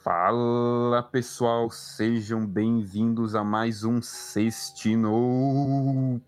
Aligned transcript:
Fala 0.00 1.02
pessoal, 1.02 1.68
sejam 1.72 2.46
bem-vindos 2.46 3.34
a 3.34 3.42
mais 3.42 3.82
um 3.82 4.00
Sextinou 4.00 5.18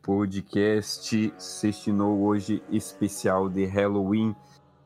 podcast. 0.03 1.33
Sextinou 1.39 2.21
hoje 2.23 2.65
especial 2.69 3.49
de 3.49 3.65
Halloween, 3.67 4.35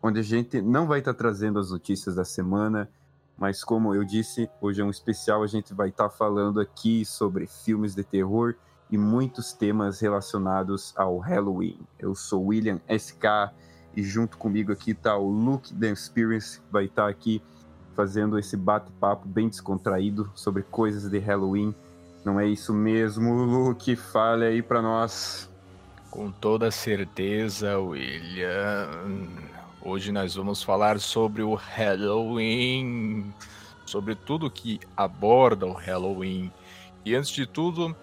onde 0.02 0.20
a 0.20 0.22
gente 0.22 0.60
não 0.60 0.86
vai 0.86 0.98
estar 0.98 1.14
trazendo 1.14 1.58
as 1.58 1.70
notícias 1.70 2.16
da 2.16 2.26
semana, 2.26 2.90
mas 3.38 3.64
como 3.64 3.94
eu 3.94 4.04
disse, 4.04 4.50
hoje 4.60 4.82
é 4.82 4.84
um 4.84 4.90
especial, 4.90 5.42
a 5.42 5.46
gente 5.46 5.72
vai 5.72 5.88
estar 5.88 6.10
falando 6.10 6.60
aqui 6.60 7.06
sobre 7.06 7.46
filmes 7.46 7.94
de 7.94 8.04
terror 8.04 8.54
e 8.90 8.98
muitos 8.98 9.54
temas 9.54 9.98
relacionados 10.00 10.92
ao 10.94 11.16
Halloween. 11.16 11.80
Eu 11.98 12.14
sou 12.14 12.48
William 12.48 12.78
SK 12.86 13.50
e 13.96 14.02
junto 14.02 14.36
comigo 14.36 14.72
aqui 14.72 14.90
está 14.90 15.16
o 15.16 15.30
Luke 15.30 15.72
The 15.72 15.90
Experience, 15.90 16.60
que 16.60 16.70
vai 16.70 16.84
estar 16.84 17.08
aqui 17.08 17.42
fazendo 17.94 18.38
esse 18.38 18.56
bate-papo 18.56 19.26
bem 19.26 19.48
descontraído 19.48 20.30
sobre 20.34 20.62
coisas 20.62 21.08
de 21.08 21.18
Halloween. 21.18 21.74
Não 22.24 22.40
é 22.40 22.46
isso 22.46 22.72
mesmo, 22.72 23.44
Luke? 23.44 23.96
Fale 23.96 24.44
aí 24.44 24.62
para 24.62 24.82
nós. 24.82 25.50
Com 26.10 26.30
toda 26.30 26.70
certeza, 26.70 27.78
William. 27.78 28.88
Hoje 29.82 30.12
nós 30.12 30.34
vamos 30.34 30.62
falar 30.62 30.98
sobre 30.98 31.42
o 31.42 31.54
Halloween, 31.54 33.32
sobre 33.84 34.14
tudo 34.14 34.50
que 34.50 34.80
aborda 34.96 35.66
o 35.66 35.72
Halloween. 35.72 36.50
E 37.04 37.14
antes 37.14 37.30
de 37.30 37.46
tudo, 37.46 37.94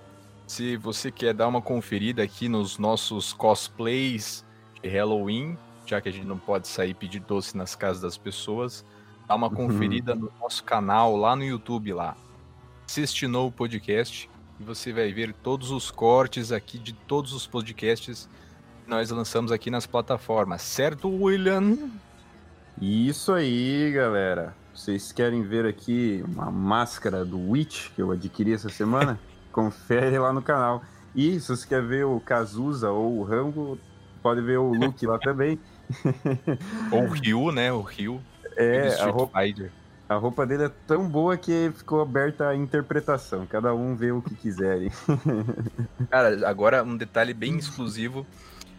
se 0.46 0.78
você 0.78 1.10
quer 1.10 1.34
dar 1.34 1.48
uma 1.48 1.62
conferida 1.62 2.22
aqui 2.22 2.48
nos 2.48 2.78
nossos 2.78 3.34
cosplays 3.34 4.46
de 4.84 4.90
Halloween, 4.90 5.58
já 5.86 6.00
que 6.00 6.10
a 6.10 6.12
gente 6.12 6.28
não 6.28 6.38
pode 6.38 6.68
sair 6.68 6.94
pedir 6.94 7.22
doce 7.22 7.58
nas 7.58 7.76
casas 7.76 8.02
das 8.02 8.18
pessoas, 8.18 8.86
dá 9.32 9.36
uma 9.36 9.50
conferida 9.50 10.14
no 10.14 10.30
nosso 10.42 10.62
canal 10.62 11.16
lá 11.16 11.38
no 11.38 11.44
YouTube 11.46 11.94
lá. 11.94 12.18
Sextinou 12.86 13.48
o 13.48 13.52
podcast 13.52 14.30
e 14.60 14.64
você 14.64 14.92
vai 14.92 15.14
ver 15.14 15.32
todos 15.32 15.72
os 15.72 15.90
cortes 15.90 16.52
aqui 16.52 16.78
de 16.78 16.92
todos 16.92 17.32
os 17.32 17.48
podcasts 17.48 18.28
que 18.84 18.90
nós 18.90 19.10
lançamos 19.10 19.50
aqui 19.54 19.72
nas 19.72 19.88
plataformas, 19.88 20.64
certo, 20.64 21.08
William? 21.08 21.78
Isso 22.82 23.32
aí, 23.32 23.94
galera. 23.94 24.54
Vocês 24.74 25.14
querem 25.14 25.44
ver 25.44 25.66
aqui 25.66 26.22
uma 26.28 26.52
máscara 26.52 27.24
do 27.24 27.52
Witch 27.52 27.90
que 27.96 28.02
eu 28.02 28.12
adquiri 28.12 28.52
essa 28.52 28.68
semana? 28.68 29.18
Confere 29.54 30.20
lá 30.20 30.34
no 30.34 30.42
canal. 30.42 30.84
E 31.16 31.40
se 31.40 31.56
você 31.56 31.66
quer 31.66 31.82
ver 31.82 32.06
o 32.06 32.20
Cazuza 32.20 32.92
ou 32.92 33.20
o 33.20 33.24
Rango, 33.24 33.80
pode 34.22 34.42
ver 34.42 34.58
o 34.58 34.74
Luke 34.74 35.06
lá 35.06 35.18
também. 35.20 35.58
ou 36.92 37.04
o 37.06 37.12
Ryu, 37.16 37.50
né? 37.54 37.72
O 37.72 37.80
Ryu. 37.82 38.22
É, 38.62 39.02
a 39.02 39.10
roupa, 39.10 39.40
a 40.12 40.16
roupa 40.16 40.46
dele 40.46 40.66
é 40.66 40.72
tão 40.86 41.08
boa 41.08 41.38
que 41.38 41.72
ficou 41.74 42.02
aberta 42.02 42.50
a 42.50 42.56
interpretação. 42.56 43.46
Cada 43.46 43.74
um 43.74 43.96
vê 43.96 44.12
o 44.12 44.22
que 44.22 44.36
quiser. 44.36 44.92
Cara, 46.12 46.50
agora 46.50 46.84
um 46.84 46.98
detalhe 46.98 47.34
bem 47.34 47.58
exclusivo. 47.58 48.28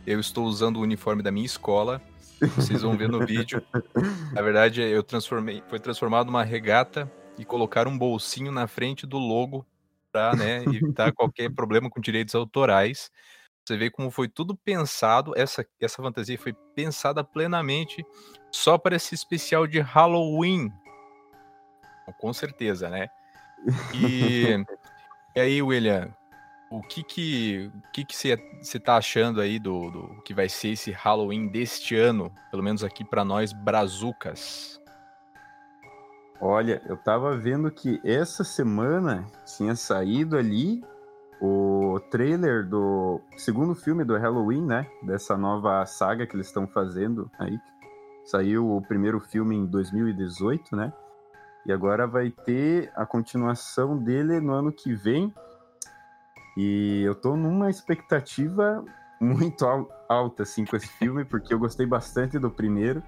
Eu 0.06 0.20
estou 0.20 0.44
usando 0.44 0.76
o 0.76 0.82
uniforme 0.82 1.22
da 1.22 1.30
minha 1.30 1.46
escola. 1.46 2.02
Vocês 2.54 2.82
vão 2.82 2.96
ver 2.98 3.08
no 3.08 3.20
vídeo. 3.26 3.62
Na 4.32 4.42
verdade, 4.42 4.82
eu 4.82 5.02
transformei, 5.02 5.62
foi 5.68 5.78
transformado 5.78 6.26
numa 6.26 6.42
regata 6.44 7.10
e 7.38 7.46
colocar 7.46 7.88
um 7.88 7.96
bolsinho 7.96 8.52
na 8.52 8.66
frente 8.66 9.06
do 9.06 9.16
logo 9.16 9.64
para 10.12 10.36
né, 10.36 10.62
evitar 10.64 11.12
qualquer 11.12 11.50
problema 11.50 11.88
com 11.88 11.98
direitos 11.98 12.34
autorais. 12.34 13.10
Você 13.64 13.76
vê 13.76 13.90
como 13.90 14.10
foi 14.10 14.28
tudo 14.28 14.56
pensado, 14.56 15.32
essa, 15.36 15.64
essa 15.80 16.02
fantasia 16.02 16.38
foi 16.38 16.52
pensada 16.74 17.22
plenamente 17.22 18.04
só 18.50 18.76
para 18.76 18.96
esse 18.96 19.14
especial 19.14 19.66
de 19.66 19.80
Halloween. 19.80 20.72
Com 22.18 22.32
certeza, 22.32 22.90
né? 22.90 23.08
E, 23.94 24.56
e 25.36 25.40
aí, 25.40 25.62
William, 25.62 26.12
o 26.70 26.80
que 26.82 27.04
que 27.04 27.70
que 27.92 28.04
que 28.04 28.16
você 28.16 28.38
está 28.62 28.96
achando 28.96 29.40
aí 29.40 29.60
do, 29.60 29.90
do 29.90 30.22
que 30.22 30.34
vai 30.34 30.48
ser 30.48 30.70
esse 30.70 30.90
Halloween 30.90 31.46
deste 31.46 31.94
ano, 31.94 32.32
pelo 32.50 32.62
menos 32.62 32.82
aqui 32.82 33.04
para 33.04 33.24
nós 33.24 33.52
brazucas? 33.52 34.80
Olha, 36.40 36.82
eu 36.86 36.96
tava 36.96 37.36
vendo 37.36 37.70
que 37.70 38.00
essa 38.04 38.42
semana 38.42 39.24
tinha 39.56 39.76
saído 39.76 40.36
ali 40.36 40.82
o 41.40 41.71
trailer 42.00 42.66
do 42.66 43.20
segundo 43.36 43.74
filme 43.74 44.04
do 44.04 44.16
Halloween, 44.16 44.64
né? 44.64 44.86
Dessa 45.02 45.36
nova 45.36 45.84
saga 45.86 46.26
que 46.26 46.36
eles 46.36 46.46
estão 46.46 46.66
fazendo 46.66 47.30
aí. 47.38 47.58
Saiu 48.24 48.76
o 48.76 48.82
primeiro 48.82 49.18
filme 49.20 49.56
em 49.56 49.66
2018, 49.66 50.76
né? 50.76 50.92
E 51.66 51.72
agora 51.72 52.06
vai 52.06 52.30
ter 52.30 52.90
a 52.94 53.06
continuação 53.06 53.96
dele 53.96 54.40
no 54.40 54.52
ano 54.52 54.72
que 54.72 54.94
vem. 54.94 55.32
E 56.56 57.02
eu 57.04 57.14
tô 57.14 57.36
numa 57.36 57.70
expectativa 57.70 58.84
muito 59.20 59.64
alta, 60.08 60.42
assim, 60.42 60.64
com 60.64 60.76
esse 60.76 60.88
filme, 60.88 61.24
porque 61.24 61.54
eu 61.54 61.58
gostei 61.58 61.86
bastante 61.86 62.38
do 62.38 62.50
primeiro. 62.50 63.02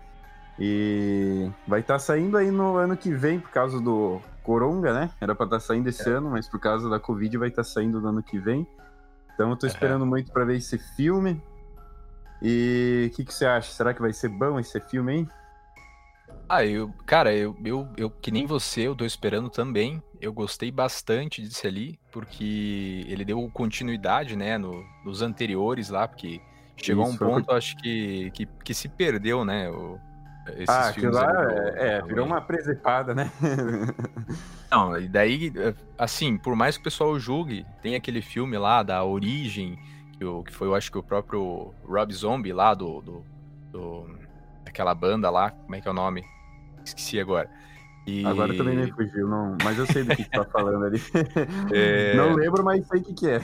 E 0.59 1.51
vai 1.67 1.81
estar 1.81 1.95
tá 1.95 1.99
saindo 1.99 2.37
aí 2.37 2.51
no 2.51 2.77
ano 2.77 2.97
que 2.97 3.13
vem, 3.13 3.41
por 3.41 3.51
causa 3.51 3.81
do 3.81 4.21
Coronga, 4.43 4.93
né? 4.93 5.11
Era 5.21 5.35
para 5.35 5.47
estar 5.47 5.57
tá 5.57 5.61
saindo 5.61 5.89
esse 5.89 6.09
é. 6.09 6.13
ano, 6.13 6.31
mas 6.31 6.49
por 6.49 6.61
causa 6.61 6.89
da 6.89 7.01
Covid 7.01 7.37
vai 7.39 7.49
estar 7.49 7.63
tá 7.63 7.69
saindo 7.69 8.01
no 8.01 8.09
ano 8.09 8.23
que 8.23 8.39
vem. 8.39 8.67
Então 9.35 9.51
eu 9.51 9.57
tô 9.57 9.67
esperando 9.67 10.03
uhum. 10.03 10.09
muito 10.09 10.31
para 10.31 10.45
ver 10.45 10.57
esse 10.57 10.79
filme. 10.79 11.43
E 12.41 13.09
o 13.11 13.17
que, 13.17 13.25
que 13.25 13.35
você 13.35 13.47
acha? 13.47 13.73
Será 13.73 13.93
que 13.93 14.01
vai 14.01 14.13
ser 14.13 14.29
bom 14.29 14.61
esse 14.61 14.79
filme, 14.81 15.13
hein? 15.15 15.29
Ah, 16.49 16.65
eu, 16.65 16.93
cara, 17.07 17.35
eu, 17.35 17.57
eu, 17.65 17.89
eu, 17.97 18.11
que 18.11 18.31
nem 18.31 18.47
você, 18.47 18.83
eu 18.83 18.95
tô 18.95 19.05
esperando 19.05 19.49
também. 19.49 20.03
Eu 20.21 20.33
gostei 20.33 20.71
bastante 20.71 21.43
disso 21.43 21.67
ali, 21.67 21.99
porque 22.13 23.05
ele 23.09 23.25
deu 23.25 23.51
continuidade, 23.51 24.37
né, 24.37 24.59
no, 24.59 24.85
nos 25.05 25.23
anteriores 25.23 25.89
lá, 25.89 26.07
porque 26.07 26.41
chegou 26.77 27.05
Isso, 27.05 27.13
a 27.13 27.15
um 27.15 27.31
ponto, 27.31 27.47
foi... 27.47 27.57
acho 27.57 27.77
que, 27.77 28.31
que, 28.33 28.47
que 28.63 28.75
se 28.75 28.89
perdeu, 28.89 29.45
né, 29.45 29.71
o, 29.71 29.99
esses 30.53 30.69
ah, 30.69 30.89
aquilo 30.89 31.13
lá 31.13 31.31
é, 31.51 31.97
é, 31.97 32.03
virou 32.03 32.27
uma 32.27 32.41
presepada, 32.41 33.15
né? 33.15 33.31
Não, 34.71 34.99
e 34.99 35.09
daí, 35.09 35.53
assim, 35.97 36.37
por 36.37 36.55
mais 36.55 36.77
que 36.77 36.83
o 36.83 36.85
pessoal 36.85 37.19
julgue, 37.19 37.65
tem 37.83 37.95
aquele 37.95 38.21
filme 38.21 38.59
lá 38.59 38.83
da 38.83 39.05
Origem, 39.05 39.79
que, 40.19 40.25
o, 40.25 40.43
que 40.43 40.53
foi, 40.53 40.69
eu 40.69 40.75
acho 40.75 40.91
que 40.91 40.99
o 40.99 41.03
próprio 41.03 41.73
Rob 41.85 42.13
Zombie 42.13 42.53
lá 42.53 42.75
do, 42.75 43.01
do, 43.01 43.25
do 43.71 44.11
aquela 44.67 44.95
banda 44.95 45.31
lá, 45.31 45.51
como 45.51 45.75
é 45.75 45.81
que 45.81 45.89
é 45.89 45.91
o 45.91 45.95
nome? 45.95 46.25
Esqueci 46.85 47.19
agora. 47.19 47.49
E... 48.07 48.27
Agora 48.27 48.55
também 48.55 48.77
me 48.77 48.93
fugiu, 48.93 49.27
não, 49.27 49.57
mas 49.65 49.79
eu 49.79 49.87
sei 49.87 50.05
do 50.05 50.15
que 50.15 50.25
você 50.25 50.29
tá 50.29 50.45
falando 50.53 50.85
ali. 50.85 51.01
É... 51.73 52.13
Não 52.17 52.35
lembro, 52.35 52.63
mas 52.63 52.87
sei 52.87 53.01
o 53.01 53.03
que, 53.03 53.15
que 53.15 53.29
é. 53.29 53.41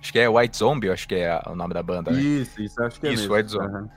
acho 0.00 0.12
que 0.12 0.18
é 0.18 0.28
White 0.28 0.56
Zombie, 0.56 0.90
acho 0.90 1.06
que 1.06 1.14
é 1.14 1.40
o 1.46 1.54
nome 1.54 1.74
da 1.74 1.82
banda. 1.82 2.10
Né? 2.10 2.20
Isso, 2.20 2.60
isso, 2.60 2.82
acho 2.82 2.98
que 2.98 3.06
é 3.06 3.12
Isso, 3.12 3.22
mesmo. 3.22 3.36
White 3.36 3.50
Zombie. 3.50 3.76
Uhum. 3.76 3.88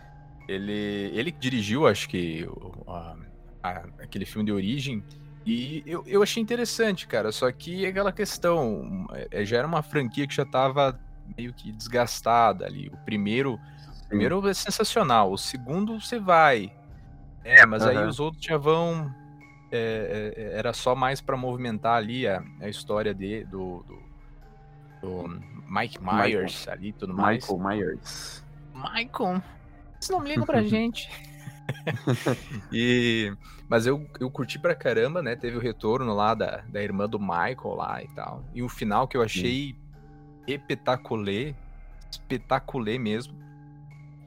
Ele, 0.50 1.12
ele 1.14 1.32
dirigiu, 1.32 1.86
acho 1.86 2.10
que, 2.10 2.50
a, 2.88 3.16
a, 3.62 3.70
aquele 4.02 4.26
filme 4.26 4.46
de 4.48 4.52
origem. 4.52 5.04
E 5.46 5.84
eu, 5.86 6.04
eu 6.08 6.24
achei 6.24 6.42
interessante, 6.42 7.08
cara. 7.08 7.32
Só 7.32 7.52
que 7.52 7.86
é 7.86 7.90
aquela 7.90 8.12
questão. 8.12 9.08
É, 9.30 9.46
já 9.46 9.58
era 9.58 9.68
uma 9.68 9.84
franquia 9.84 10.26
que 10.26 10.34
já 10.34 10.46
tava 10.46 11.00
meio 11.38 11.54
que 11.54 11.72
desgastada 11.72 12.66
ali. 12.66 12.90
O 12.90 12.98
primeiro, 13.06 13.60
o 14.06 14.08
primeiro 14.08 14.48
é 14.50 14.54
sensacional. 14.56 15.32
O 15.32 15.38
segundo 15.38 16.00
você 16.00 16.18
vai. 16.20 16.74
É, 17.44 17.64
mas 17.66 17.84
uhum. 17.84 17.90
aí 17.90 18.08
os 18.08 18.20
outros 18.20 18.44
já 18.44 18.58
vão. 18.58 19.14
É, 19.72 20.34
é, 20.36 20.58
era 20.58 20.74
só 20.74 20.96
mais 20.96 21.22
para 21.22 21.38
movimentar 21.38 21.96
ali 21.96 22.28
a, 22.28 22.44
a 22.60 22.68
história 22.68 23.14
de, 23.14 23.44
do, 23.46 23.86
do, 23.88 24.00
do 25.00 25.42
Mike 25.70 26.00
Myers 26.02 26.62
Michael. 26.62 26.74
ali 26.74 26.92
tudo 26.94 27.14
mais. 27.14 27.48
Michael 27.48 27.60
Myers. 27.60 28.44
Michael. 28.74 29.44
Vocês 30.00 30.18
não 30.18 30.26
ligam 30.26 30.46
pra 30.46 30.64
gente. 30.64 31.10
e, 32.72 33.34
mas 33.68 33.86
eu, 33.86 34.08
eu 34.20 34.30
curti 34.32 34.58
pra 34.58 34.74
caramba, 34.74 35.22
né? 35.22 35.36
Teve 35.36 35.58
o 35.58 35.60
retorno 35.60 36.14
lá 36.14 36.34
da, 36.34 36.64
da 36.68 36.82
irmã 36.82 37.08
do 37.08 37.20
Michael 37.20 37.76
lá 37.76 38.04
e 38.04 38.08
tal. 38.10 38.44
E 38.54 38.64
o 38.64 38.70
final 38.70 39.08
que 39.08 39.18
eu 39.18 39.22
achei 39.22 39.76
espetaculê, 40.48 41.54
espetaculê 42.10 42.98
mesmo. 42.98 43.34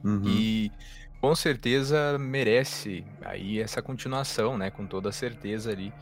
Uhum. 0.03 0.23
E 0.25 0.71
com 1.19 1.33
certeza 1.33 2.17
merece 2.19 3.05
aí 3.23 3.59
essa 3.59 3.81
continuação, 3.81 4.57
né? 4.57 4.69
Com 4.69 4.85
toda 4.85 5.11
certeza 5.11 5.71
ali. 5.71 5.93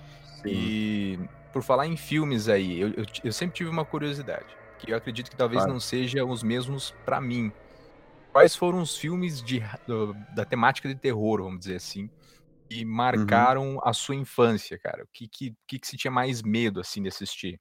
Sim. 0.41 0.49
E 0.49 1.19
por 1.53 1.61
falar 1.61 1.87
em 1.87 1.95
filmes 1.95 2.47
aí, 2.47 2.79
eu, 2.79 2.89
eu, 2.89 3.05
eu, 3.23 3.31
sempre 3.31 3.55
tive 3.55 3.69
uma 3.69 3.85
curiosidade. 3.85 4.47
Que 4.79 4.91
eu 4.91 4.97
acredito 4.97 5.29
que 5.29 5.35
talvez 5.35 5.59
claro. 5.59 5.73
não 5.73 5.79
sejam 5.79 6.29
os 6.29 6.41
mesmos 6.41 6.95
para 7.05 7.21
mim. 7.21 7.51
Quais 8.31 8.55
foram 8.55 8.81
os 8.81 8.97
filmes 8.97 9.41
de, 9.41 9.61
do, 9.85 10.13
da 10.33 10.45
temática 10.45 10.87
de 10.87 10.95
terror, 10.95 11.41
vamos 11.41 11.59
dizer 11.59 11.75
assim, 11.75 12.09
que 12.69 12.85
uhum. 12.85 12.91
marcaram 12.91 13.75
uhum. 13.75 13.79
a 13.83 13.91
sua 13.91 14.15
infância, 14.15 14.79
cara? 14.79 15.03
O 15.03 15.07
que, 15.11 15.27
que, 15.27 15.55
que, 15.67 15.79
que 15.79 15.87
você 15.87 15.97
tinha 15.97 16.11
mais 16.11 16.41
medo, 16.41 16.79
assim, 16.79 17.01
de 17.01 17.09
assistir? 17.09 17.59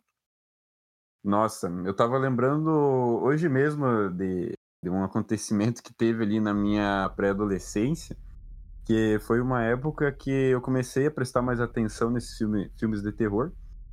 Nossa, 1.23 1.69
eu 1.85 1.95
tava 1.95 2.17
lembrando 2.17 2.71
hoje 2.71 3.49
mesmo 3.49 4.09
de, 4.11 4.53
de 4.83 4.89
um 4.89 5.05
acontecimento 5.05 5.83
que 5.83 5.93
teve 5.93 6.23
ali 6.23 6.41
na 6.41 6.55
minha 6.55 7.11
pré-adolescência, 7.15 8.17
que 8.85 9.19
foi 9.21 9.41
uma 9.41 9.63
época 9.65 10.11
que 10.13 10.31
eu 10.31 10.61
comecei 10.61 11.07
a 11.07 11.11
prestar 11.11 11.43
mais 11.43 11.61
atenção 11.61 12.11
nesses 12.11 12.39
filme, 12.39 12.71
filmes 12.79 13.03
de 13.03 13.13
terror. 13.13 13.53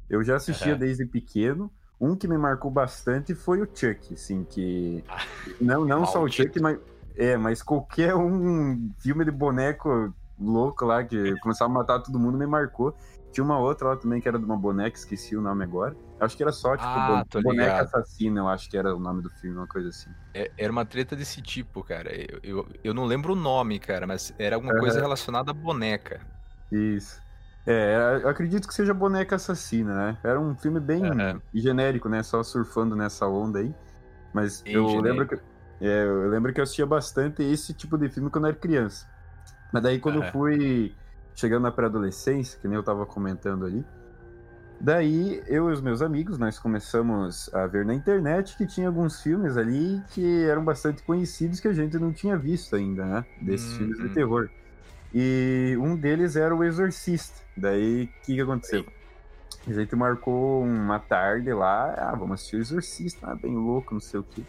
Eu 0.10 0.24
já 0.24 0.38
assistia 0.38 0.74
uhum. 0.74 0.80
desde 0.80 1.06
pequeno. 1.06 1.72
Um 2.00 2.16
que 2.16 2.28
me 2.28 2.38
marcou 2.38 2.70
bastante 2.70 3.34
foi 3.34 3.62
o 3.62 3.66
Chuck, 3.66 4.14
assim, 4.14 4.44
que. 4.44 5.04
Não, 5.60 5.84
não 5.84 6.06
só 6.06 6.24
o 6.24 6.30
Chuck, 6.30 6.60
mas. 6.60 6.80
É, 7.16 7.36
mas 7.36 7.64
qualquer 7.64 8.16
um 8.16 8.92
filme 9.00 9.26
de 9.26 9.32
boneco 9.32 10.14
louco 10.40 10.86
lá 10.86 11.04
que 11.04 11.36
começava 11.42 11.72
a 11.72 11.74
matar 11.74 12.00
todo 12.00 12.20
mundo 12.20 12.38
me 12.38 12.46
marcou. 12.46 12.96
Tinha 13.32 13.44
uma 13.44 13.60
outra 13.60 13.90
lá 13.90 13.98
também 13.98 14.22
que 14.22 14.28
era 14.28 14.40
de 14.40 14.46
uma 14.46 14.56
boneca, 14.56 14.98
esqueci 14.98 15.36
o 15.36 15.42
nome 15.42 15.64
agora. 15.64 15.96
Acho 16.20 16.38
que 16.38 16.44
era 16.44 16.52
só, 16.52 16.76
tipo, 16.76 16.88
ah, 16.88 17.24
boneca 17.44 17.82
assassina, 17.82 18.40
eu 18.40 18.48
acho 18.48 18.70
que 18.70 18.78
era 18.78 18.96
o 18.96 19.00
nome 19.00 19.22
do 19.22 19.30
filme, 19.30 19.58
uma 19.58 19.68
coisa 19.68 19.90
assim. 19.90 20.10
É, 20.34 20.50
era 20.58 20.72
uma 20.72 20.86
treta 20.86 21.16
desse 21.16 21.42
tipo, 21.42 21.84
cara. 21.84 22.10
Eu, 22.16 22.40
eu, 22.42 22.68
eu, 22.84 22.94
não 22.94 23.06
lembro 23.06 23.34
o 23.34 23.36
nome, 23.36 23.80
cara, 23.80 24.08
mas 24.08 24.34
era 24.40 24.56
alguma 24.56 24.74
uhum. 24.74 24.80
coisa 24.80 25.00
relacionada 25.00 25.52
à 25.52 25.54
boneca. 25.54 26.22
Isso. 26.72 27.22
É, 27.68 28.22
eu 28.24 28.30
acredito 28.30 28.66
que 28.66 28.74
seja 28.74 28.94
boneca 28.94 29.36
assassina, 29.36 29.94
né? 29.94 30.18
Era 30.24 30.40
um 30.40 30.56
filme 30.56 30.80
bem 30.80 31.04
uhum. 31.04 31.42
genérico, 31.54 32.08
né? 32.08 32.24
Só 32.24 32.42
surfando 32.42 32.96
nessa 32.96 33.28
onda 33.28 33.60
aí. 33.60 33.76
Mas 34.34 34.62
bem 34.62 34.76
eu 34.76 34.88
genérico. 34.88 35.04
lembro 35.04 35.28
que. 35.28 35.36
É, 35.82 36.04
eu 36.06 36.30
lembro 36.30 36.54
que 36.54 36.62
eu 36.62 36.64
assistia 36.64 36.86
bastante 36.86 37.44
esse 37.44 37.74
tipo 37.74 37.98
de 37.98 38.08
filme 38.08 38.30
quando 38.30 38.46
eu 38.46 38.52
era 38.52 38.58
criança. 38.58 39.06
Mas 39.74 39.84
daí 39.84 40.00
quando 40.00 40.20
uhum. 40.20 40.24
eu 40.24 40.32
fui 40.32 40.96
chegando 41.36 41.64
na 41.64 41.72
pré-adolescência, 41.72 42.58
que 42.58 42.70
nem 42.70 42.78
eu 42.78 42.84
tava 42.84 43.06
comentando 43.06 43.66
ali, 43.66 43.86
daí 44.80 45.44
eu 45.46 45.70
e 45.70 45.74
os 45.74 45.82
meus 45.82 46.02
amigos, 46.02 46.38
nós 46.38 46.58
começamos 46.58 47.54
a 47.54 47.68
ver 47.68 47.86
na 47.86 47.94
internet 47.94 48.56
que 48.58 48.66
tinha 48.66 48.88
alguns 48.88 49.22
filmes 49.22 49.58
ali 49.58 50.02
que 50.12 50.46
eram 50.46 50.64
bastante 50.64 51.04
conhecidos 51.04 51.60
que 51.60 51.68
a 51.68 51.74
gente 51.74 52.00
não 52.00 52.14
tinha 52.14 52.38
visto 52.38 52.78
ainda, 52.78 53.06
né? 53.06 53.26
Desses 53.42 53.76
filmes 53.76 53.98
de 53.98 54.06
uhum. 54.06 54.14
terror. 54.14 54.50
E 55.14 55.78
um 55.80 55.96
deles 55.96 56.36
era 56.36 56.56
o 56.56 56.64
Exorcista. 56.64 57.42
Daí, 57.56 58.04
o 58.04 58.26
que, 58.26 58.36
que 58.36 58.42
aconteceu? 58.42 58.86
A 59.68 59.74
gente 59.74 59.96
marcou 59.96 60.64
uma 60.64 61.00
tarde 61.00 61.52
lá, 61.52 61.94
ah, 61.98 62.16
vamos 62.16 62.36
assistir 62.36 62.56
o 62.56 62.60
Exorcista, 62.60 63.28
ah, 63.30 63.36
bem 63.36 63.54
louco, 63.54 63.94
não 63.94 64.00
sei 64.00 64.20
o 64.20 64.24
quê. 64.24 64.42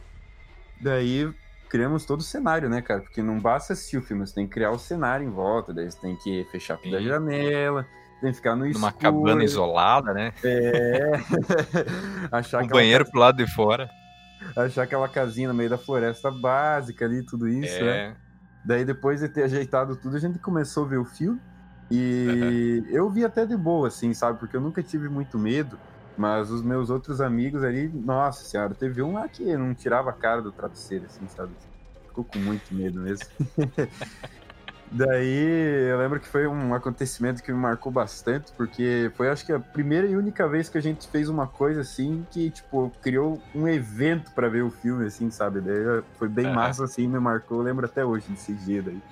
Daí 0.80 1.32
criamos 1.68 2.04
todo 2.04 2.20
o 2.20 2.24
cenário, 2.24 2.68
né, 2.68 2.80
cara? 2.80 3.00
Porque 3.00 3.22
não 3.22 3.38
basta 3.38 3.72
assistir 3.72 3.98
o 3.98 4.02
filme, 4.02 4.26
você 4.26 4.34
tem 4.34 4.46
que 4.46 4.52
criar 4.52 4.70
o 4.70 4.78
cenário 4.78 5.26
em 5.26 5.30
volta, 5.30 5.74
daí 5.74 5.90
você 5.90 5.98
tem 6.00 6.16
que 6.16 6.46
fechar 6.50 6.76
toda 6.78 6.98
a 6.98 7.02
janela, 7.02 7.86
tem 8.20 8.30
que 8.30 8.36
ficar 8.36 8.54
no 8.54 8.68
Numa 8.68 8.92
cabana 8.92 9.44
isolada, 9.44 10.12
né? 10.12 10.32
É. 10.44 11.12
Achar 12.30 12.62
o 12.62 12.68
banheiro 12.68 13.04
pro 13.10 13.20
lado 13.20 13.36
de 13.36 13.52
fora. 13.52 13.88
Achar 14.56 14.82
aquela 14.82 15.08
casinha 15.08 15.48
no 15.48 15.54
meio 15.54 15.70
da 15.70 15.78
floresta 15.78 16.30
básica 16.30 17.04
ali, 17.04 17.24
tudo 17.24 17.48
isso, 17.48 17.76
é. 17.76 17.82
né? 17.82 18.16
Daí 18.68 18.84
depois 18.84 19.20
de 19.20 19.30
ter 19.30 19.44
ajeitado 19.44 19.96
tudo, 19.96 20.14
a 20.14 20.20
gente 20.20 20.38
começou 20.38 20.84
a 20.84 20.88
ver 20.88 20.98
o 20.98 21.04
filme. 21.06 21.40
E 21.90 22.84
uhum. 22.84 22.90
eu 22.90 23.08
vi 23.08 23.24
até 23.24 23.46
de 23.46 23.56
boa, 23.56 23.88
assim, 23.88 24.12
sabe? 24.12 24.38
Porque 24.38 24.54
eu 24.54 24.60
nunca 24.60 24.82
tive 24.82 25.08
muito 25.08 25.38
medo. 25.38 25.78
Mas 26.18 26.50
os 26.50 26.60
meus 26.60 26.90
outros 26.90 27.18
amigos 27.22 27.64
ali, 27.64 27.88
nossa 27.88 28.44
senhora, 28.44 28.74
teve 28.74 29.00
um 29.00 29.14
lá 29.14 29.26
que 29.26 29.56
não 29.56 29.72
tirava 29.74 30.10
a 30.10 30.12
cara 30.12 30.42
do 30.42 30.52
travesseiro, 30.52 31.06
assim, 31.06 31.26
sabe? 31.28 31.52
Ficou 32.08 32.24
com 32.24 32.38
muito 32.38 32.74
medo 32.74 33.00
mesmo. 33.00 33.24
Daí 34.90 35.88
eu 35.90 35.98
lembro 35.98 36.18
que 36.18 36.26
foi 36.26 36.46
um 36.46 36.72
acontecimento 36.74 37.42
que 37.42 37.52
me 37.52 37.58
marcou 37.58 37.92
bastante, 37.92 38.52
porque 38.52 39.10
foi 39.14 39.28
acho 39.28 39.44
que 39.44 39.52
a 39.52 39.60
primeira 39.60 40.06
e 40.06 40.16
única 40.16 40.48
vez 40.48 40.68
que 40.68 40.78
a 40.78 40.80
gente 40.80 41.06
fez 41.08 41.28
uma 41.28 41.46
coisa 41.46 41.82
assim 41.82 42.26
que, 42.30 42.50
tipo, 42.50 42.90
criou 43.02 43.40
um 43.54 43.68
evento 43.68 44.30
para 44.32 44.48
ver 44.48 44.62
o 44.62 44.70
filme, 44.70 45.06
assim, 45.06 45.30
sabe? 45.30 45.60
Daí 45.60 46.02
foi 46.18 46.28
bem 46.28 46.52
massa, 46.52 46.84
assim, 46.84 47.06
me 47.06 47.18
marcou, 47.18 47.58
eu 47.58 47.64
lembro 47.64 47.84
até 47.84 48.04
hoje 48.04 48.26
desse 48.30 48.54
dia 48.54 48.82
daí. 48.82 49.02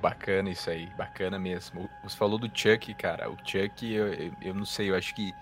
Bacana 0.00 0.50
isso 0.50 0.68
aí, 0.70 0.88
bacana 0.98 1.38
mesmo. 1.38 1.88
Você 2.02 2.16
falou 2.16 2.38
do 2.38 2.50
Chuck, 2.52 2.92
cara. 2.94 3.30
O 3.30 3.36
Chuck, 3.44 3.90
eu, 3.92 4.32
eu 4.42 4.52
não 4.52 4.64
sei, 4.64 4.90
eu 4.90 4.96
acho 4.96 5.14
que 5.14 5.32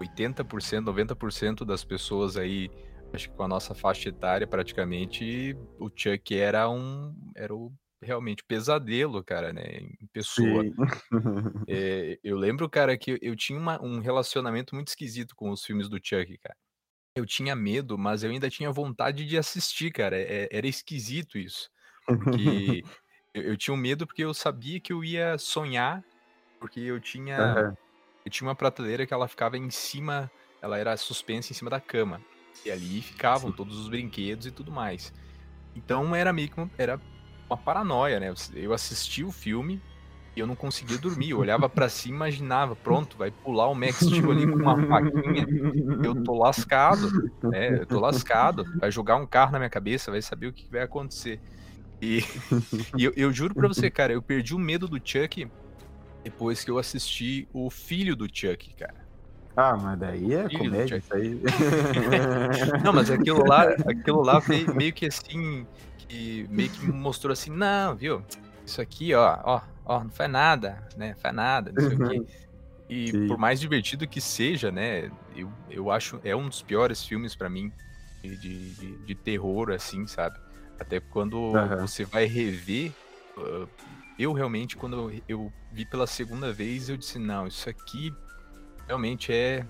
80%, 0.00 0.84
90% 0.84 1.64
das 1.64 1.84
pessoas 1.84 2.36
aí, 2.36 2.70
acho 3.12 3.30
que 3.30 3.36
com 3.36 3.44
a 3.44 3.48
nossa 3.48 3.74
faixa 3.74 4.10
etária 4.10 4.46
praticamente, 4.46 5.56
o 5.78 5.90
Chuck 5.94 6.36
era 6.38 6.68
um. 6.68 7.14
Era 7.34 7.54
o, 7.54 7.72
realmente 8.04 8.44
pesadelo, 8.44 9.22
cara, 9.24 9.52
né? 9.52 9.78
Em 10.00 10.06
pessoa. 10.12 10.64
é, 11.66 12.18
eu 12.22 12.36
lembro, 12.36 12.68
cara, 12.68 12.96
que 12.96 13.18
eu 13.20 13.34
tinha 13.34 13.58
uma, 13.58 13.82
um 13.82 14.00
relacionamento 14.00 14.74
muito 14.74 14.88
esquisito 14.88 15.34
com 15.34 15.50
os 15.50 15.64
filmes 15.64 15.88
do 15.88 15.96
Chuck, 15.96 16.38
cara. 16.38 16.56
Eu 17.16 17.24
tinha 17.24 17.54
medo, 17.54 17.96
mas 17.96 18.24
eu 18.24 18.30
ainda 18.30 18.50
tinha 18.50 18.70
vontade 18.72 19.24
de 19.24 19.38
assistir, 19.38 19.92
cara. 19.92 20.16
É, 20.16 20.48
era 20.50 20.66
esquisito 20.66 21.38
isso. 21.38 21.70
Porque 22.06 22.82
eu, 23.32 23.42
eu 23.42 23.56
tinha 23.56 23.74
um 23.74 23.78
medo 23.78 24.06
porque 24.06 24.24
eu 24.24 24.34
sabia 24.34 24.80
que 24.80 24.92
eu 24.92 25.02
ia 25.02 25.38
sonhar, 25.38 26.04
porque 26.60 26.80
eu 26.80 27.00
tinha. 27.00 27.38
Uhum. 27.38 27.76
Eu 28.24 28.30
tinha 28.30 28.48
uma 28.48 28.54
prateleira 28.54 29.06
que 29.06 29.12
ela 29.12 29.28
ficava 29.28 29.56
em 29.58 29.70
cima, 29.70 30.30
ela 30.62 30.78
era 30.78 30.96
suspensa 30.96 31.52
em 31.52 31.54
cima 31.54 31.70
da 31.70 31.78
cama. 31.78 32.20
E 32.64 32.70
ali 32.70 33.02
ficavam 33.02 33.50
Sim. 33.50 33.56
todos 33.56 33.78
os 33.78 33.88
brinquedos 33.88 34.46
e 34.46 34.50
tudo 34.50 34.72
mais. 34.72 35.12
Então 35.76 36.14
era 36.14 36.32
meio 36.32 36.48
que 36.48 36.58
uma, 36.58 36.70
era 36.78 37.00
uma 37.48 37.56
paranoia, 37.56 38.20
né? 38.20 38.32
Eu 38.54 38.72
assistia 38.72 39.26
o 39.26 39.32
filme 39.32 39.80
e 40.36 40.40
eu 40.40 40.46
não 40.46 40.56
conseguia 40.56 40.98
dormir. 40.98 41.30
Eu 41.30 41.38
olhava 41.38 41.68
para 41.68 41.88
cima 41.88 42.14
e 42.14 42.16
imaginava, 42.16 42.74
pronto, 42.74 43.16
vai 43.16 43.30
pular 43.30 43.68
o 43.68 43.74
Max 43.74 44.00
Steel 44.00 44.30
ali 44.30 44.46
com 44.46 44.56
uma 44.56 44.86
faquinha. 44.86 45.46
Eu 46.02 46.22
tô 46.22 46.34
lascado, 46.34 47.30
né? 47.42 47.80
Eu 47.80 47.86
tô 47.86 48.00
lascado. 48.00 48.64
Vai 48.78 48.90
jogar 48.90 49.16
um 49.16 49.26
carro 49.26 49.52
na 49.52 49.58
minha 49.58 49.70
cabeça, 49.70 50.10
vai 50.10 50.22
saber 50.22 50.48
o 50.48 50.52
que 50.52 50.68
vai 50.70 50.82
acontecer. 50.82 51.40
E, 52.02 52.24
e 52.98 53.04
eu, 53.04 53.12
eu, 53.16 53.32
juro 53.32 53.54
pra 53.54 53.68
você, 53.68 53.88
cara, 53.90 54.12
eu 54.12 54.20
perdi 54.20 54.54
o 54.54 54.58
medo 54.58 54.88
do 54.88 55.00
Chuck 55.02 55.48
depois 56.24 56.64
que 56.64 56.70
eu 56.70 56.78
assisti 56.78 57.48
o 57.52 57.70
filho 57.70 58.16
do 58.16 58.26
Chuck, 58.26 58.74
cara. 58.74 59.04
Ah, 59.56 59.76
mas 59.76 59.98
daí 59.98 60.34
é 60.34 60.48
filho 60.48 60.64
comédia, 60.64 60.96
isso 60.96 61.14
aí. 61.14 61.40
não, 62.82 62.92
mas 62.92 63.08
aquilo 63.08 63.46
lá, 63.46 63.62
aquilo 63.62 64.20
lá 64.20 64.40
veio 64.40 64.74
meio 64.74 64.92
que 64.92 65.06
assim, 65.06 65.64
que 66.06 66.46
meio 66.50 66.70
que 66.70 66.86
mostrou 66.86 67.32
assim, 67.32 67.50
não, 67.50 67.94
viu? 67.94 68.22
Isso 68.64 68.80
aqui, 68.80 69.14
ó, 69.14 69.38
ó, 69.44 69.60
ó, 69.84 70.04
não 70.04 70.10
faz 70.10 70.30
nada, 70.30 70.86
né? 70.96 71.14
Faz 71.20 71.34
nada, 71.34 71.72
não 71.72 71.88
sei 71.88 71.96
o 71.96 72.08
quê. 72.08 72.34
E 72.88 73.10
Sim. 73.10 73.28
por 73.28 73.38
mais 73.38 73.60
divertido 73.60 74.06
que 74.06 74.20
seja, 74.20 74.70
né? 74.70 75.10
Eu, 75.34 75.50
eu 75.70 75.90
acho 75.90 76.20
é 76.22 76.36
um 76.36 76.48
dos 76.48 76.62
piores 76.62 77.04
filmes 77.04 77.34
para 77.34 77.48
mim 77.48 77.72
de, 78.22 78.36
de, 78.74 78.96
de 78.98 79.14
terror, 79.14 79.70
assim, 79.70 80.06
sabe? 80.06 80.38
Até 80.78 81.00
quando 81.00 81.34
uhum. 81.36 81.86
você 81.86 82.04
vai 82.04 82.26
rever. 82.26 82.92
Uh, 83.36 83.68
eu 84.18 84.32
realmente, 84.32 84.76
quando 84.76 85.12
eu 85.28 85.52
vi 85.72 85.84
pela 85.84 86.06
segunda 86.06 86.52
vez, 86.52 86.88
eu 86.88 86.96
disse, 86.96 87.18
não, 87.18 87.46
isso 87.46 87.68
aqui 87.68 88.14
realmente 88.86 89.32
é. 89.32 89.66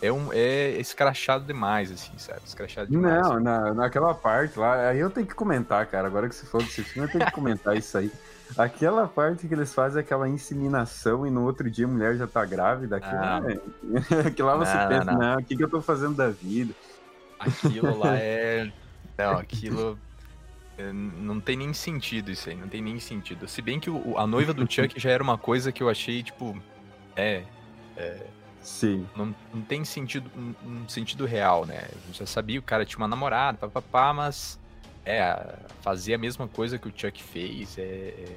É, 0.00 0.12
um, 0.12 0.32
é 0.32 0.70
escrachado 0.78 1.44
demais, 1.44 1.90
assim, 1.90 2.12
sabe? 2.18 2.40
Escrachado 2.44 2.90
demais. 2.90 3.22
Não, 3.22 3.40
na, 3.40 3.72
naquela 3.72 4.14
parte 4.14 4.58
lá, 4.58 4.90
aí 4.90 4.98
eu 4.98 5.10
tenho 5.10 5.26
que 5.26 5.34
comentar, 5.34 5.86
cara. 5.86 6.06
Agora 6.06 6.28
que 6.28 6.34
você 6.34 6.44
falou 6.46 6.66
desse 6.66 6.84
filme, 6.84 7.08
eu 7.08 7.12
tenho 7.12 7.24
que 7.24 7.32
comentar 7.32 7.76
isso 7.76 7.96
aí. 7.96 8.10
Aquela 8.56 9.08
parte 9.08 9.48
que 9.48 9.54
eles 9.54 9.74
fazem 9.74 10.00
aquela 10.00 10.28
inseminação 10.28 11.26
e 11.26 11.30
no 11.30 11.42
outro 11.42 11.68
dia 11.68 11.84
a 11.84 11.88
mulher 11.88 12.16
já 12.16 12.28
tá 12.28 12.44
grávida, 12.44 12.98
aquilo, 12.98 13.16
ah, 13.16 13.42
é... 13.44 14.20
aquilo 14.28 14.46
lá 14.46 14.56
você 14.56 14.72
não, 14.72 14.88
pensa, 14.88 15.04
não, 15.04 15.18
não, 15.18 15.34
o 15.38 15.44
que, 15.44 15.56
que 15.56 15.64
eu 15.64 15.68
tô 15.68 15.82
fazendo 15.82 16.14
da 16.14 16.28
vida? 16.28 16.72
Aquilo 17.40 17.98
lá 17.98 18.14
é. 18.16 18.70
Não, 19.18 19.32
aquilo 19.32 19.98
é, 20.78 20.92
não 20.92 21.40
tem 21.40 21.56
nem 21.56 21.74
sentido 21.74 22.30
isso 22.30 22.48
aí, 22.48 22.54
não 22.54 22.68
tem 22.68 22.80
nem 22.80 23.00
sentido. 23.00 23.48
Se 23.48 23.60
bem 23.60 23.80
que 23.80 23.90
o, 23.90 24.16
a 24.16 24.28
noiva 24.28 24.54
do 24.54 24.70
Chuck 24.70 24.98
já 24.98 25.10
era 25.10 25.24
uma 25.24 25.36
coisa 25.36 25.72
que 25.72 25.82
eu 25.82 25.88
achei, 25.88 26.22
tipo, 26.22 26.56
é. 27.16 27.42
é 27.96 28.26
Sim. 28.66 29.06
Não, 29.14 29.34
não 29.54 29.62
tem 29.62 29.84
sentido, 29.84 30.30
um, 30.36 30.54
um, 30.68 30.88
sentido 30.88 31.24
real, 31.24 31.64
né? 31.64 31.88
Eu 32.08 32.12
já 32.12 32.26
sabia, 32.26 32.58
o 32.58 32.62
cara 32.62 32.84
tinha 32.84 32.98
uma 32.98 33.08
namorada, 33.08 33.58
papapá, 33.58 34.12
mas. 34.12 34.58
É, 35.04 35.54
fazer 35.82 36.14
a 36.14 36.18
mesma 36.18 36.48
coisa 36.48 36.76
que 36.80 36.88
o 36.88 36.92
Chuck 36.94 37.22
fez 37.22 37.78
é, 37.78 37.82
é, 37.82 38.36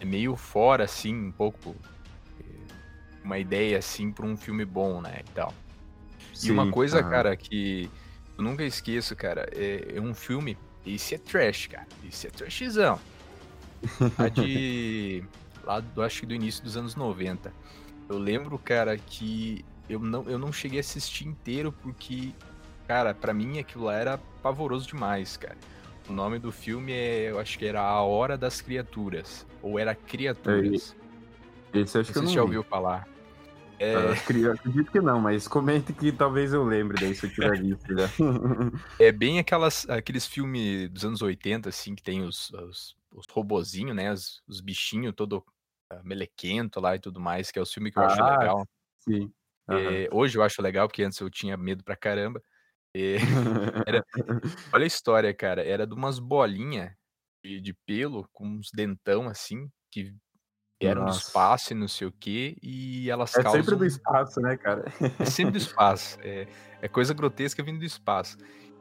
é 0.00 0.04
meio 0.04 0.36
fora, 0.36 0.84
assim, 0.84 1.14
um 1.14 1.32
pouco. 1.32 1.74
É, 2.40 2.44
uma 3.24 3.38
ideia, 3.38 3.78
assim, 3.78 4.12
pra 4.12 4.24
um 4.24 4.36
filme 4.36 4.64
bom, 4.64 5.00
né? 5.00 5.22
E 5.28 5.30
tal. 5.32 5.52
Sim, 6.32 6.48
e 6.48 6.50
uma 6.52 6.70
coisa, 6.70 7.02
cara, 7.02 7.36
que 7.36 7.90
eu 8.38 8.44
nunca 8.44 8.62
esqueço, 8.62 9.16
cara, 9.16 9.48
é, 9.52 9.96
é 9.96 10.00
um 10.00 10.14
filme 10.14 10.56
esse 10.86 11.16
é 11.16 11.18
trash, 11.18 11.66
cara. 11.66 11.86
Esse 12.08 12.28
é 12.28 12.30
trashzão. 12.30 13.00
A 14.16 14.28
de. 14.28 15.24
lá 15.64 15.80
do, 15.80 16.02
acho 16.02 16.20
que 16.20 16.26
do 16.26 16.34
início 16.34 16.62
dos 16.62 16.76
anos 16.76 16.94
90. 16.94 17.52
Eu 18.08 18.18
lembro, 18.18 18.58
cara, 18.58 18.96
que 18.96 19.64
eu 19.88 19.98
não, 19.98 20.28
eu 20.28 20.38
não 20.38 20.52
cheguei 20.52 20.78
a 20.78 20.80
assistir 20.80 21.26
inteiro 21.26 21.72
porque, 21.72 22.32
cara, 22.86 23.14
para 23.14 23.34
mim 23.34 23.58
aquilo 23.58 23.84
lá 23.84 23.94
era 23.94 24.18
pavoroso 24.42 24.86
demais, 24.86 25.36
cara. 25.36 25.56
O 26.08 26.12
nome 26.12 26.38
do 26.38 26.52
filme 26.52 26.92
é, 26.92 27.30
eu 27.30 27.40
acho 27.40 27.58
que 27.58 27.66
era 27.66 27.80
A 27.80 28.00
Hora 28.02 28.38
das 28.38 28.60
Criaturas. 28.60 29.44
Ou 29.60 29.78
era 29.78 29.94
Criaturas. 29.94 30.94
É, 31.72 31.80
esse 31.80 31.98
acho 31.98 32.10
não 32.10 32.12
que 32.12 32.18
eu 32.18 32.22
não 32.22 32.32
já 32.32 32.42
ouviu 32.42 32.62
falar. 32.62 33.08
É... 33.78 33.94
Eu 33.94 34.52
acredito 34.52 34.90
que 34.90 35.00
não, 35.00 35.20
mas 35.20 35.46
comente 35.46 35.92
que 35.92 36.10
talvez 36.10 36.52
eu 36.52 36.64
lembre 36.64 36.98
daí 36.98 37.14
se 37.14 37.26
eu 37.26 37.30
tiver 37.30 37.60
visto 37.60 37.86
já. 37.94 38.08
É 38.98 39.12
bem 39.12 39.38
aquelas, 39.38 39.86
aqueles 39.90 40.26
filmes 40.26 40.88
dos 40.88 41.04
anos 41.04 41.20
80, 41.20 41.68
assim, 41.68 41.94
que 41.94 42.02
tem 42.02 42.22
os, 42.22 42.50
os 42.52 42.96
os 43.16 43.24
robozinhos, 43.30 43.96
né? 43.96 44.12
Os, 44.12 44.42
os 44.46 44.60
bichinhos 44.60 45.14
todo 45.14 45.42
melequento 46.04 46.80
lá 46.80 46.96
e 46.96 47.00
tudo 47.00 47.20
mais, 47.20 47.50
que 47.50 47.58
é 47.58 47.62
o 47.62 47.66
filme 47.66 47.90
que 47.92 47.98
eu 47.98 48.04
ah, 48.04 48.04
acho 48.04 48.24
legal. 48.24 48.66
Sim. 48.98 49.32
Uhum. 49.68 50.04
hoje 50.12 50.38
eu 50.38 50.42
acho 50.42 50.62
legal, 50.62 50.88
porque 50.88 51.02
antes 51.02 51.18
eu 51.20 51.30
tinha 51.30 51.56
medo 51.56 51.84
pra 51.84 51.96
caramba. 51.96 52.42
era, 53.86 54.04
olha 54.74 54.84
a 54.84 54.86
história, 54.86 55.34
cara. 55.34 55.64
Era 55.66 55.86
de 55.86 55.94
umas 55.94 56.18
bolinhas 56.20 56.92
de, 57.44 57.60
de 57.60 57.74
pelo 57.86 58.28
com 58.32 58.46
uns 58.48 58.70
dentão 58.74 59.28
assim, 59.28 59.70
que 59.92 60.14
eram 60.80 61.04
do 61.04 61.10
espaço 61.10 61.72
e 61.72 61.76
não 61.76 61.88
sei 61.88 62.08
o 62.08 62.12
quê, 62.12 62.56
e 62.62 63.10
elas 63.10 63.38
É 63.38 63.42
causam. 63.42 63.62
sempre 63.62 63.76
do 63.76 63.84
espaço, 63.84 64.40
né, 64.40 64.56
cara? 64.56 64.84
É 65.18 65.24
sempre 65.24 65.52
do 65.52 65.58
espaço. 65.58 66.16
É, 66.22 66.46
é 66.82 66.88
coisa 66.88 67.14
grotesca 67.14 67.62
vindo 67.62 67.78
do 67.78 67.84
espaço. 67.84 68.36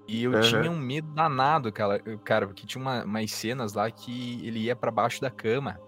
E 0.08 0.24
eu 0.24 0.36
tinha 0.36 0.70
Aham. 0.70 0.72
um 0.72 0.78
medo 0.80 1.12
danado, 1.14 1.72
cara, 1.74 2.00
cara 2.24 2.46
porque 2.48 2.68
tinha 2.68 2.82
uma, 2.82 3.04
umas 3.06 3.32
cenas 3.32 3.74
lá 3.74 3.90
que 3.92 4.46
ele 4.46 4.60
ia 4.66 4.76
pra 4.76 4.92
baixo 4.92 5.20
da 5.22 5.32
cama. 5.32 5.82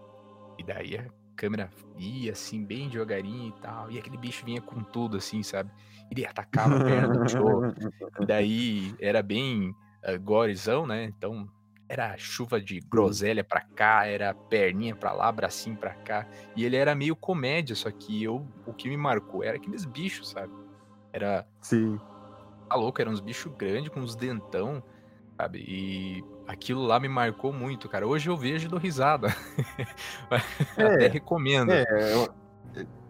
E 0.57 0.63
daí 0.63 0.97
a 0.97 1.05
câmera 1.35 1.69
ia 1.97 2.31
assim, 2.31 2.63
bem 2.63 2.89
devagarinho 2.89 3.49
e 3.49 3.61
tal. 3.61 3.91
E 3.91 3.99
aquele 3.99 4.17
bicho 4.17 4.45
vinha 4.45 4.61
com 4.61 4.81
tudo, 4.83 5.17
assim, 5.17 5.43
sabe? 5.43 5.71
Ele 6.09 6.25
atacava 6.25 6.77
a 6.77 6.83
perna 6.83 7.13
do 7.19 7.29
Joe. 7.29 7.73
E 8.19 8.25
daí 8.25 8.95
era 8.99 9.21
bem 9.21 9.69
uh, 10.03 10.19
gorezão, 10.19 10.87
né? 10.87 11.05
Então 11.05 11.47
era 11.89 12.17
chuva 12.17 12.59
de 12.59 12.79
groselha 12.81 13.43
pra 13.43 13.61
cá, 13.61 14.05
era 14.05 14.33
perninha 14.33 14.95
pra 14.95 15.13
lá, 15.13 15.31
bracinho 15.31 15.77
pra 15.77 15.93
cá. 15.93 16.27
E 16.55 16.65
ele 16.65 16.75
era 16.75 16.93
meio 16.93 17.15
comédia, 17.15 17.75
só 17.75 17.89
que 17.89 18.21
eu, 18.21 18.45
o 18.65 18.73
que 18.73 18.89
me 18.89 18.97
marcou 18.97 19.43
era 19.43 19.55
aqueles 19.55 19.85
bichos, 19.85 20.29
sabe? 20.31 20.51
Era. 21.13 21.47
Sim. 21.61 21.99
Tá 22.67 22.75
louco, 22.75 23.01
eram 23.01 23.13
uns 23.13 23.21
bichos 23.21 23.51
grandes 23.55 23.89
com 23.89 24.01
uns 24.01 24.15
dentão, 24.15 24.83
sabe? 25.37 25.59
E 25.59 26.23
aquilo 26.48 26.84
lá 26.86 27.00
me 27.00 27.10
marcou 27.10 27.54
muito, 27.54 27.89
cara. 27.89 28.08
Hoje 28.08 28.30
eu 28.30 28.38
vejo 28.38 28.68
e 28.68 28.70
dou 28.70 28.80
risada. 28.80 29.27
Até 30.77 31.08
É, 31.08 31.08
recomendo. 31.08 31.84
é, 31.89 32.13
eu, 32.13 32.25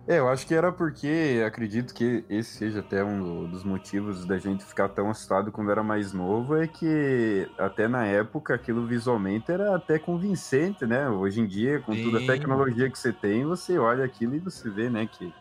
é, 0.08 0.20
eu 0.20 0.29
acho 0.29 0.48
que 0.48 0.53
era 0.56 0.72
porque 0.72 1.44
acredito 1.46 1.94
que 1.94 2.25
esse 2.29 2.51
seja 2.58 2.79
até 2.82 3.03
um 3.03 3.22
do- 3.24 3.48
dos 3.50 3.63
motivos 3.65 4.25
da 4.27 4.38
gente 4.39 4.65
ficar 4.65 4.89
tão 4.89 5.10
assustado 5.10 5.51
quando 5.51 5.72
era 5.72 5.84
mais 5.84 6.13
novo, 6.13 6.56
é 6.56 6.67
que 6.67 7.51
até 7.60 7.88
na 7.88 8.06
época 8.08 8.56
aquilo 8.56 8.88
visualmente 8.88 9.51
era 9.51 9.75
até 9.75 10.00
convincente, 10.00 10.86
né? 10.88 11.10
Hoje 11.10 11.41
em 11.41 11.48
dia, 11.48 11.82
com 11.82 11.98
toda 11.98 12.20
a 12.20 12.22
Sim, 12.22 12.24
tecnologia 12.24 12.91
que 12.91 12.98
você 13.00 13.13
tem, 13.13 13.46
você 13.46 13.77
olha 13.79 14.06
aquilo 14.06 14.36
e 14.36 14.39
você 14.39 14.72
vê, 14.72 14.89
né, 14.89 15.08
que 15.08 15.36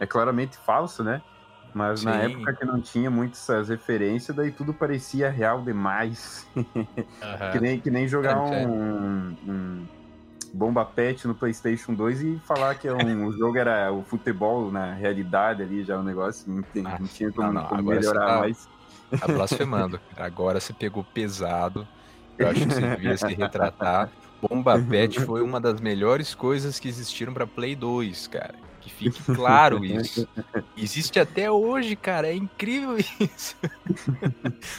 é 0.00 0.06
claramente 0.06 0.58
falso, 0.58 1.04
né? 1.04 1.22
Mas 1.76 2.02
na 2.02 2.14
sim. 2.14 2.32
época 2.32 2.54
que 2.54 2.64
não 2.64 2.80
tinha 2.80 3.10
muitas 3.10 3.68
referências, 3.68 4.34
daí 4.34 4.50
tudo 4.50 4.72
parecia 4.72 5.28
real 5.28 5.62
demais. 5.62 6.46
Que 6.54 7.04
Aham. 7.22 7.60
nem, 7.60 7.78
que 7.80 7.90
nem 7.90 8.08
jogar 8.08 8.40
um, 8.40 9.36
um 9.46 9.86
Bomba 10.54 10.86
Pet 10.86 11.26
no 11.28 11.34
PlayStation 11.34 11.92
2 11.92 12.22
e 12.22 12.38
falar 12.46 12.76
que 12.76 12.88
é 12.88 12.94
um, 12.94 13.26
o 13.26 13.32
jogo 13.36 13.58
era 13.58 13.92
o 13.92 14.02
futebol 14.02 14.72
na 14.72 14.94
realidade 14.94 15.62
ali, 15.62 15.84
já 15.84 15.98
o 15.98 16.02
negócio, 16.02 16.50
não, 16.50 16.62
tem- 16.62 16.82
Ah, 16.86 16.96
não 16.98 17.06
tinha 17.08 17.28
não, 17.28 17.34
como, 17.36 17.52
não. 17.52 17.64
como 17.66 17.80
Agora 17.80 18.00
você 18.02 18.08
melhorar 18.08 18.26
tá, 18.26 18.38
mais. 18.38 18.68
tá 19.20 19.26
blasfemando. 19.26 20.00
Agora 20.16 20.58
você 20.58 20.72
pegou 20.72 21.04
pesado. 21.04 21.86
Eu 22.38 22.48
acho 22.48 22.60
que 22.66 22.72
você 22.72 22.80
devia 22.96 23.18
se 23.18 23.26
retratar. 23.34 24.10
Bomba 24.40 24.78
Pet 24.78 25.20
foi 25.20 25.42
uma 25.42 25.60
das 25.60 25.78
melhores 25.78 26.34
coisas 26.34 26.78
que 26.78 26.88
existiram 26.88 27.34
pra 27.34 27.46
Play 27.46 27.76
2, 27.76 28.26
cara. 28.28 28.54
Que 28.86 28.92
fique 28.92 29.34
claro 29.34 29.84
isso. 29.84 30.28
Existe 30.76 31.18
até 31.18 31.50
hoje, 31.50 31.96
cara. 31.96 32.28
É 32.28 32.34
incrível 32.34 32.96
isso. 33.18 33.56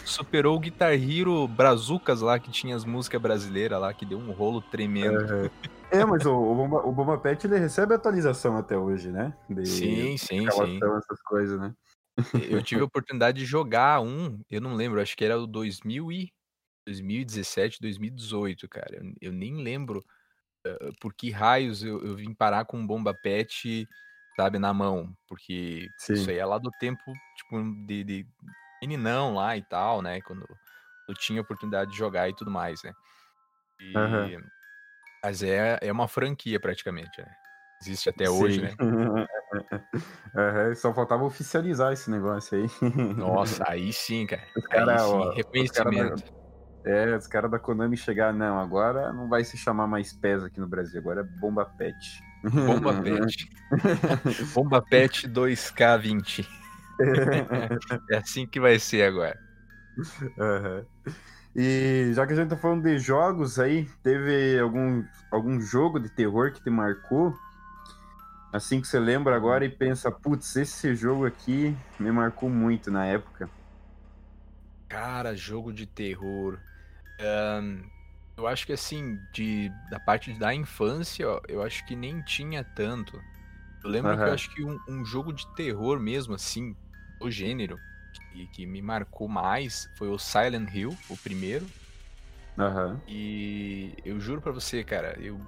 Superou 0.06 0.56
o 0.56 0.60
Guitar 0.60 0.94
Hero 0.94 1.46
Brazucas 1.46 2.22
lá, 2.22 2.40
que 2.40 2.50
tinha 2.50 2.74
as 2.74 2.86
músicas 2.86 3.22
brasileiras 3.22 3.82
lá, 3.82 3.94
que 3.94 4.06
deu 4.06 4.18
um 4.18 4.32
rolo 4.32 4.62
tremendo. 4.62 5.52
É, 5.92 6.06
mas 6.06 6.26
o, 6.26 6.34
o, 6.34 6.56
Bomba, 6.56 6.78
o 6.88 6.92
Bomba 6.94 7.18
Pet 7.18 7.46
ele 7.46 7.60
recebe 7.60 7.94
atualização 7.94 8.56
até 8.56 8.78
hoje, 8.78 9.10
né? 9.10 9.34
De 9.50 9.66
Sim, 9.66 10.16
sim, 10.16 10.18
sim. 10.18 10.48
escalação, 10.48 10.98
essas 10.98 11.22
coisas, 11.24 11.60
né? 11.60 11.76
Eu 12.50 12.64
tive 12.64 12.82
a 12.82 12.86
oportunidade 12.86 13.40
de 13.40 13.46
jogar 13.46 14.00
um, 14.00 14.40
eu 14.50 14.62
não 14.62 14.74
lembro, 14.74 15.02
acho 15.02 15.18
que 15.18 15.26
era 15.26 15.38
o 15.38 15.46
2000 15.46 16.12
e 16.14 16.32
2017, 16.88 17.80
2018, 17.82 18.70
cara. 18.70 18.96
Eu, 18.96 19.14
eu 19.22 19.32
nem 19.34 19.62
lembro 19.62 20.04
por 21.00 21.14
que 21.14 21.30
raios 21.32 21.84
eu, 21.84 22.04
eu 22.06 22.16
vim 22.16 22.34
parar 22.34 22.66
com 22.66 22.78
um 22.78 22.88
bomba 22.88 23.14
pet, 23.14 23.88
sabe, 24.36 24.60
na 24.60 24.74
mão. 24.74 25.14
Porque 25.28 25.92
isso 26.14 26.30
Sim. 26.30 26.32
aí 26.32 26.38
é 26.38 26.46
lá 26.46 26.58
do 26.58 26.72
tempo, 26.72 27.14
tipo, 27.36 27.62
de, 27.86 28.04
de 28.04 28.28
meninão 28.82 29.36
lá 29.36 29.58
e 29.58 29.64
tal, 29.64 30.02
né? 30.02 30.22
Quando 30.22 30.46
eu 31.08 31.16
tinha 31.16 31.42
oportunidade 31.42 31.92
de 31.92 31.98
jogar 31.98 32.30
e 32.30 32.36
tudo 32.36 32.52
mais, 32.52 32.82
né? 32.84 32.94
E... 33.80 34.38
Mas 35.24 35.44
é, 35.44 35.78
é 35.82 35.92
uma 35.92 36.08
franquia 36.08 36.60
praticamente, 36.60 37.22
né? 37.22 37.28
Existe 37.82 38.10
até 38.10 38.30
hoje, 38.30 38.58
Sim. 38.58 38.62
né? 38.62 38.76
Aham, 40.36 40.76
Só 40.76 40.94
faltava 40.94 41.24
oficializar 41.24 41.94
esse 41.94 42.10
negócio 42.10 42.58
aí. 42.58 42.66
Nossa, 43.18 43.64
aí 43.70 43.92
sim, 43.94 44.26
cara. 44.26 44.48
Os 44.56 44.66
Aí 44.72 44.80
caras, 44.80 45.02
sim, 45.02 45.14
ó, 45.14 45.30
os 45.30 45.36
reconhecimento. 45.36 46.24
É, 46.88 47.18
os 47.18 47.28
cara 47.28 47.50
da 47.50 47.60
Konami 47.60 47.98
chegar, 47.98 48.34
não, 48.34 48.60
agora 48.60 49.12
não 49.12 49.28
vai 49.28 49.44
se 49.44 49.58
chamar 49.58 49.88
mais 49.88 50.14
PES 50.14 50.46
aqui 50.46 50.60
no 50.60 50.68
Brasil, 50.68 51.00
agora 51.00 51.22
é 51.22 51.24
Bomba 51.24 51.66
Pet. 51.66 52.24
Bomba 52.44 52.94
Pet. 53.04 53.50
Bomba 54.54 54.82
Pet 54.82 55.28
2K20. 55.28 56.48
É 58.10 58.18
assim 58.18 58.48
que 58.48 58.60
vai 58.60 58.80
ser 58.80 59.04
agora. 59.04 59.38
Aham. 60.40 60.84
E 61.56 62.12
já 62.14 62.26
que 62.26 62.34
a 62.34 62.36
gente 62.36 62.50
tá 62.50 62.58
falando 62.58 62.84
de 62.84 62.98
jogos 62.98 63.60
aí, 63.60 63.88
teve 64.02 64.60
algum, 64.60 65.04
algum 65.32 65.60
jogo 65.62 66.00
de 66.00 66.10
terror 66.10 66.52
que 66.52 66.64
te 66.64 66.72
marcou? 66.72 67.36
Assim 68.52 68.82
que 68.82 68.88
você 68.88 69.00
lembra 69.00 69.36
agora 69.36 69.64
e 69.64 69.70
pensa, 69.70 70.12
putz, 70.12 70.56
esse 70.56 70.96
jogo 70.96 71.26
aqui 71.26 71.76
me 72.00 72.12
marcou 72.12 72.50
muito 72.50 72.90
na 72.90 73.06
época. 73.06 73.50
Cara, 74.88 75.36
jogo 75.36 75.74
de 75.74 75.86
terror. 75.86 76.58
Ahn, 77.20 77.84
eu 78.38 78.48
acho 78.48 78.66
que 78.66 78.74
assim, 78.74 79.20
de, 79.34 79.72
da 79.90 80.00
parte 80.00 80.34
da 80.34 80.54
infância, 80.54 81.28
ó, 81.28 81.42
eu 81.48 81.64
acho 81.64 81.86
que 81.86 81.96
nem 81.96 82.22
tinha 82.22 82.64
tanto. 82.64 83.22
Eu 83.84 83.90
lembro 83.90 84.18
que 84.18 84.28
eu 84.28 84.34
acho 84.34 84.50
que 84.54 84.64
um, 84.64 84.80
um 84.88 85.06
jogo 85.06 85.32
de 85.34 85.46
terror 85.56 86.00
mesmo, 86.00 86.36
assim, 86.36 86.76
do 87.20 87.32
gênero, 87.32 87.80
que, 88.32 88.48
que 88.48 88.66
me 88.66 88.82
marcou 88.82 89.28
mais 89.28 89.90
foi 89.96 90.10
o 90.10 90.18
Silent 90.20 90.70
Hill, 90.74 90.98
o 91.10 91.18
primeiro. 91.18 91.66
aham. 92.58 93.02
E 93.08 93.94
eu 94.04 94.20
juro 94.20 94.42
pra 94.42 94.52
você, 94.52 94.84
cara, 94.84 95.18
eu 95.20 95.40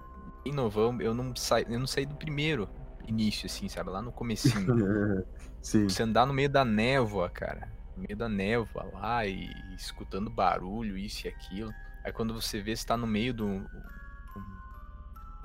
em 0.45 0.55
eu 1.03 1.13
não 1.13 1.35
saí, 1.35 1.65
eu 1.69 1.79
não 1.79 1.87
saí 1.87 2.05
do 2.05 2.15
primeiro 2.15 2.67
início, 3.07 3.45
assim, 3.45 3.67
sabe? 3.67 3.89
Lá 3.89 4.01
no 4.01 4.11
comecinho. 4.11 4.73
Sim. 5.61 5.87
Você 5.87 6.03
andar 6.03 6.25
no 6.25 6.33
meio 6.33 6.49
da 6.49 6.63
névoa, 6.63 7.29
cara. 7.29 7.67
Meio 7.99 8.17
da 8.17 8.29
névoa 8.29 8.83
lá 8.93 9.25
e 9.25 9.49
escutando 9.75 10.29
barulho, 10.29 10.97
isso 10.97 11.27
e 11.27 11.29
aquilo. 11.29 11.73
Aí 12.03 12.11
quando 12.11 12.33
você 12.33 12.61
vê, 12.61 12.75
você 12.75 12.85
tá 12.85 12.95
no 12.97 13.07
meio 13.07 13.33
do. 13.33 13.45
Um, 13.45 13.65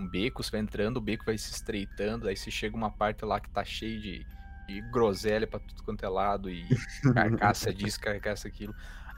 um 0.00 0.08
beco, 0.08 0.42
você 0.42 0.50
vai 0.50 0.61
entrando, 0.61 0.96
o 0.99 1.00
beco 1.00 1.25
vai 1.25 1.38
se 1.38 1.52
estreitando, 1.52 2.28
aí 2.28 2.37
você 2.37 2.50
chega 2.50 2.76
uma 2.76 2.90
parte 2.90 3.25
lá 3.25 3.40
que 3.40 3.50
tá 3.50 3.64
cheio 3.64 4.00
de, 4.00 4.26
de 4.66 4.80
groselha 4.90 5.46
pra 5.46 5.61
tudo 5.61 5.82
quanto 5.82 6.04
é 6.04 6.08
lado, 6.08 6.50
e 6.50 6.64
carcaça 7.14 7.73
disso, 7.73 8.00
carcaça 8.00 8.49
aquilo. 8.49 8.75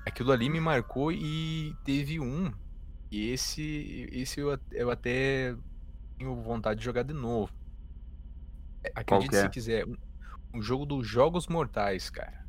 Aquilo 0.07 0.33
ali 0.33 0.49
me 0.49 0.61
marcou 0.61 1.11
e 1.13 1.75
teve 1.85 2.21
um. 2.21 2.53
E 3.11 3.31
esse, 3.31 4.09
esse 4.13 4.41
eu, 4.41 4.59
eu 4.73 4.91
até 4.91 5.57
tenho 6.19 6.35
vontade 6.43 6.81
de 6.81 6.85
jogar 6.85 7.03
de 7.03 7.15
novo. 7.15 7.53
Qual 9.07 9.23
Acredite 9.23 9.37
se 9.37 9.47
é? 9.47 9.49
quiser, 9.49 9.87
um, 9.87 9.97
um 10.55 10.63
jogo 10.63 10.87
dos 10.87 11.07
Jogos 11.07 11.47
Mortais, 11.49 12.09
cara. 12.11 12.46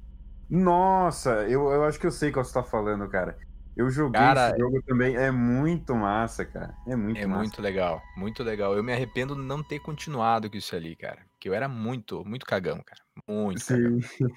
Nossa, 0.50 1.44
eu, 1.50 1.72
eu 1.72 1.84
acho 1.84 2.00
que 2.00 2.08
eu 2.08 2.12
sei 2.12 2.32
qual 2.32 2.44
você 2.46 2.54
tá 2.54 2.63
falando, 2.63 3.10
cara. 3.10 3.38
Eu 3.75 3.89
joguei 3.89 4.22
Cara, 4.22 4.32
esse 4.32 4.58
jogo 4.58 4.82
também, 4.84 5.16
é 5.16 5.30
muito 5.32 5.94
massa, 5.96 6.46
cara. 6.46 6.75
É 6.88 6.96
é 7.13 7.25
muito 7.25 7.27
massa. 7.27 7.38
muito 7.42 7.62
legal, 7.62 8.01
muito 8.16 8.44
legal. 8.44 8.75
Eu 8.75 8.84
me 8.84 8.94
arrependo 8.94 9.36
de 9.36 9.42
não 9.42 9.63
ter 9.63 9.80
continuado 9.80 10.50
com 10.50 10.58
isso 10.58 10.75
ali, 10.75 10.96
cara. 10.96 11.25
Porque 11.34 11.50
eu 11.50 11.54
era 11.54 11.68
muito, 11.68 12.24
muito 12.25 12.46
cagão, 12.46 12.82
cara. 12.84 13.01
Muito 13.27 13.66
cagão. 13.66 13.92
Sim. 13.96 14.34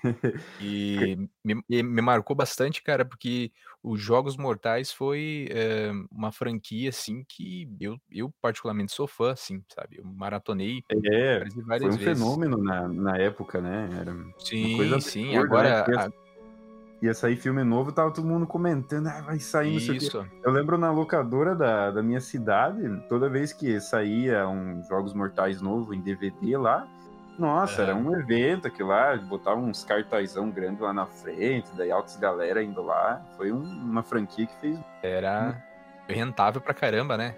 E 0.58 1.16
me, 1.44 1.62
e 1.68 1.82
me 1.82 2.02
marcou 2.02 2.36
bastante, 2.36 2.82
cara, 2.82 3.04
porque 3.04 3.52
os 3.82 4.00
Jogos 4.00 4.36
Mortais 4.36 4.92
foi 4.92 5.48
é, 5.50 5.90
uma 6.10 6.30
franquia, 6.30 6.90
assim, 6.90 7.24
que 7.28 7.68
eu, 7.80 7.98
eu 8.10 8.32
particularmente 8.40 8.92
sou 8.92 9.06
fã, 9.06 9.32
assim, 9.32 9.62
sabe? 9.74 9.96
Eu 9.98 10.04
maratonei 10.04 10.84
É, 10.90 11.44
várias 11.64 11.94
foi 11.94 12.02
um 12.02 12.04
vezes. 12.04 12.22
fenômeno 12.22 12.56
na, 12.62 12.88
na 12.88 13.16
época, 13.16 13.60
né? 13.60 13.88
Era 14.00 14.14
Sim, 14.38 14.76
coisa 14.76 15.00
sim. 15.00 15.32
né? 15.32 15.38
Agora, 15.38 15.84
a- 15.96 16.10
ia 17.02 17.14
sair 17.14 17.36
filme 17.36 17.64
novo, 17.64 17.92
tava 17.92 18.12
todo 18.12 18.26
mundo 18.26 18.46
comentando, 18.46 19.06
ah, 19.06 19.22
vai 19.22 19.38
sair, 19.40 19.72
não 19.72 19.80
sei 19.80 19.96
o 19.96 19.98
quê. 19.98 20.04
isso. 20.06 20.26
Eu 20.44 20.52
lembro 20.52 20.76
na 20.76 20.90
locadora 20.90 21.54
da, 21.54 21.90
da 21.90 22.02
minha 22.02 22.20
cidade, 22.20 22.82
toda 23.08 23.30
vez 23.30 23.52
que 23.52 23.80
saía 23.80 24.46
um 24.46 24.82
Jogos 24.84 25.14
Mortais 25.14 25.62
novo 25.62 25.94
em 25.94 26.02
DVD 26.02 26.58
lá, 26.58 26.86
nossa, 27.38 27.82
era 27.82 27.92
aham. 27.92 28.00
um 28.02 28.18
evento 28.18 28.70
que 28.70 28.82
lá, 28.82 29.16
botava 29.16 29.58
uns 29.60 29.84
cartazão 29.84 30.50
grande 30.50 30.80
lá 30.82 30.92
na 30.92 31.06
frente, 31.06 31.68
daí 31.76 31.90
altas 31.90 32.16
galera 32.16 32.62
indo 32.62 32.82
lá. 32.82 33.20
Foi 33.36 33.50
um- 33.52 33.62
uma 33.62 34.02
franquia 34.02 34.46
que 34.46 34.54
fez. 34.60 34.78
Era 35.02 35.62
rentável 36.08 36.60
pra 36.60 36.74
caramba, 36.74 37.16
né? 37.16 37.34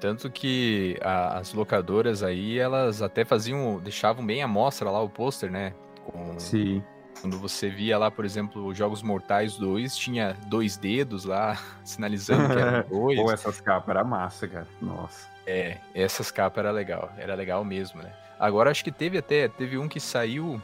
Tanto 0.00 0.30
que 0.30 0.98
a, 1.02 1.38
as 1.38 1.52
locadoras 1.54 2.22
aí, 2.22 2.58
elas 2.58 3.00
até 3.02 3.24
faziam, 3.24 3.78
deixavam 3.80 4.24
bem 4.24 4.42
a 4.42 4.48
mostra 4.48 4.90
lá 4.90 5.00
o 5.02 5.08
pôster, 5.08 5.50
né? 5.50 5.72
Com, 6.04 6.38
Sim. 6.38 6.82
Quando 7.20 7.38
você 7.38 7.70
via 7.70 7.96
lá, 7.98 8.10
por 8.10 8.24
exemplo, 8.26 8.74
Jogos 8.74 9.02
Mortais 9.02 9.56
2, 9.56 9.96
tinha 9.96 10.36
dois 10.48 10.76
dedos 10.76 11.24
lá, 11.24 11.56
sinalizando 11.82 12.46
que 12.54 12.58
eram 12.60 12.84
dois. 12.88 13.18
Pô, 13.18 13.32
essas 13.32 13.58
capas 13.60 13.88
era 13.88 14.04
massa, 14.04 14.46
cara. 14.46 14.66
Nossa. 14.82 15.26
É, 15.46 15.78
essas 15.94 16.30
capas 16.30 16.58
era 16.58 16.70
legal. 16.70 17.10
Era 17.16 17.34
legal 17.34 17.64
mesmo, 17.64 18.02
né? 18.02 18.12
Agora 18.38 18.70
acho 18.70 18.84
que 18.84 18.92
teve 18.92 19.18
até, 19.18 19.48
teve 19.48 19.78
um 19.78 19.88
que 19.88 19.98
saiu 19.98 20.60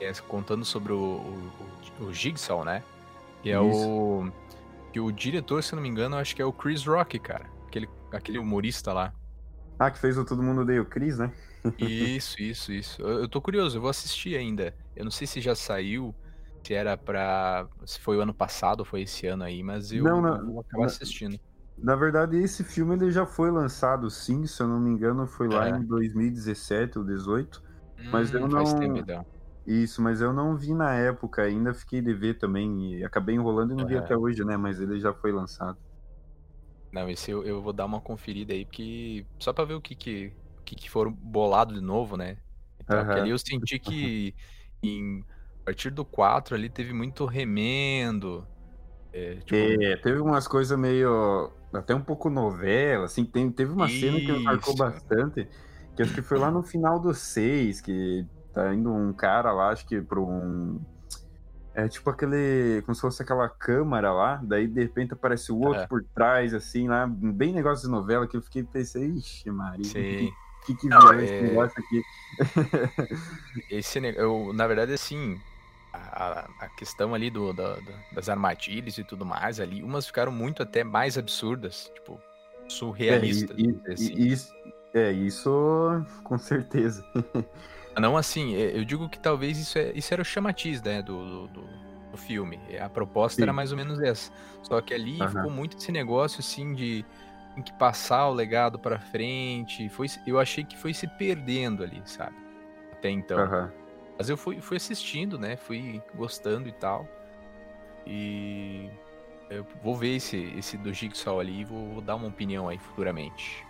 é, 0.00 0.12
contando 0.28 0.64
sobre 0.64 0.92
o, 0.92 1.50
o, 1.98 2.04
o, 2.04 2.12
Jigsaw, 2.12 2.64
né? 2.64 2.82
Que 3.42 3.50
é 3.50 3.62
Isso. 3.62 3.88
o. 3.88 4.32
Que 4.92 5.00
o 5.00 5.10
diretor, 5.10 5.62
se 5.62 5.74
não 5.74 5.82
me 5.82 5.88
engano, 5.88 6.16
acho 6.16 6.36
que 6.36 6.42
é 6.42 6.44
o 6.44 6.52
Chris 6.52 6.84
Rock, 6.84 7.18
cara. 7.18 7.46
Aquele, 7.66 7.88
aquele 8.12 8.38
humorista 8.38 8.92
lá. 8.92 9.12
Ah, 9.78 9.90
que 9.90 9.98
fez 9.98 10.16
o 10.16 10.24
Todo 10.24 10.42
Mundo 10.42 10.60
Odeia 10.60 10.80
o 10.80 10.86
Chris, 10.86 11.18
né? 11.18 11.32
Isso, 11.78 12.40
isso, 12.42 12.72
isso. 12.72 13.00
Eu, 13.00 13.20
eu 13.20 13.28
tô 13.28 13.40
curioso, 13.40 13.78
eu 13.78 13.80
vou 13.80 13.88
assistir 13.88 14.36
ainda. 14.36 14.74
Eu 14.94 15.02
não 15.02 15.10
sei 15.10 15.26
se 15.26 15.40
já 15.40 15.54
saiu, 15.54 16.14
se 16.62 16.74
era 16.74 16.94
pra. 16.94 17.66
Se 17.86 17.98
foi 17.98 18.18
o 18.18 18.20
ano 18.20 18.34
passado 18.34 18.80
ou 18.80 18.84
foi 18.84 19.02
esse 19.02 19.26
ano 19.26 19.44
aí, 19.44 19.62
mas 19.62 19.90
eu, 19.90 20.04
não, 20.04 20.20
não, 20.20 20.52
vou 20.52 20.60
acabar 20.60 20.84
assistindo. 20.84 21.40
Na 21.76 21.96
verdade, 21.96 22.36
esse 22.36 22.62
filme 22.62 22.94
ele 22.94 23.10
já 23.10 23.26
foi 23.26 23.50
lançado, 23.50 24.08
sim, 24.08 24.46
se 24.46 24.62
eu 24.62 24.68
não 24.68 24.80
me 24.80 24.90
engano, 24.90 25.26
foi 25.26 25.48
lá 25.48 25.68
é. 25.68 25.70
em 25.70 25.82
2017 25.82 26.98
ou 26.98 27.04
2018. 27.04 27.62
Hum, 27.98 28.10
mas 28.10 28.32
eu 28.32 28.48
não. 28.48 28.64
Tempo, 28.78 28.98
então. 28.98 29.26
Isso, 29.66 30.02
mas 30.02 30.20
eu 30.20 30.32
não 30.32 30.56
vi 30.56 30.74
na 30.74 30.92
época 30.92 31.42
ainda, 31.42 31.72
fiquei 31.72 32.02
de 32.02 32.12
ver 32.12 32.34
também 32.34 32.98
e 32.98 33.04
acabei 33.04 33.34
enrolando 33.34 33.72
e 33.72 33.76
não 33.76 33.86
vi 33.86 33.96
até 33.96 34.16
hoje, 34.16 34.44
né? 34.44 34.56
Mas 34.56 34.78
ele 34.78 35.00
já 35.00 35.12
foi 35.12 35.32
lançado. 35.32 35.78
Não, 36.92 37.08
esse 37.08 37.30
eu, 37.30 37.42
eu 37.44 37.62
vou 37.62 37.72
dar 37.72 37.86
uma 37.86 38.00
conferida 38.00 38.52
aí, 38.52 38.64
porque 38.64 39.26
só 39.40 39.52
pra 39.52 39.64
ver 39.64 39.74
o 39.74 39.80
que 39.80 39.96
que, 39.96 40.32
que, 40.64 40.76
que 40.76 40.90
foram 40.90 41.10
bolado 41.10 41.74
de 41.74 41.80
novo, 41.80 42.16
né? 42.16 42.36
Então, 42.78 43.02
uhum. 43.02 43.10
ali 43.10 43.30
eu 43.30 43.38
senti 43.38 43.78
que 43.78 44.34
em, 44.82 45.24
a 45.62 45.64
partir 45.64 45.90
do 45.90 46.04
4 46.04 46.54
ali 46.54 46.68
teve 46.68 46.92
muito 46.92 47.24
remendo. 47.24 48.46
É, 49.16 49.36
tipo... 49.36 49.54
é, 49.54 49.96
teve 49.96 50.20
umas 50.20 50.48
coisas 50.48 50.76
meio. 50.76 51.52
até 51.72 51.94
um 51.94 52.02
pouco 52.02 52.28
novela, 52.28 53.04
assim. 53.04 53.24
Tem, 53.24 53.50
teve 53.50 53.72
uma 53.72 53.86
Isso. 53.86 54.00
cena 54.00 54.18
que 54.18 54.32
me 54.32 54.42
marcou 54.42 54.76
bastante, 54.76 55.48
que 55.96 56.02
acho 56.02 56.12
que 56.12 56.22
foi 56.22 56.38
lá 56.38 56.50
no 56.50 56.62
final 56.66 56.98
do 56.98 57.14
6, 57.14 57.80
que 57.80 58.26
Tá 58.54 58.72
indo 58.72 58.94
um 58.94 59.12
cara 59.12 59.52
lá, 59.52 59.70
acho 59.70 59.84
que 59.84 60.00
pra 60.00 60.20
um. 60.20 60.80
É 61.74 61.88
tipo 61.88 62.08
aquele. 62.08 62.80
Como 62.82 62.94
se 62.94 63.00
fosse 63.00 63.20
aquela 63.20 63.48
câmara 63.48 64.12
lá, 64.12 64.40
daí 64.44 64.68
de 64.68 64.80
repente 64.80 65.12
aparece 65.12 65.50
o 65.50 65.58
outro 65.58 65.82
é. 65.82 65.86
por 65.88 66.04
trás, 66.14 66.54
assim, 66.54 66.86
lá, 66.86 67.04
bem 67.04 67.52
negócio 67.52 67.86
de 67.86 67.90
novela, 67.90 68.28
que 68.28 68.36
eu 68.36 68.42
fiquei 68.42 68.62
pensando, 68.62 69.06
ixi, 69.06 69.50
Maria. 69.50 69.84
Sim. 69.84 70.32
Que 70.64 70.74
que 70.76 70.88
Não, 70.88 71.12
é... 71.12 71.24
esse 71.24 71.42
negócio 71.42 71.82
aqui? 71.84 72.02
esse 73.68 73.98
eu, 73.98 74.52
na 74.54 74.68
verdade, 74.68 74.92
assim, 74.92 75.36
a, 75.94 76.48
a 76.60 76.68
questão 76.70 77.14
ali 77.14 77.30
do, 77.30 77.52
do, 77.52 77.76
das 78.12 78.28
armadilhas 78.28 78.98
e 78.98 79.04
tudo 79.04 79.24
mais 79.24 79.60
ali, 79.60 79.82
umas 79.82 80.06
ficaram 80.06 80.32
muito 80.32 80.62
até 80.62 80.82
mais 80.82 81.16
absurdas, 81.16 81.90
tipo, 81.94 82.20
surrealistas. 82.68 83.56
É, 83.56 83.60
e, 83.60 83.66
e, 83.66 83.92
assim. 83.92 84.14
e, 84.14 84.32
isso, 84.32 84.54
é, 84.92 85.12
isso 85.12 86.06
com 86.22 86.38
certeza. 86.38 87.04
Não 88.00 88.16
assim, 88.16 88.56
é, 88.56 88.76
eu 88.76 88.84
digo 88.84 89.08
que 89.08 89.18
talvez 89.18 89.56
isso, 89.58 89.78
é, 89.78 89.92
isso 89.94 90.12
era 90.12 90.20
o 90.20 90.24
chamatiz 90.24 90.82
né, 90.82 91.00
do, 91.00 91.46
do, 91.46 91.62
do 92.10 92.16
filme. 92.16 92.58
A 92.80 92.88
proposta 92.88 93.36
Sim. 93.36 93.42
era 93.42 93.52
mais 93.52 93.70
ou 93.70 93.76
menos 93.76 94.00
essa. 94.00 94.32
Só 94.62 94.80
que 94.80 94.92
ali 94.92 95.20
uhum. 95.20 95.28
ficou 95.28 95.50
muito 95.50 95.76
esse 95.76 95.92
negócio 95.92 96.40
assim 96.40 96.74
de 96.74 97.04
tem 97.54 97.62
que 97.62 97.72
passar 97.74 98.28
o 98.28 98.32
legado 98.32 98.78
para 98.78 98.98
frente. 98.98 99.88
Foi, 99.88 100.08
eu 100.26 100.40
achei 100.40 100.64
que 100.64 100.76
foi 100.76 100.92
se 100.92 101.06
perdendo 101.06 101.84
ali, 101.84 102.02
sabe? 102.04 102.34
Até 102.92 103.10
então. 103.10 103.38
Uhum. 103.38 103.83
Mas 104.16 104.28
eu 104.28 104.36
fui, 104.36 104.60
fui 104.60 104.76
assistindo, 104.76 105.38
né? 105.38 105.56
Fui 105.56 106.00
gostando 106.14 106.68
e 106.68 106.72
tal. 106.72 107.06
E 108.06 108.88
eu 109.50 109.66
vou 109.82 109.96
ver 109.96 110.16
esse, 110.16 110.36
esse 110.56 110.76
do 110.76 110.92
Jigsaw 110.92 111.40
ali 111.40 111.60
e 111.60 111.64
vou 111.64 112.00
dar 112.00 112.16
uma 112.16 112.28
opinião 112.28 112.68
aí 112.68 112.78
futuramente. 112.78 113.64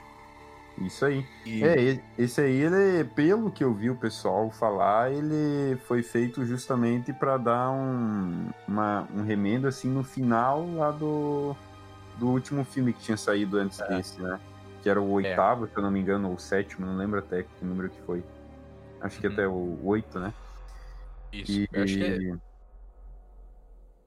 Isso 0.78 1.04
aí. 1.04 1.24
E... 1.46 1.62
É, 1.62 2.00
esse 2.18 2.40
aí, 2.40 2.61
ele, 2.61 3.04
pelo 3.04 3.50
que 3.50 3.62
eu 3.62 3.72
vi 3.72 3.90
o 3.90 3.96
pessoal 3.96 4.50
falar, 4.50 5.12
ele 5.12 5.76
foi 5.87 6.02
feito 6.02 6.44
justamente 6.44 7.12
para 7.12 7.37
dar 7.37 7.70
um, 7.70 8.48
uma, 8.66 9.07
um 9.14 9.22
remendo 9.22 9.68
assim 9.68 9.88
no 9.88 10.02
final 10.02 10.68
lá 10.74 10.90
do, 10.90 11.54
do 12.18 12.28
último 12.28 12.64
filme 12.64 12.92
que 12.92 13.00
tinha 13.00 13.16
saído 13.16 13.59
antes 13.59 13.80
é. 13.80 13.88
desse, 13.88 14.20
né? 14.20 14.40
Que 14.83 14.90
era 14.90 15.00
o 15.00 15.09
é. 15.20 15.28
oitavo, 15.28 15.64
é. 15.64 15.68
se 15.68 15.76
eu 15.76 15.83
não 15.83 15.90
me 15.90 16.00
engano, 16.00 16.28
ou 16.28 16.35
o 16.35 16.40
sétimo, 16.40 16.85
não 16.85 16.96
lembro 16.96 17.20
até 17.20 17.44
que 17.44 17.64
número 17.64 17.88
que 17.88 18.00
foi. 18.02 18.24
Acho 19.05 19.21
que 19.21 19.27
uhum. 19.27 19.33
até 19.35 19.47
o 19.47 19.85
oito, 19.85 20.19
né? 20.19 20.33
Isso, 21.31 21.53
e, 21.53 21.69
acho 21.75 21.95
que 21.95 22.05
é. 22.05 22.38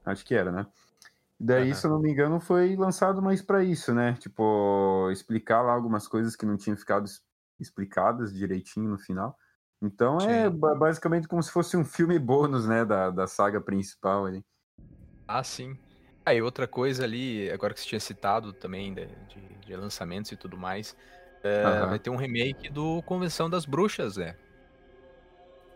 Acho 0.04 0.26
que 0.26 0.34
era, 0.34 0.52
né? 0.52 0.66
Daí, 1.40 1.70
uhum. 1.70 1.76
se 1.76 1.86
eu 1.86 1.92
não 1.92 2.00
me 2.00 2.10
engano, 2.10 2.40
foi 2.40 2.76
lançado 2.76 3.22
mais 3.22 3.40
para 3.40 3.64
isso, 3.64 3.94
né? 3.94 4.14
Tipo, 4.14 5.08
explicar 5.12 5.62
lá 5.62 5.72
algumas 5.72 6.08
coisas 6.08 6.36
que 6.36 6.48
não 6.48 6.58
tinham 6.58 6.76
ficado 6.76 7.06
explicadas 7.60 8.34
direitinho 8.34 8.90
no 8.90 8.98
final. 8.98 9.38
Então 9.80 10.18
é 10.18 10.22
Sim. 10.22 10.30
é 10.30 10.50
basicamente 10.50 11.28
como 11.28 11.44
se 11.44 11.52
fosse 11.52 11.78
um 11.78 11.86
filme 11.86 12.18
bônus, 12.18 12.68
né, 12.68 12.84
da, 12.84 13.12
da 13.12 13.28
saga 13.28 13.62
principal 13.62 14.26
ali. 14.26 14.44
Ah, 15.28 15.44
sim. 15.44 15.78
Aí 16.26 16.40
ah, 16.40 16.44
outra 16.44 16.68
coisa 16.68 17.04
ali, 17.04 17.52
agora 17.52 17.72
que 17.72 17.82
você 17.82 17.86
tinha 17.86 18.00
citado 18.00 18.52
também 18.52 18.96
de, 18.96 19.06
de, 19.06 19.68
de 19.68 19.76
lançamentos 19.76 20.32
e 20.32 20.36
tudo 20.36 20.58
mais, 20.58 20.98
é, 21.44 21.86
vai 21.86 22.00
ter 22.00 22.10
um 22.10 22.16
remake 22.16 22.70
do 22.70 23.04
Convenção 23.04 23.48
das 23.48 23.66
Bruxas, 23.66 24.18
né? 24.18 24.36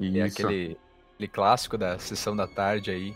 É 0.02 0.06
isso. 0.06 0.18
É 0.20 0.24
aquele, 0.24 0.78
aquele 1.14 1.28
clássico 1.28 1.78
da 1.78 2.00
sessão 2.00 2.36
da 2.36 2.48
tarde 2.48 2.92
aí. 2.92 3.16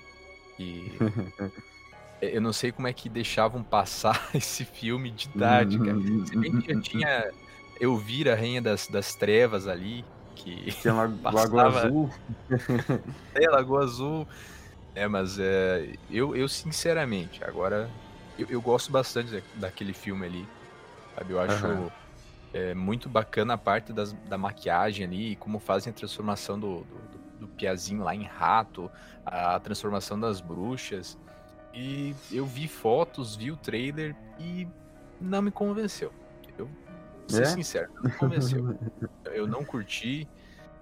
E 0.60 0.92
eu 2.22 2.42
não 2.42 2.54
sei 2.54 2.72
como 2.72 2.88
é 2.88 2.94
que 2.94 3.10
deixavam 3.10 3.64
passar 3.64 4.30
esse 4.34 4.64
filme 4.64 5.12
de 5.12 5.30
tarde, 5.30 5.78
cara. 5.80 5.98
Se 6.26 6.38
bem 6.38 6.60
que 6.60 6.74
já 6.74 6.80
tinha 6.82 7.32
Elvira, 7.80 8.36
Rainha 8.36 8.62
das, 8.62 8.88
das 8.88 9.16
Trevas 9.16 9.68
ali, 9.68 10.06
que. 10.36 10.72
Tinha 10.72 10.94
Lagoa 10.94 11.68
Azul. 11.68 12.10
é, 13.34 13.50
Lagoa 13.50 13.84
Azul. 13.84 14.28
É, 14.94 15.08
mas 15.10 15.38
é, 15.40 15.90
eu, 16.10 16.34
eu 16.36 16.48
sinceramente, 16.48 17.44
agora 17.44 17.90
eu, 18.40 18.48
eu 18.50 18.62
gosto 18.62 18.92
bastante 18.92 19.44
daquele 19.56 19.92
filme 19.92 20.26
ali. 20.26 20.48
Sabe? 21.16 21.34
Eu 21.34 21.40
acho 21.42 21.66
uhum. 21.66 21.90
É, 22.56 22.74
muito 22.74 23.10
bacana 23.10 23.56
a 23.56 23.58
parte 23.58 23.92
das, 23.92 24.14
da 24.14 24.38
maquiagem 24.38 25.06
ali, 25.06 25.36
como 25.36 25.60
fazem 25.60 25.92
a 25.92 25.94
transformação 25.94 26.58
do, 26.58 26.86
do, 26.86 27.42
do 27.42 27.48
Piazinho 27.50 28.02
lá 28.02 28.16
em 28.16 28.24
rato, 28.24 28.90
a 29.26 29.60
transformação 29.60 30.18
das 30.18 30.40
bruxas. 30.40 31.18
E 31.74 32.16
eu 32.32 32.46
vi 32.46 32.70
fotos, 32.70 33.36
vi 33.36 33.52
o 33.52 33.58
trailer 33.58 34.16
e 34.40 34.66
não 35.20 35.42
me 35.42 35.52
convenceu. 35.52 36.14
Eu 36.58 36.68
vou 36.68 36.76
ser 37.28 37.42
é? 37.42 37.46
sincero, 37.48 37.92
não 37.96 38.04
me 38.04 38.12
convenceu. 38.12 38.80
eu 39.34 39.46
não 39.46 39.66
curti, 39.66 40.26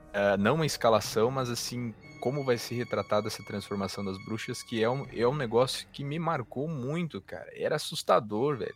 uh, 0.10 0.38
não 0.38 0.54
uma 0.54 0.68
escalação, 0.68 1.32
mas 1.32 1.50
assim, 1.50 1.92
como 2.22 2.46
vai 2.46 2.60
ser 2.60 2.76
retratada 2.76 3.26
essa 3.26 3.44
transformação 3.44 4.06
das 4.06 4.24
bruxas, 4.24 4.62
que 4.62 4.84
é 4.84 4.88
um, 4.88 5.08
é 5.12 5.28
um 5.28 5.36
negócio 5.36 5.88
que 5.92 6.04
me 6.04 6.20
marcou 6.20 6.68
muito, 6.68 7.20
cara. 7.20 7.50
Era 7.56 7.78
assustador, 7.78 8.58
velho. 8.58 8.76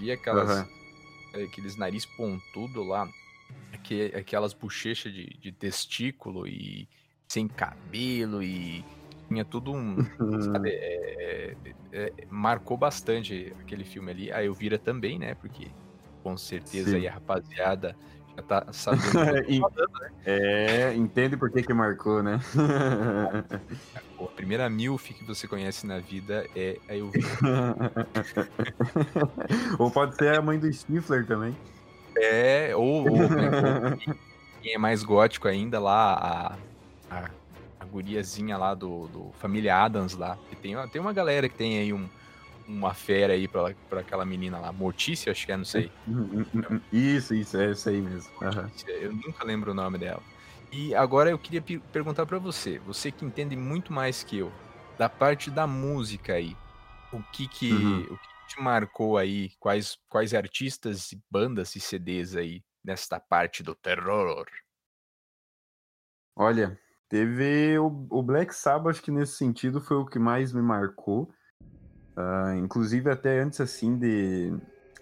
Via 0.00 0.14
aquelas, 0.14 0.58
uhum. 0.58 0.77
Aqueles 1.44 1.76
nariz 1.76 2.04
pontudo 2.04 2.82
lá, 2.82 3.08
aquelas 4.16 4.52
bochechas 4.52 5.12
de, 5.12 5.26
de 5.40 5.52
testículo 5.52 6.46
e 6.46 6.88
sem 7.26 7.46
cabelo 7.46 8.42
e 8.42 8.84
tinha 9.28 9.44
tudo 9.44 9.72
um. 9.72 9.96
sabe, 10.52 10.70
é, 10.70 11.56
é, 11.92 12.12
é, 12.16 12.26
marcou 12.30 12.76
bastante 12.76 13.54
aquele 13.60 13.84
filme 13.84 14.10
ali. 14.10 14.32
A 14.32 14.42
Elvira 14.42 14.78
também, 14.78 15.18
né? 15.18 15.34
Porque 15.34 15.68
com 16.22 16.36
certeza 16.36 16.90
Sim. 16.90 16.96
aí 16.96 17.08
a 17.08 17.12
rapaziada 17.12 17.96
tá 18.42 18.66
sabendo. 18.72 19.12
falando, 19.12 19.42
né? 20.00 20.10
É, 20.24 20.94
entende 20.94 21.36
por 21.36 21.50
que 21.50 21.62
que 21.62 21.72
marcou, 21.72 22.22
né? 22.22 22.40
a 24.20 24.24
primeira 24.34 24.68
milf 24.68 25.12
que 25.12 25.24
você 25.24 25.46
conhece 25.46 25.86
na 25.86 25.98
vida 25.98 26.46
é 26.54 26.78
a 26.88 26.96
Elvira. 26.96 27.28
ou 29.78 29.90
pode 29.90 30.16
ser 30.16 30.36
a 30.36 30.42
mãe 30.42 30.58
do 30.58 30.72
Stifler 30.72 31.26
também. 31.26 31.56
É, 32.16 32.74
ou, 32.74 33.08
ou 33.08 33.16
né, 33.16 33.96
quem 34.60 34.74
é 34.74 34.78
mais 34.78 35.02
gótico 35.02 35.46
ainda 35.46 35.78
lá, 35.78 36.56
a, 37.10 37.30
a 37.80 37.84
guriazinha 37.84 38.56
lá 38.56 38.74
do, 38.74 39.06
do 39.08 39.30
Família 39.38 39.76
Adams 39.76 40.14
lá. 40.14 40.36
Que 40.48 40.56
tem, 40.56 40.74
tem 40.88 41.00
uma 41.00 41.12
galera 41.12 41.48
que 41.48 41.54
tem 41.54 41.78
aí 41.78 41.92
um, 41.92 42.08
uma 42.68 42.92
fera 42.92 43.32
aí 43.32 43.48
pra, 43.48 43.74
pra 43.88 44.00
aquela 44.00 44.24
menina 44.24 44.58
lá. 44.60 44.70
Mortícia, 44.70 45.32
acho 45.32 45.46
que 45.46 45.52
é, 45.52 45.56
não 45.56 45.64
sei. 45.64 45.90
Isso, 46.92 47.34
isso, 47.34 47.56
é 47.56 47.70
isso 47.70 47.88
aí 47.88 48.00
mesmo. 48.00 48.30
Uhum. 48.42 48.70
Eu 48.86 49.12
nunca 49.12 49.44
lembro 49.44 49.70
o 49.70 49.74
nome 49.74 49.96
dela. 49.96 50.22
E 50.70 50.94
agora 50.94 51.30
eu 51.30 51.38
queria 51.38 51.62
perguntar 51.90 52.26
para 52.26 52.38
você, 52.38 52.78
você 52.80 53.10
que 53.10 53.24
entende 53.24 53.56
muito 53.56 53.90
mais 53.90 54.22
que 54.22 54.38
eu, 54.38 54.52
da 54.98 55.08
parte 55.08 55.50
da 55.50 55.66
música 55.66 56.34
aí, 56.34 56.54
o 57.10 57.22
que 57.32 57.48
que, 57.48 57.72
uhum. 57.72 58.02
o 58.02 58.18
que 58.18 58.54
te 58.54 58.60
marcou 58.60 59.16
aí? 59.16 59.50
Quais, 59.58 59.96
quais 60.10 60.34
artistas, 60.34 61.14
bandas 61.30 61.74
e 61.74 61.80
CDs 61.80 62.36
aí 62.36 62.62
nesta 62.84 63.18
parte 63.18 63.62
do 63.62 63.74
terror? 63.74 64.46
Olha, 66.36 66.78
teve 67.08 67.78
o, 67.78 68.06
o 68.10 68.22
Black 68.22 68.54
Sabbath, 68.54 69.00
que 69.00 69.10
nesse 69.10 69.36
sentido 69.36 69.80
foi 69.80 69.96
o 69.96 70.06
que 70.06 70.18
mais 70.18 70.52
me 70.52 70.60
marcou. 70.60 71.32
Uh, 72.18 72.56
inclusive, 72.56 73.08
até 73.08 73.38
antes, 73.38 73.60
assim, 73.60 73.96
de, 73.96 74.52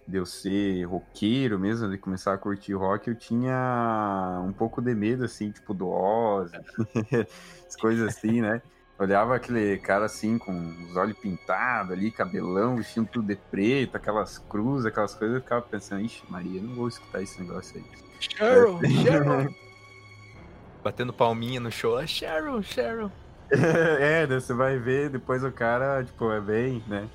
de 0.06 0.18
eu 0.18 0.26
ser 0.26 0.84
roqueiro 0.84 1.58
mesmo, 1.58 1.88
de 1.88 1.96
começar 1.96 2.34
a 2.34 2.38
curtir 2.38 2.74
rock, 2.74 3.08
eu 3.08 3.14
tinha 3.14 4.42
um 4.46 4.52
pouco 4.52 4.82
de 4.82 4.94
medo, 4.94 5.24
assim, 5.24 5.50
tipo, 5.50 5.72
do 5.72 5.88
Ozzy, 5.88 6.58
as 7.66 7.74
coisas 7.74 8.06
assim, 8.06 8.42
né? 8.42 8.60
Olhava 8.98 9.34
aquele 9.34 9.78
cara 9.78 10.04
assim, 10.04 10.36
com 10.36 10.52
os 10.90 10.96
olhos 10.96 11.16
pintados 11.18 11.92
ali, 11.92 12.10
cabelão, 12.10 12.76
vestindo 12.76 13.08
tudo 13.08 13.28
de 13.28 13.36
preto, 13.36 13.96
aquelas 13.96 14.36
cruzes, 14.36 14.84
aquelas 14.84 15.14
coisas, 15.14 15.36
eu 15.36 15.42
ficava 15.42 15.62
pensando, 15.62 16.02
ixi, 16.02 16.22
Maria, 16.28 16.60
não 16.60 16.74
vou 16.74 16.88
escutar 16.88 17.22
esse 17.22 17.40
negócio 17.40 17.78
aí. 17.78 17.84
Cheryl, 18.20 18.78
Cheryl! 19.02 19.54
Batendo 20.84 21.14
palminha 21.14 21.60
no 21.60 21.70
show, 21.70 21.96
ah, 21.96 22.06
Cheryl, 22.06 22.62
Cheryl. 22.62 23.10
é, 24.00 24.26
você 24.26 24.52
vai 24.52 24.78
ver, 24.78 25.10
depois 25.10 25.44
o 25.44 25.52
cara, 25.52 26.02
tipo, 26.04 26.30
é 26.32 26.40
bem, 26.40 26.82
né? 26.86 27.08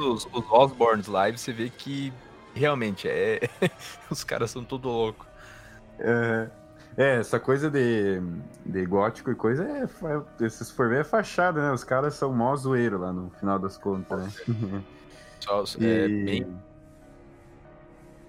os, 0.00 0.26
os 0.32 0.50
Osborns 0.50 1.06
Live, 1.06 1.38
você 1.38 1.52
vê 1.52 1.68
que 1.68 2.12
realmente 2.54 3.08
é. 3.08 3.40
os 4.10 4.24
caras 4.24 4.50
são 4.50 4.64
tudo 4.64 4.88
louco. 4.88 5.26
É. 5.98 6.48
É, 6.96 7.20
essa 7.20 7.38
coisa 7.38 7.70
de, 7.70 8.20
de 8.66 8.84
gótico 8.84 9.30
e 9.30 9.34
coisa, 9.34 9.64
é, 9.64 10.48
se 10.48 10.72
for 10.72 10.88
ver, 10.88 11.00
é 11.00 11.04
fachada, 11.04 11.62
né? 11.62 11.72
Os 11.72 11.84
caras 11.84 12.14
são 12.14 12.32
mó 12.32 12.54
zoeiro 12.56 12.98
lá 12.98 13.12
no 13.12 13.30
final 13.38 13.58
das 13.58 13.78
contas, 13.78 14.18
né? 14.46 14.82
Só, 15.40 15.64
e... 15.78 15.86
é, 15.86 16.08
bem... 16.08 16.56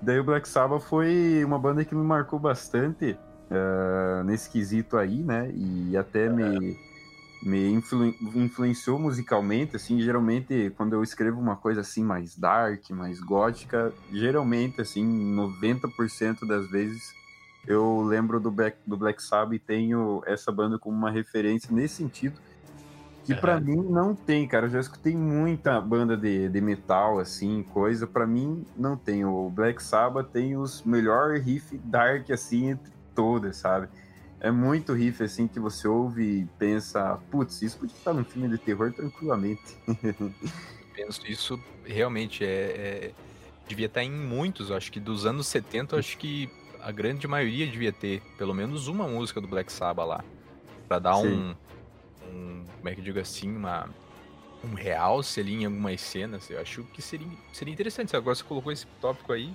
Daí 0.02 0.20
o 0.20 0.24
Black 0.24 0.48
Sabbath 0.48 0.84
foi 0.84 1.44
uma 1.44 1.60
banda 1.60 1.84
que 1.84 1.94
me 1.94 2.04
marcou 2.04 2.40
bastante 2.40 3.18
uh, 3.52 4.24
nesse 4.24 4.50
quesito 4.50 4.98
aí, 4.98 5.22
né? 5.22 5.52
E 5.54 5.96
até 5.98 6.30
me, 6.30 6.80
me 7.44 7.72
influ, 7.72 8.16
influenciou 8.36 8.98
musicalmente, 8.98 9.76
assim, 9.76 10.00
geralmente 10.00 10.72
quando 10.78 10.94
eu 10.94 11.04
escrevo 11.04 11.40
uma 11.40 11.56
coisa 11.56 11.82
assim 11.82 12.04
mais 12.04 12.38
dark, 12.38 12.90
mais 12.92 13.20
gótica, 13.20 13.94
geralmente, 14.12 14.82
assim, 14.82 15.06
90% 15.36 16.48
das 16.48 16.68
vezes 16.70 17.14
eu 17.68 18.02
lembro 18.02 18.40
do 18.40 18.50
Black, 18.50 18.78
do 18.88 18.98
Black 18.98 19.22
Sabbath 19.22 19.54
e 19.54 19.60
tenho 19.60 20.24
essa 20.26 20.52
banda 20.52 20.80
como 20.80 20.98
uma 20.98 21.12
referência 21.12 21.74
nesse 21.74 21.96
sentido. 21.96 22.40
Que 23.24 23.36
para 23.36 23.60
mim 23.60 23.76
não 23.76 24.16
tem, 24.16 24.48
cara. 24.48 24.66
Eu 24.66 24.72
já 24.72 24.80
escutei 24.80 25.16
muita 25.16 25.80
banda 25.80 26.18
de, 26.18 26.50
de 26.50 26.60
metal, 26.60 27.20
assim, 27.20 27.64
coisa. 27.72 28.08
para 28.08 28.26
mim 28.26 28.66
não 28.76 28.98
tem. 28.98 29.24
O 29.24 29.48
Black 29.48 29.82
Sabbath 29.82 30.32
tem 30.32 30.58
os 30.58 30.82
melhor 30.82 31.38
riff 31.38 31.78
dark, 31.78 32.32
assim, 32.32 32.72
entre 32.72 32.92
todas, 33.16 33.58
sabe? 33.58 33.88
É 34.40 34.50
muito 34.50 34.94
riff, 34.94 35.24
assim, 35.24 35.48
que 35.48 35.60
você 35.60 35.88
ouve 35.88 36.24
e 36.24 36.46
pensa, 36.58 37.20
putz, 37.30 37.62
isso 37.62 37.78
podia 37.78 37.96
estar 37.96 38.14
num 38.14 38.24
filme 38.24 38.50
de 38.50 38.58
terror 38.58 38.92
tranquilamente. 38.92 39.78
Penso 40.96 41.22
isso 41.28 41.60
realmente 41.86 42.44
é, 42.44 42.48
é, 42.48 43.12
devia 43.68 43.86
estar 43.86 44.04
em 44.04 44.12
muitos, 44.12 44.72
acho 44.72 44.92
que 44.92 45.00
dos 45.00 45.26
anos 45.26 45.48
70, 45.48 45.98
acho 45.98 46.18
que 46.18 46.50
a 46.82 46.92
grande 46.92 47.28
maioria 47.28 47.68
devia 47.68 47.94
ter 47.94 48.22
pelo 48.38 48.54
menos 48.54 48.88
uma 48.88 49.08
música 49.08 49.40
do 49.40 49.48
Black 49.48 49.72
Sabbath 49.72 50.08
lá. 50.08 50.24
Pra 50.88 51.00
dar 51.00 51.18
um, 51.18 51.56
um, 52.28 52.66
Como 52.78 52.90
é 52.90 52.94
que 52.94 53.00
eu 53.00 53.06
digo 53.06 53.20
assim? 53.20 53.56
Uma, 53.56 53.88
um 54.64 54.74
realce 54.74 55.40
ali 55.40 55.54
em 55.54 55.66
algumas 55.66 56.02
cenas. 56.02 56.50
Eu 56.50 56.60
acho 56.60 56.84
que 56.86 57.02
seria, 57.02 57.28
seria 57.54 57.74
interessante. 57.74 58.16
Agora 58.16 58.36
você 58.36 58.44
colocou 58.44 58.72
esse 58.72 58.86
tópico 59.00 59.32
aí. 59.32 59.54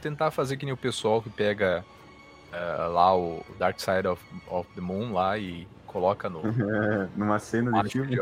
Tentar 0.00 0.30
fazer 0.30 0.56
que 0.56 0.64
nem 0.64 0.72
o 0.72 0.76
pessoal 0.76 1.20
que 1.20 1.28
pega 1.28 1.84
uh, 2.52 2.92
lá 2.92 3.16
o 3.16 3.44
Dark 3.58 3.78
Side 3.80 4.06
of, 4.06 4.22
of 4.46 4.70
the 4.74 4.80
Moon 4.80 5.12
lá 5.12 5.38
e 5.38 5.66
coloca 5.86 6.28
no. 6.28 6.42
Numa 7.16 7.38
cena 7.38 7.82
de 7.82 7.90
filme. 7.90 8.16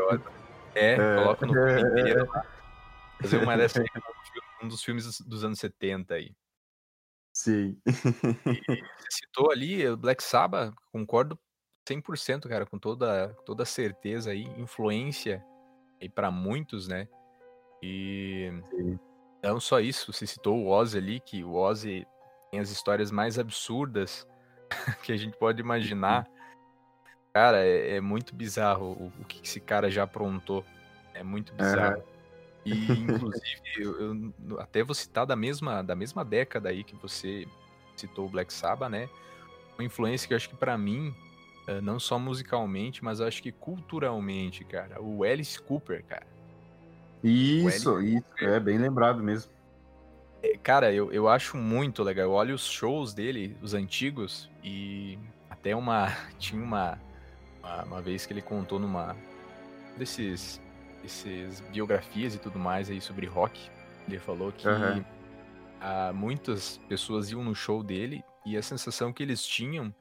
É, 0.73 0.93
é, 0.93 1.15
coloca 1.15 1.45
no 1.45 1.53
filme 1.53 1.81
inteiro 2.01 2.29
lá. 2.31 2.45
Fazer 3.21 3.37
uma 3.37 3.57
dessa 3.57 3.83
um 4.63 4.67
dos 4.67 4.83
filmes 4.83 5.19
dos 5.21 5.43
anos 5.43 5.59
70 5.59 6.13
aí. 6.13 6.35
Sim. 7.33 7.77
E 7.85 7.91
você 7.91 9.07
citou 9.09 9.51
ali 9.51 9.87
o 9.87 9.97
Black 9.97 10.21
Sabbath, 10.21 10.73
concordo 10.91 11.39
100%, 11.89 12.47
cara, 12.47 12.65
com 12.65 12.77
toda, 12.77 13.33
toda 13.45 13.65
certeza 13.65 14.31
aí, 14.31 14.43
influência 14.57 15.43
aí 15.99 16.09
para 16.09 16.29
muitos, 16.29 16.87
né? 16.87 17.07
E 17.81 18.51
Sim. 18.69 18.99
não 19.41 19.59
só 19.59 19.79
isso, 19.79 20.11
você 20.13 20.27
citou 20.27 20.57
o 20.57 20.67
Ozzy 20.67 20.97
ali, 20.97 21.19
que 21.19 21.43
o 21.43 21.53
Ozzy 21.55 22.05
as 22.59 22.69
histórias 22.69 23.11
mais 23.11 23.39
absurdas 23.39 24.27
que 25.03 25.11
a 25.11 25.17
gente 25.17 25.37
pode 25.37 25.61
imaginar. 25.61 26.27
Cara, 27.33 27.65
é, 27.65 27.95
é 27.95 28.01
muito 28.01 28.35
bizarro 28.35 28.87
o, 28.91 29.21
o, 29.21 29.25
que 29.25 29.41
esse 29.41 29.59
cara 29.59 29.89
já 29.89 30.03
aprontou. 30.03 30.65
É 31.13 31.23
muito 31.23 31.53
bizarro. 31.53 31.97
Uhum. 31.97 32.03
E, 32.65 32.91
inclusive, 32.91 33.61
eu, 33.79 34.33
eu, 34.49 34.59
até 34.59 34.83
vou 34.83 34.93
citar 34.93 35.25
da 35.25 35.35
mesma, 35.35 35.81
da 35.81 35.95
mesma 35.95 36.25
década 36.25 36.69
aí 36.69 36.83
que 36.83 36.95
você 36.95 37.47
citou 37.95 38.25
o 38.25 38.29
Black 38.29 38.53
Sabbath, 38.53 38.91
né? 38.91 39.09
Uma 39.77 39.85
influência 39.85 40.27
que 40.27 40.33
eu 40.33 40.37
acho 40.37 40.49
que 40.49 40.55
para 40.55 40.77
mim, 40.77 41.15
eh, 41.67 41.79
não 41.79 41.99
só 41.99 42.19
musicalmente, 42.19 43.03
mas 43.03 43.21
acho 43.21 43.41
que 43.41 43.51
culturalmente, 43.51 44.63
cara, 44.65 45.01
o 45.01 45.23
Alice 45.23 45.59
Cooper, 45.59 46.03
cara. 46.03 46.27
Isso, 47.23 48.01
isso, 48.01 48.23
Cooper. 48.31 48.49
é 48.49 48.59
bem 48.59 48.77
lembrado 48.77 49.23
mesmo. 49.23 49.51
É, 50.43 50.57
cara, 50.57 50.91
eu, 50.91 51.11
eu 51.11 51.27
acho 51.27 51.57
muito 51.57 52.03
legal. 52.03 52.25
Eu 52.25 52.31
olho 52.31 52.55
os 52.55 52.65
shows 52.65 53.13
dele, 53.13 53.55
os 53.61 53.73
antigos, 53.73 54.49
e 54.63 55.17
até 55.49 55.75
uma. 55.75 56.07
Tinha 56.39 56.61
uma, 56.61 56.99
uma, 57.59 57.83
uma 57.83 58.01
vez 58.01 58.25
que 58.25 58.33
ele 58.33 58.41
contou 58.41 58.79
numa. 58.79 59.15
desses 59.97 60.59
essas 61.03 61.61
biografias 61.71 62.35
e 62.35 62.39
tudo 62.39 62.59
mais 62.59 62.89
aí 62.89 63.01
sobre 63.01 63.25
rock. 63.25 63.69
Ele 64.07 64.19
falou 64.19 64.51
que 64.51 64.67
uhum. 64.67 65.03
muitas 66.13 66.77
pessoas 66.87 67.31
iam 67.31 67.43
no 67.43 67.55
show 67.55 67.83
dele 67.83 68.23
e 68.45 68.57
a 68.57 68.61
sensação 68.61 69.11
que 69.11 69.23
eles 69.23 69.45
tinham 69.45 69.93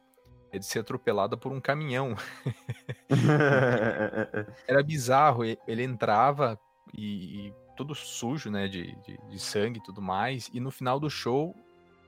é 0.53 0.59
de 0.59 0.67
ser 0.67 0.81
atropelada 0.81 1.37
por 1.37 1.53
um 1.53 1.61
caminhão. 1.61 2.15
Era 4.67 4.83
bizarro. 4.83 5.45
Ele 5.45 5.83
entrava 5.83 6.59
e, 6.93 7.47
e 7.47 7.55
todo 7.81 7.95
sujo, 7.95 8.51
né, 8.51 8.69
de, 8.69 8.95
de, 9.07 9.19
de, 9.31 9.39
sangue 9.39 9.79
e 9.79 9.83
tudo 9.83 10.03
mais. 10.03 10.51
E 10.53 10.61
no 10.61 10.71
final 10.71 11.01
do 11.01 11.09
show, 11.09 11.57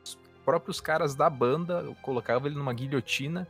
os 0.04 0.18
próprios 0.44 0.82
caras 0.82 1.14
da 1.14 1.30
banda 1.30 1.96
colocavam 2.02 2.46
ele 2.46 2.56
numa 2.56 2.74
guilhotina 2.74 3.48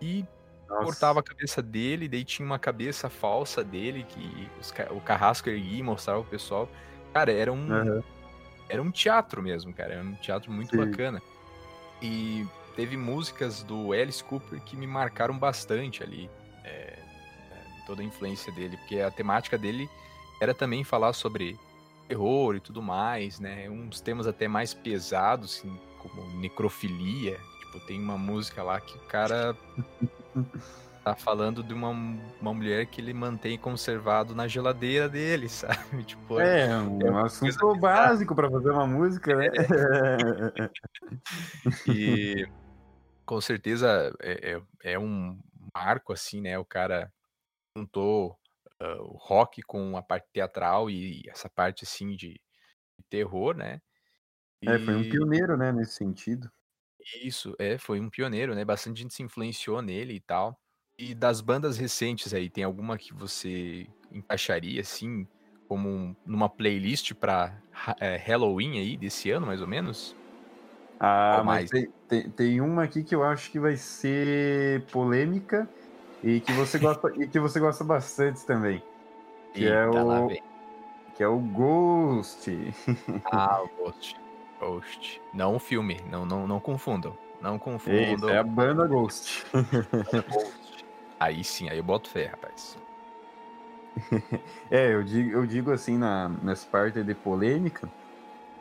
e 0.00 0.24
nossa. 0.66 0.84
cortava 0.84 1.20
a 1.20 1.22
cabeça 1.22 1.60
dele, 1.60 2.08
daí 2.08 2.24
tinha 2.24 2.46
uma 2.46 2.58
cabeça 2.58 3.10
falsa 3.10 3.62
dele 3.62 4.06
que 4.08 4.48
os, 4.58 4.72
o 4.90 5.00
carrasco 5.02 5.50
erguia 5.50 5.80
e 5.80 5.82
mostrava 5.82 6.20
o 6.20 6.24
pessoal. 6.24 6.66
Cara, 7.12 7.30
era 7.30 7.52
um. 7.52 7.70
Uhum. 7.70 8.02
Era 8.66 8.80
um 8.80 8.90
teatro 8.90 9.42
mesmo, 9.42 9.74
cara. 9.74 9.92
Era 9.92 10.02
um 10.02 10.14
teatro 10.14 10.50
muito 10.50 10.70
Sim. 10.70 10.78
bacana. 10.78 11.20
E 12.00 12.46
teve 12.74 12.96
músicas 12.96 13.62
do 13.62 13.92
Alice 13.92 14.24
Cooper 14.24 14.62
que 14.62 14.78
me 14.78 14.86
marcaram 14.86 15.38
bastante 15.38 16.02
ali. 16.02 16.30
É, 16.64 16.98
toda 17.86 18.00
a 18.00 18.04
influência 18.04 18.50
dele, 18.50 18.78
porque 18.78 19.00
a 19.00 19.10
temática 19.10 19.58
dele 19.58 19.90
era 20.40 20.54
também 20.54 20.84
falar 20.84 21.12
sobre 21.12 21.58
terror 22.08 22.54
e 22.56 22.60
tudo 22.60 22.82
mais, 22.82 23.40
né? 23.40 23.68
Uns 23.68 24.00
temas 24.00 24.26
até 24.26 24.46
mais 24.46 24.74
pesados, 24.74 25.58
assim, 25.58 25.78
como 25.98 26.38
necrofilia. 26.38 27.38
Tipo, 27.60 27.80
tem 27.80 28.00
uma 28.00 28.18
música 28.18 28.62
lá 28.62 28.80
que 28.80 28.96
o 28.96 29.00
cara 29.02 29.56
tá 31.04 31.14
falando 31.14 31.62
de 31.62 31.74
uma, 31.74 31.90
uma 32.40 32.54
mulher 32.54 32.86
que 32.86 32.98
ele 33.00 33.12
mantém 33.12 33.58
conservado 33.58 34.34
na 34.34 34.48
geladeira 34.48 35.08
dele, 35.08 35.48
sabe? 35.50 36.02
Tipo, 36.04 36.40
é, 36.40 36.70
é 36.70 36.76
um, 36.78 36.98
é 37.00 37.24
assunto 37.24 37.74
básico 37.76 38.34
para 38.34 38.50
fazer 38.50 38.70
uma 38.70 38.86
música, 38.86 39.36
né? 39.36 39.48
É. 40.56 40.70
e 41.90 42.48
com 43.26 43.40
certeza 43.40 44.14
é, 44.20 44.54
é, 44.54 44.92
é, 44.92 44.98
um 44.98 45.38
marco, 45.74 46.12
assim, 46.12 46.40
né? 46.40 46.58
O 46.58 46.64
cara 46.64 47.12
juntou 47.76 48.38
uh, 48.82 49.02
o 49.02 49.16
rock 49.16 49.62
com 49.62 49.96
a 49.96 50.02
parte 50.02 50.28
teatral 50.32 50.90
e 50.90 51.22
essa 51.28 51.48
parte, 51.48 51.84
assim, 51.84 52.16
de, 52.16 52.32
de 52.98 53.04
terror, 53.08 53.56
né? 53.56 53.80
E... 54.62 54.68
É, 54.68 54.78
foi 54.78 54.94
um 54.94 55.08
pioneiro, 55.08 55.56
né, 55.56 55.72
nesse 55.72 55.94
sentido. 55.94 56.50
Isso, 57.22 57.54
é, 57.58 57.76
foi 57.76 58.00
um 58.00 58.08
pioneiro, 58.08 58.54
né? 58.54 58.64
Bastante 58.64 59.02
gente 59.02 59.14
se 59.14 59.22
influenciou 59.22 59.82
nele 59.82 60.14
e 60.14 60.20
tal. 60.20 60.58
E 60.98 61.14
das 61.14 61.40
bandas 61.40 61.76
recentes 61.76 62.32
aí, 62.32 62.48
tem 62.48 62.64
alguma 62.64 62.96
que 62.96 63.12
você 63.12 63.86
encaixaria, 64.12 64.80
assim, 64.80 65.26
como 65.68 65.88
um, 65.88 66.16
numa 66.24 66.48
playlist 66.48 67.12
pra 67.14 67.60
é, 68.00 68.16
Halloween 68.16 68.78
aí, 68.78 68.96
desse 68.96 69.30
ano, 69.30 69.46
mais 69.46 69.60
ou 69.60 69.66
menos? 69.66 70.16
Ah, 71.00 71.38
ou 71.38 71.44
mas 71.44 71.68
tem, 71.68 71.88
tem, 72.08 72.30
tem, 72.30 72.60
uma 72.60 72.84
aqui 72.84 73.02
que 73.02 73.14
eu 73.14 73.24
acho 73.24 73.50
que 73.50 73.58
vai 73.58 73.76
ser 73.76 74.86
polêmica 74.86 75.68
e 76.24 76.40
que 76.40 76.52
você 76.52 76.78
gosta, 76.78 77.12
e 77.16 77.28
que 77.28 77.38
você 77.38 77.60
gosta 77.60 77.84
bastante 77.84 78.46
também. 78.46 78.82
Que 79.52 79.66
é 79.66 79.84
Eita, 79.84 79.98
é 79.98 80.00
o, 80.00 80.28
que 81.14 81.22
é 81.22 81.28
o 81.28 81.38
Ghost. 81.38 82.50
Ah, 83.30 83.62
o 83.62 83.68
Ghost. 83.76 84.16
Ghost. 84.58 85.22
Não 85.34 85.56
o 85.56 85.58
filme, 85.58 86.00
não, 86.10 86.24
não, 86.24 86.46
não 86.46 86.58
confundam. 86.58 87.14
Não 87.42 87.58
confundam. 87.58 88.14
Isso, 88.14 88.28
é 88.30 88.38
a 88.38 88.42
banda 88.42 88.86
Ghost. 88.86 89.44
Ghost. 89.52 90.84
Aí 91.20 91.44
sim, 91.44 91.70
aí 91.70 91.78
eu 91.78 91.84
boto 91.84 92.08
fé, 92.08 92.26
rapaz. 92.26 92.76
é, 94.70 94.92
eu 94.92 95.02
digo, 95.02 95.30
eu 95.30 95.46
digo 95.46 95.70
assim 95.70 95.96
na, 95.96 96.28
nessa 96.42 96.66
parte 96.66 97.02
de 97.02 97.14
polêmica, 97.14 97.88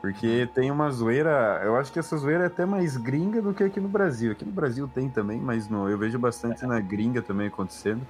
porque 0.03 0.49
tem 0.53 0.69
uma 0.69 0.91
zoeira, 0.91 1.61
eu 1.63 1.77
acho 1.77 1.89
que 1.89 1.97
essa 1.97 2.17
zoeira 2.17 2.43
é 2.43 2.47
até 2.47 2.65
mais 2.65 2.97
gringa 2.97 3.41
do 3.41 3.53
que 3.53 3.63
aqui 3.63 3.79
no 3.79 3.87
Brasil. 3.87 4.33
Aqui 4.33 4.43
no 4.43 4.51
Brasil 4.51 4.85
tem 4.85 5.09
também, 5.09 5.39
mas 5.39 5.69
no, 5.69 5.89
eu 5.89 5.97
vejo 5.97 6.19
bastante 6.19 6.65
na 6.65 6.77
gringa 6.81 7.21
também 7.21 7.47
acontecendo. 7.47 8.05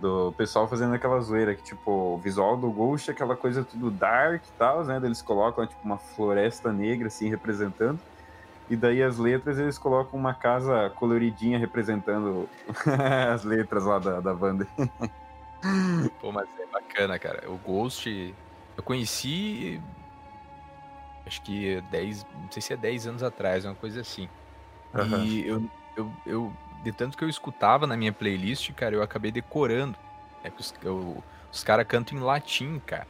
Do 0.00 0.32
pessoal 0.32 0.66
fazendo 0.66 0.92
aquela 0.96 1.20
zoeira 1.20 1.54
que, 1.54 1.62
tipo, 1.62 1.92
o 1.92 2.18
visual 2.18 2.56
do 2.56 2.68
Ghost 2.72 3.08
é 3.08 3.12
aquela 3.14 3.36
coisa 3.36 3.62
tudo 3.62 3.88
dark 3.88 4.42
e 4.44 4.52
tal, 4.58 4.84
né? 4.84 5.00
Eles 5.00 5.22
colocam, 5.22 5.64
tipo, 5.64 5.80
uma 5.84 5.96
floresta 5.96 6.72
negra, 6.72 7.06
assim, 7.06 7.30
representando. 7.30 8.00
E 8.68 8.74
daí 8.74 9.00
as 9.00 9.16
letras 9.16 9.60
eles 9.60 9.78
colocam 9.78 10.18
uma 10.18 10.34
casa 10.34 10.90
coloridinha 10.90 11.56
representando 11.56 12.48
as 13.32 13.44
letras 13.44 13.84
lá 13.84 14.00
da, 14.00 14.18
da 14.18 14.34
banda. 14.34 14.66
Pô, 16.20 16.32
mas 16.32 16.48
é 16.58 16.66
bacana, 16.66 17.16
cara. 17.16 17.48
O 17.48 17.56
Ghost, 17.58 18.34
eu 18.76 18.82
conheci 18.82 19.80
acho 21.32 21.40
que 21.40 21.80
10, 21.90 22.26
não 22.42 22.50
sei 22.50 22.60
se 22.60 22.72
é 22.74 22.76
10 22.76 23.06
anos 23.06 23.22
atrás, 23.22 23.64
uma 23.64 23.74
coisa 23.74 24.02
assim. 24.02 24.28
Uhum. 24.92 25.24
E 25.24 25.46
eu, 25.46 25.70
eu, 25.96 26.12
eu, 26.26 26.52
de 26.84 26.92
tanto 26.92 27.16
que 27.16 27.24
eu 27.24 27.28
escutava 27.28 27.86
na 27.86 27.96
minha 27.96 28.12
playlist, 28.12 28.70
cara, 28.72 28.94
eu 28.94 29.02
acabei 29.02 29.32
decorando. 29.32 29.96
Né, 30.44 30.52
os, 30.58 30.74
eu, 30.82 31.24
os 31.50 31.64
caras 31.64 31.86
cantam 31.86 32.18
em 32.18 32.20
latim, 32.20 32.78
cara. 32.84 33.06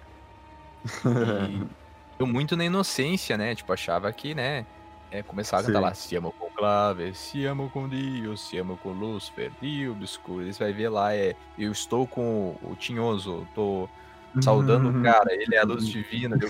E 1.04 1.66
eu 2.18 2.26
muito 2.26 2.56
na 2.56 2.64
inocência, 2.64 3.36
né? 3.36 3.56
Tipo, 3.56 3.72
achava 3.72 4.12
que, 4.12 4.34
né? 4.34 4.64
É, 5.10 5.22
começava 5.22 5.62
a 5.62 5.66
cantar 5.66 5.80
lá, 5.80 5.92
se 5.92 6.16
amo 6.16 6.32
com 6.38 6.48
clave, 6.50 7.14
se 7.14 7.44
amo 7.44 7.68
com 7.68 7.86
Dio, 7.86 8.34
se 8.34 8.56
amo 8.56 8.78
com 8.78 8.92
Lúcifer, 8.92 9.50
Dio 9.60 9.92
obscuro. 9.92 10.50
Você 10.50 10.62
vai 10.62 10.72
ver 10.72 10.88
lá, 10.88 11.14
é, 11.14 11.34
eu 11.58 11.70
estou 11.70 12.06
com 12.06 12.56
o 12.62 12.74
Tinhoso, 12.76 13.46
tô 13.54 13.90
saudando 14.40 14.88
o 14.88 15.02
cara, 15.02 15.32
ele 15.32 15.54
é 15.54 15.58
a 15.58 15.64
luz 15.64 15.86
divina. 15.86 16.38
Eu, 16.40 16.48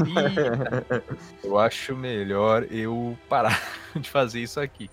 eu 1.50 1.58
acho 1.58 1.96
melhor 1.96 2.66
eu 2.70 3.18
parar 3.28 3.60
de 3.96 4.08
fazer 4.08 4.40
isso 4.40 4.60
aqui. 4.60 4.90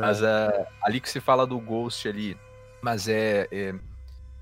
Mas 0.00 0.20
uh, 0.20 0.66
ali 0.82 1.00
que 1.00 1.08
se 1.08 1.20
fala 1.20 1.46
do 1.46 1.58
Ghost 1.58 2.08
ali, 2.08 2.36
mas 2.82 3.08
é. 3.08 3.48
é 3.50 3.74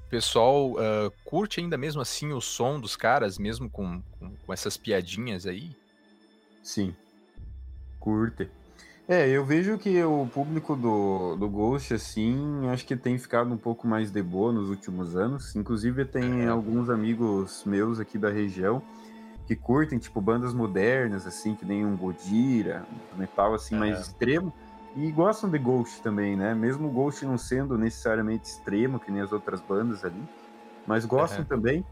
pessoal 0.08 0.70
uh, 0.72 1.12
curte 1.22 1.60
ainda 1.60 1.76
mesmo 1.76 2.00
assim 2.00 2.32
o 2.32 2.40
som 2.40 2.80
dos 2.80 2.96
caras, 2.96 3.38
mesmo 3.38 3.68
com, 3.68 4.02
com, 4.18 4.34
com 4.36 4.52
essas 4.52 4.76
piadinhas 4.76 5.46
aí? 5.46 5.76
Sim, 6.62 6.94
curte. 8.00 8.50
É, 9.08 9.26
eu 9.26 9.42
vejo 9.42 9.78
que 9.78 10.04
o 10.04 10.26
público 10.26 10.76
do, 10.76 11.34
do 11.36 11.48
Ghost, 11.48 11.94
assim, 11.94 12.68
acho 12.68 12.84
que 12.84 12.94
tem 12.94 13.16
ficado 13.16 13.50
um 13.50 13.56
pouco 13.56 13.88
mais 13.88 14.10
de 14.10 14.22
boa 14.22 14.52
nos 14.52 14.68
últimos 14.68 15.16
anos. 15.16 15.56
Inclusive, 15.56 16.04
tem 16.04 16.42
é. 16.42 16.48
alguns 16.48 16.90
amigos 16.90 17.64
meus 17.64 17.98
aqui 17.98 18.18
da 18.18 18.28
região 18.28 18.82
que 19.46 19.56
curtem, 19.56 19.98
tipo, 19.98 20.20
bandas 20.20 20.52
modernas, 20.52 21.26
assim, 21.26 21.54
que 21.54 21.64
nem 21.64 21.86
um 21.86 21.96
Godira, 21.96 22.84
um 23.14 23.18
metal, 23.18 23.54
assim, 23.54 23.76
é. 23.76 23.78
mais 23.78 23.98
extremo. 23.98 24.52
E 24.94 25.10
gostam 25.10 25.48
de 25.48 25.58
Ghost 25.58 26.02
também, 26.02 26.36
né? 26.36 26.54
Mesmo 26.54 26.88
o 26.88 26.90
Ghost 26.90 27.24
não 27.24 27.38
sendo 27.38 27.78
necessariamente 27.78 28.44
extremo, 28.44 29.00
que 29.00 29.10
nem 29.10 29.22
as 29.22 29.32
outras 29.32 29.62
bandas 29.62 30.04
ali. 30.04 30.22
Mas 30.86 31.06
gostam 31.06 31.46
também. 31.46 31.82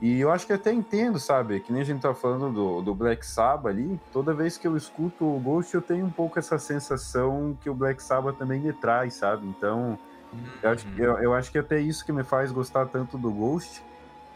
E 0.00 0.20
eu 0.20 0.30
acho 0.30 0.46
que 0.46 0.52
até 0.52 0.72
entendo, 0.72 1.18
sabe? 1.18 1.60
Que 1.60 1.72
nem 1.72 1.80
a 1.80 1.84
gente 1.84 2.02
tá 2.02 2.12
falando 2.12 2.52
do, 2.52 2.82
do 2.82 2.94
Black 2.94 3.24
Sabbath 3.24 3.72
ali. 3.72 3.98
Toda 4.12 4.34
vez 4.34 4.58
que 4.58 4.66
eu 4.66 4.76
escuto 4.76 5.24
o 5.24 5.40
Ghost, 5.40 5.74
eu 5.74 5.80
tenho 5.80 6.04
um 6.04 6.10
pouco 6.10 6.38
essa 6.38 6.58
sensação 6.58 7.56
que 7.62 7.70
o 7.70 7.74
Black 7.74 8.02
Sabbath 8.02 8.36
também 8.36 8.60
me 8.60 8.72
traz, 8.74 9.14
sabe? 9.14 9.46
Então, 9.46 9.98
eu, 10.62 10.70
acho, 10.70 10.86
eu, 10.98 11.18
eu, 11.18 11.34
acho 11.34 11.50
que 11.50 11.58
até 11.58 11.80
isso 11.80 12.04
que 12.04 12.12
me 12.12 12.22
faz 12.22 12.52
gostar 12.52 12.86
tanto 12.86 13.16
do 13.16 13.30
Ghost. 13.30 13.82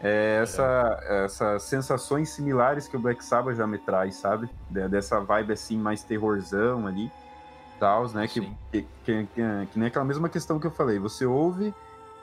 É 0.03 0.39
essa, 0.41 0.99
é. 1.03 1.25
essas 1.25 1.61
sensações 1.61 2.29
similares 2.29 2.87
que 2.87 2.97
o 2.97 2.99
Black 2.99 3.23
Sabbath 3.23 3.55
já 3.55 3.67
me 3.67 3.77
traz, 3.77 4.15
sabe? 4.15 4.49
Dessa 4.67 5.19
vibe 5.19 5.53
assim, 5.53 5.77
mais 5.77 6.01
terrorzão 6.01 6.87
ali, 6.87 7.11
tal, 7.79 8.09
né? 8.09 8.27
Que, 8.27 8.41
que, 8.71 8.81
que, 9.05 9.27
que, 9.27 9.67
que 9.71 9.79
nem 9.79 9.89
aquela 9.89 10.05
mesma 10.05 10.27
questão 10.27 10.59
que 10.59 10.65
eu 10.65 10.71
falei. 10.71 10.97
Você 10.97 11.23
ouve 11.23 11.71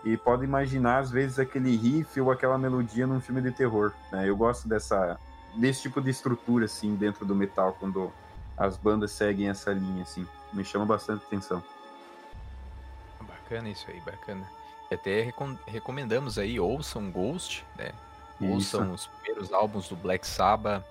e 0.05 0.17
pode 0.17 0.45
imaginar 0.45 0.99
às 0.99 1.11
vezes 1.11 1.39
aquele 1.39 1.77
riff 1.77 2.21
ou 2.21 2.31
aquela 2.31 2.57
melodia 2.57 3.07
num 3.07 3.21
filme 3.21 3.43
de 3.43 3.51
terror. 3.51 3.93
Né? 4.13 4.29
Eu 4.29 4.37
gosto 4.37 4.69
dessa 4.69 5.19
desse 5.55 5.83
tipo 5.83 6.01
de 6.01 6.11
estrutura 6.11 6.67
assim 6.67 6.95
dentro 6.95 7.25
do 7.25 7.35
metal 7.35 7.77
quando 7.79 8.13
as 8.57 8.77
bandas 8.77 9.13
seguem 9.13 9.49
essa 9.49 9.73
linha 9.73 10.03
assim, 10.03 10.27
me 10.53 10.65
chama 10.65 10.85
bastante 10.85 11.25
atenção. 11.25 11.63
Bacana 13.21 13.69
isso 13.69 13.87
aí, 13.89 14.01
bacana. 14.01 14.47
E 14.91 14.95
até 14.95 15.23
recom 15.23 15.57
recomendamos 15.67 16.39
aí 16.39 16.59
ouçam 16.59 17.11
Ghost, 17.11 17.65
né? 17.77 17.93
Ouçam 18.41 18.93
os 18.93 19.07
primeiros 19.07 19.53
álbuns 19.53 19.89
do 19.89 19.97
Black 19.97 20.27
Sabbath, 20.27 20.85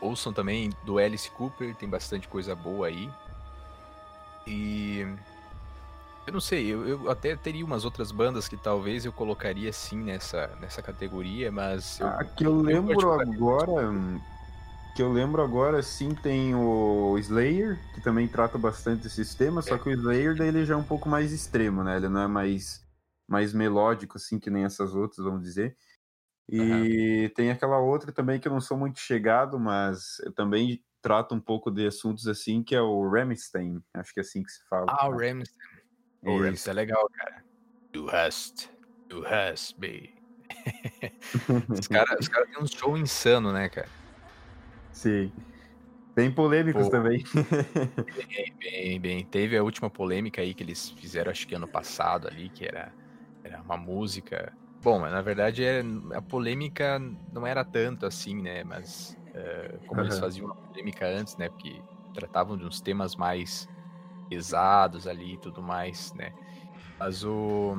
ouçam 0.00 0.32
também 0.32 0.70
do 0.84 0.98
Alice 0.98 1.30
Cooper, 1.30 1.74
tem 1.74 1.88
bastante 1.88 2.26
coisa 2.26 2.54
boa 2.54 2.86
aí. 2.86 3.10
E 4.46 5.06
eu 6.28 6.32
não 6.32 6.40
sei, 6.40 6.66
eu, 6.66 6.86
eu, 6.86 7.10
até 7.10 7.34
teria 7.34 7.64
umas 7.64 7.86
outras 7.86 8.12
bandas 8.12 8.46
que 8.46 8.56
talvez 8.56 9.06
eu 9.06 9.12
colocaria 9.12 9.72
sim 9.72 9.96
nessa, 9.96 10.46
nessa 10.60 10.82
categoria, 10.82 11.50
mas. 11.50 11.98
Eu, 11.98 12.06
ah, 12.06 12.24
que 12.24 12.44
eu 12.44 12.54
lembro 12.60 13.00
eu 13.00 13.12
agora. 13.12 13.72
Que 14.94 15.02
eu 15.02 15.10
lembro 15.10 15.40
agora, 15.40 15.82
sim, 15.82 16.14
tem 16.14 16.54
o 16.54 17.16
Slayer, 17.18 17.78
que 17.94 18.00
também 18.02 18.28
trata 18.28 18.58
bastante 18.58 19.06
esse 19.06 19.36
tema, 19.36 19.60
é. 19.60 19.62
só 19.62 19.78
que 19.78 19.88
o 19.88 19.92
Slayer 19.92 20.34
dele 20.34 20.66
já 20.66 20.74
é 20.74 20.76
um 20.76 20.84
pouco 20.84 21.08
mais 21.08 21.32
extremo, 21.32 21.82
né? 21.82 21.96
Ele 21.96 22.08
não 22.08 22.20
é 22.20 22.26
mais, 22.26 22.84
mais 23.26 23.54
melódico, 23.54 24.18
assim, 24.18 24.38
que 24.38 24.50
nem 24.50 24.64
essas 24.64 24.94
outras, 24.94 25.24
vamos 25.24 25.42
dizer. 25.42 25.76
E 26.46 26.60
uhum. 27.22 27.30
tem 27.34 27.50
aquela 27.50 27.78
outra 27.78 28.12
também 28.12 28.38
que 28.38 28.48
eu 28.48 28.52
não 28.52 28.60
sou 28.60 28.76
muito 28.76 28.98
chegado, 28.98 29.58
mas 29.58 30.18
eu 30.24 30.32
também 30.32 30.84
trata 31.00 31.34
um 31.34 31.40
pouco 31.40 31.70
de 31.70 31.86
assuntos 31.86 32.26
assim, 32.26 32.62
que 32.62 32.74
é 32.74 32.82
o 32.82 33.08
Ramstein, 33.08 33.82
acho 33.94 34.12
que 34.12 34.20
é 34.20 34.22
assim 34.22 34.42
que 34.42 34.50
se 34.50 34.66
fala. 34.68 34.86
Ah, 34.88 35.08
o 35.08 35.12
Ramstein. 35.12 35.77
O 36.22 36.38
Rams 36.40 36.66
é 36.66 36.72
legal, 36.72 37.08
cara. 37.10 37.44
You 37.94 38.08
hast. 38.10 38.70
You 39.10 39.24
hast 39.26 39.78
me. 39.78 40.10
os 41.68 41.86
caras 41.86 42.28
cara 42.28 42.46
têm 42.46 42.62
um 42.62 42.66
show 42.66 42.96
insano, 42.96 43.52
né, 43.52 43.68
cara? 43.68 43.88
Sim. 44.92 45.32
Bem 46.14 46.32
polêmicos 46.32 46.86
Pô, 46.86 46.90
também. 46.90 47.22
bem, 47.32 48.56
bem, 48.60 49.00
bem. 49.00 49.24
Teve 49.24 49.56
a 49.56 49.62
última 49.62 49.88
polêmica 49.88 50.42
aí 50.42 50.52
que 50.52 50.64
eles 50.64 50.90
fizeram, 50.90 51.30
acho 51.30 51.46
que 51.46 51.54
ano 51.54 51.68
passado 51.68 52.26
ali, 52.26 52.50
que 52.50 52.64
era, 52.64 52.92
era 53.44 53.62
uma 53.62 53.76
música. 53.76 54.52
Bom, 54.82 54.98
mas 54.98 55.12
na 55.12 55.22
verdade 55.22 55.64
é, 55.64 55.82
a 56.14 56.22
polêmica 56.22 57.00
não 57.32 57.46
era 57.46 57.64
tanto 57.64 58.04
assim, 58.04 58.42
né? 58.42 58.64
Mas 58.64 59.16
uh, 59.28 59.80
como 59.86 60.00
uhum. 60.00 60.06
eles 60.08 60.18
faziam 60.18 60.46
uma 60.46 60.56
polêmica 60.56 61.06
antes, 61.06 61.36
né? 61.36 61.48
Porque 61.48 61.84
tratavam 62.12 62.56
de 62.56 62.64
uns 62.64 62.80
temas 62.80 63.14
mais 63.14 63.68
pesados 64.28 65.06
ali 65.06 65.34
e 65.34 65.38
tudo 65.38 65.62
mais, 65.62 66.12
né? 66.14 66.32
Mas 66.98 67.24
o, 67.24 67.76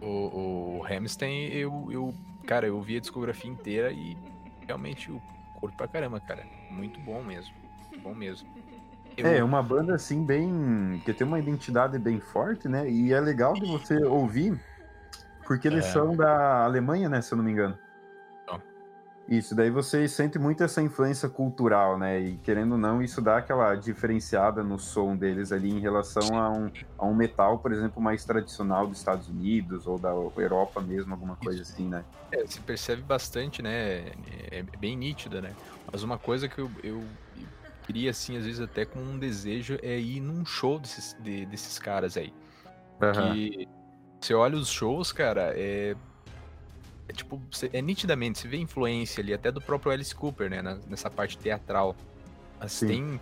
o, 0.00 0.06
o 0.06 0.82
Hamstein, 0.84 1.48
eu, 1.48 1.88
eu, 1.90 2.14
cara, 2.46 2.66
eu 2.66 2.80
vi 2.80 2.96
a 2.96 3.00
discografia 3.00 3.50
inteira 3.50 3.92
e 3.92 4.16
realmente 4.66 5.10
o 5.10 5.20
curto 5.60 5.76
pra 5.76 5.88
caramba, 5.88 6.20
cara. 6.20 6.44
Muito 6.70 7.00
bom 7.00 7.22
mesmo. 7.22 7.54
Bom 8.02 8.14
mesmo. 8.14 8.48
Eu... 9.16 9.26
É, 9.26 9.44
uma 9.44 9.62
banda 9.62 9.94
assim, 9.94 10.24
bem. 10.24 11.00
que 11.04 11.12
tem 11.12 11.26
uma 11.26 11.38
identidade 11.38 11.98
bem 11.98 12.18
forte, 12.18 12.68
né? 12.68 12.88
E 12.90 13.12
é 13.12 13.20
legal 13.20 13.52
de 13.54 13.66
você 13.66 14.02
ouvir, 14.04 14.58
porque 15.46 15.68
eles 15.68 15.84
é... 15.86 15.90
são 15.90 16.16
da 16.16 16.64
Alemanha, 16.64 17.08
né? 17.08 17.20
Se 17.20 17.32
eu 17.32 17.36
não 17.36 17.44
me 17.44 17.52
engano. 17.52 17.78
Isso, 19.28 19.54
daí 19.54 19.70
você 19.70 20.06
sente 20.08 20.38
muito 20.38 20.64
essa 20.64 20.82
influência 20.82 21.28
cultural, 21.28 21.98
né? 21.98 22.20
E 22.20 22.36
querendo 22.38 22.72
ou 22.72 22.78
não, 22.78 23.00
isso 23.00 23.20
dá 23.20 23.38
aquela 23.38 23.74
diferenciada 23.76 24.62
no 24.62 24.78
som 24.78 25.16
deles 25.16 25.52
ali 25.52 25.70
em 25.70 25.78
relação 25.78 26.36
a 26.38 26.50
um, 26.50 26.70
a 26.98 27.06
um 27.06 27.14
metal, 27.14 27.58
por 27.58 27.72
exemplo, 27.72 28.02
mais 28.02 28.24
tradicional 28.24 28.86
dos 28.86 28.98
Estados 28.98 29.28
Unidos 29.28 29.86
ou 29.86 29.98
da 29.98 30.10
Europa 30.10 30.80
mesmo, 30.80 31.12
alguma 31.12 31.36
coisa 31.36 31.62
assim, 31.62 31.88
né? 31.88 32.04
É, 32.32 32.46
se 32.46 32.60
percebe 32.60 33.02
bastante, 33.02 33.62
né? 33.62 34.12
É 34.50 34.62
bem 34.78 34.96
nítida, 34.96 35.40
né? 35.40 35.54
Mas 35.90 36.02
uma 36.02 36.18
coisa 36.18 36.48
que 36.48 36.58
eu, 36.58 36.70
eu 36.82 37.02
queria, 37.86 38.10
assim, 38.10 38.36
às 38.36 38.44
vezes 38.44 38.60
até 38.60 38.84
com 38.84 38.98
um 38.98 39.18
desejo 39.18 39.78
é 39.82 39.98
ir 39.98 40.20
num 40.20 40.44
show 40.44 40.78
desses, 40.78 41.16
de, 41.20 41.46
desses 41.46 41.78
caras 41.78 42.16
aí. 42.16 42.34
Uhum. 43.00 43.66
você 44.20 44.34
olha 44.34 44.56
os 44.56 44.68
shows, 44.68 45.10
cara, 45.10 45.52
é 45.56 45.96
é 47.12 47.14
tipo, 47.14 47.40
é 47.72 47.82
nitidamente, 47.82 48.38
você 48.38 48.48
vê 48.48 48.56
influência 48.56 49.22
ali, 49.22 49.34
até 49.34 49.52
do 49.52 49.60
próprio 49.60 49.92
Alice 49.92 50.14
Cooper, 50.14 50.48
né? 50.48 50.62
nessa 50.88 51.10
parte 51.10 51.36
teatral. 51.36 51.94
Mas 52.58 52.72
Sim. 52.72 52.86
tem. 52.86 53.20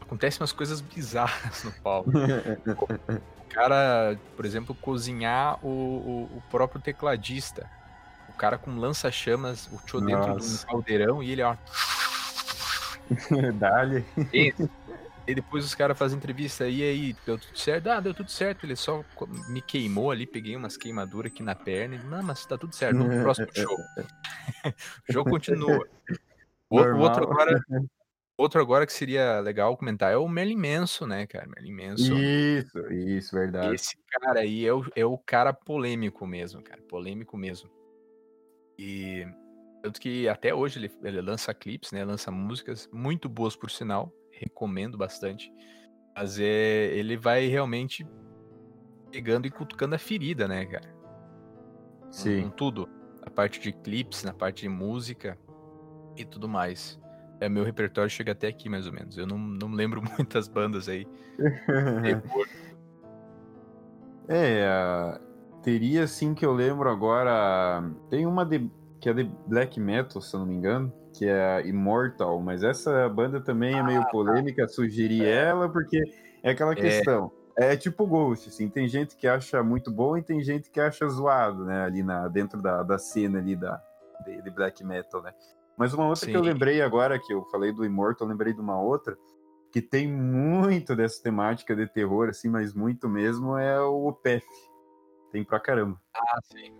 Acontecem 0.00 0.40
umas 0.40 0.52
coisas 0.52 0.80
bizarras 0.80 1.64
no 1.64 1.72
palco. 1.72 2.10
o 2.14 3.44
cara, 3.48 4.16
por 4.36 4.44
exemplo, 4.44 4.74
cozinhar 4.74 5.58
o, 5.64 5.68
o, 5.68 6.36
o 6.36 6.42
próprio 6.50 6.80
tecladista. 6.80 7.68
O 8.28 8.32
cara 8.32 8.56
com 8.56 8.78
lança-chamas, 8.78 9.68
o 9.72 9.78
Tio 9.84 10.00
dentro 10.00 10.38
de 10.38 10.46
um 10.46 10.56
caldeirão 10.58 11.22
e 11.22 11.30
ele, 11.32 11.42
ó. 11.42 11.56
Dali. 13.54 14.04
E 15.26 15.34
depois 15.34 15.64
os 15.64 15.74
caras 15.74 15.98
fazem 15.98 16.16
entrevista, 16.16 16.68
e 16.68 16.82
aí, 16.82 17.16
deu 17.26 17.36
tudo 17.36 17.58
certo? 17.58 17.88
Ah, 17.88 18.00
deu 18.00 18.14
tudo 18.14 18.30
certo, 18.30 18.64
ele 18.64 18.76
só 18.76 19.04
me 19.48 19.60
queimou 19.60 20.10
ali, 20.10 20.24
peguei 20.24 20.54
umas 20.54 20.76
queimaduras 20.76 21.32
aqui 21.32 21.42
na 21.42 21.54
perna, 21.54 21.98
não, 22.04 22.22
mas 22.22 22.46
tá 22.46 22.56
tudo 22.56 22.74
certo, 22.74 22.96
no 22.96 23.22
próximo 23.22 23.48
show. 23.54 23.76
o 25.08 25.12
jogo 25.12 25.30
continua. 25.30 25.86
O, 26.68 26.78
outro 26.78 27.22
agora, 27.22 27.60
outro 28.36 28.60
agora 28.60 28.86
que 28.86 28.92
seria 28.92 29.38
legal 29.38 29.76
comentar 29.76 30.12
é 30.12 30.16
o 30.16 30.28
Merlin 30.28 30.56
Manson, 30.56 31.06
né, 31.06 31.24
cara? 31.24 31.46
Merlin 31.46 31.72
Manson. 31.72 32.18
Isso, 32.18 32.92
isso, 32.92 33.36
verdade. 33.36 33.76
Esse 33.76 33.96
cara 34.10 34.40
aí 34.40 34.66
é 34.66 34.74
o, 34.74 34.84
é 34.96 35.06
o 35.06 35.16
cara 35.16 35.52
polêmico 35.52 36.26
mesmo, 36.26 36.60
cara, 36.60 36.82
polêmico 36.82 37.36
mesmo. 37.36 37.70
E 38.76 39.24
tanto 39.80 40.00
que 40.00 40.28
até 40.28 40.52
hoje 40.52 40.80
ele, 40.80 40.90
ele 41.04 41.20
lança 41.20 41.54
clipes, 41.54 41.92
né, 41.92 42.04
lança 42.04 42.30
músicas 42.32 42.88
muito 42.92 43.28
boas 43.28 43.54
por 43.54 43.70
sinal, 43.70 44.12
recomendo 44.38 44.96
bastante. 44.96 45.52
Mas 46.14 46.38
é, 46.38 46.94
ele 46.94 47.16
vai 47.16 47.46
realmente 47.46 48.06
pegando 49.10 49.46
e 49.46 49.50
cutucando 49.50 49.94
a 49.94 49.98
ferida, 49.98 50.48
né, 50.48 50.64
cara? 50.64 50.94
Sim. 52.10 52.44
Com, 52.44 52.50
tudo. 52.50 52.88
Na 53.22 53.30
parte 53.30 53.60
de 53.60 53.72
clipes, 53.72 54.22
na 54.22 54.32
parte 54.32 54.62
de 54.62 54.68
música 54.68 55.38
e 56.16 56.24
tudo 56.24 56.48
mais. 56.48 56.98
É, 57.40 57.48
meu 57.48 57.64
repertório 57.64 58.10
chega 58.10 58.32
até 58.32 58.48
aqui, 58.48 58.68
mais 58.68 58.86
ou 58.86 58.92
menos. 58.92 59.18
Eu 59.18 59.26
não, 59.26 59.36
não 59.36 59.72
lembro 59.72 60.00
muitas 60.16 60.48
bandas 60.48 60.88
aí. 60.88 61.06
é, 64.28 65.20
teria 65.62 66.06
sim 66.06 66.34
que 66.34 66.46
eu 66.46 66.54
lembro 66.54 66.88
agora. 66.88 67.82
Tem 68.08 68.24
uma 68.26 68.44
de, 68.44 68.70
que 69.00 69.10
é 69.10 69.12
de 69.12 69.24
black 69.46 69.78
metal, 69.78 70.22
se 70.22 70.34
eu 70.34 70.40
não 70.40 70.46
me 70.46 70.54
engano 70.54 70.92
que 71.16 71.26
é 71.26 71.66
Immortal, 71.66 72.40
mas 72.40 72.62
essa 72.62 73.08
banda 73.08 73.40
também 73.40 73.78
é 73.78 73.82
meio 73.82 74.00
ah, 74.00 74.04
tá. 74.04 74.10
polêmica, 74.10 74.68
sugeri 74.68 75.24
é. 75.24 75.46
ela, 75.46 75.68
porque 75.68 76.02
é 76.42 76.50
aquela 76.50 76.72
é. 76.72 76.76
questão. 76.76 77.32
É. 77.56 77.72
é 77.72 77.76
tipo 77.76 78.06
Ghost, 78.06 78.48
assim, 78.48 78.68
tem 78.68 78.86
gente 78.86 79.16
que 79.16 79.26
acha 79.26 79.62
muito 79.62 79.90
bom 79.90 80.16
e 80.16 80.22
tem 80.22 80.42
gente 80.42 80.70
que 80.70 80.78
acha 80.78 81.08
zoado, 81.08 81.64
né, 81.64 81.84
ali 81.84 82.02
na, 82.02 82.28
dentro 82.28 82.60
da, 82.60 82.82
da 82.82 82.98
cena 82.98 83.38
ali 83.38 83.56
da, 83.56 83.82
de, 84.24 84.42
de 84.42 84.50
black 84.50 84.84
metal, 84.84 85.22
né. 85.22 85.32
Mas 85.76 85.92
uma 85.92 86.06
outra 86.06 86.24
Sim. 86.24 86.32
que 86.32 86.36
eu 86.36 86.42
lembrei 86.42 86.80
agora, 86.82 87.18
que 87.18 87.32
eu 87.32 87.44
falei 87.46 87.72
do 87.72 87.84
Immortal, 87.84 88.28
lembrei 88.28 88.52
de 88.52 88.60
uma 88.60 88.80
outra, 88.80 89.16
que 89.72 89.82
tem 89.82 90.10
muito 90.10 90.96
dessa 90.96 91.22
temática 91.22 91.74
de 91.76 91.86
terror, 91.86 92.28
assim, 92.28 92.48
mas 92.48 92.72
muito 92.72 93.08
mesmo, 93.08 93.58
é 93.58 93.78
o 93.80 94.06
Opeth. 94.08 94.42
Tem 95.30 95.44
pra 95.44 95.60
caramba. 95.60 96.00
Ah, 96.14 96.38
sim. 96.44 96.72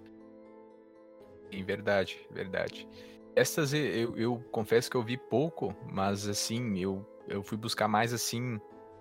Sim, 1.50 1.64
verdade, 1.64 2.26
verdade. 2.30 2.88
Essas 3.36 3.74
eu, 3.74 4.16
eu 4.16 4.42
confesso 4.50 4.90
que 4.90 4.96
eu 4.96 5.02
vi 5.02 5.18
pouco, 5.18 5.76
mas 5.92 6.26
assim, 6.26 6.78
eu, 6.78 7.06
eu 7.28 7.42
fui 7.42 7.58
buscar 7.58 7.86
mais 7.86 8.14
assim 8.14 8.58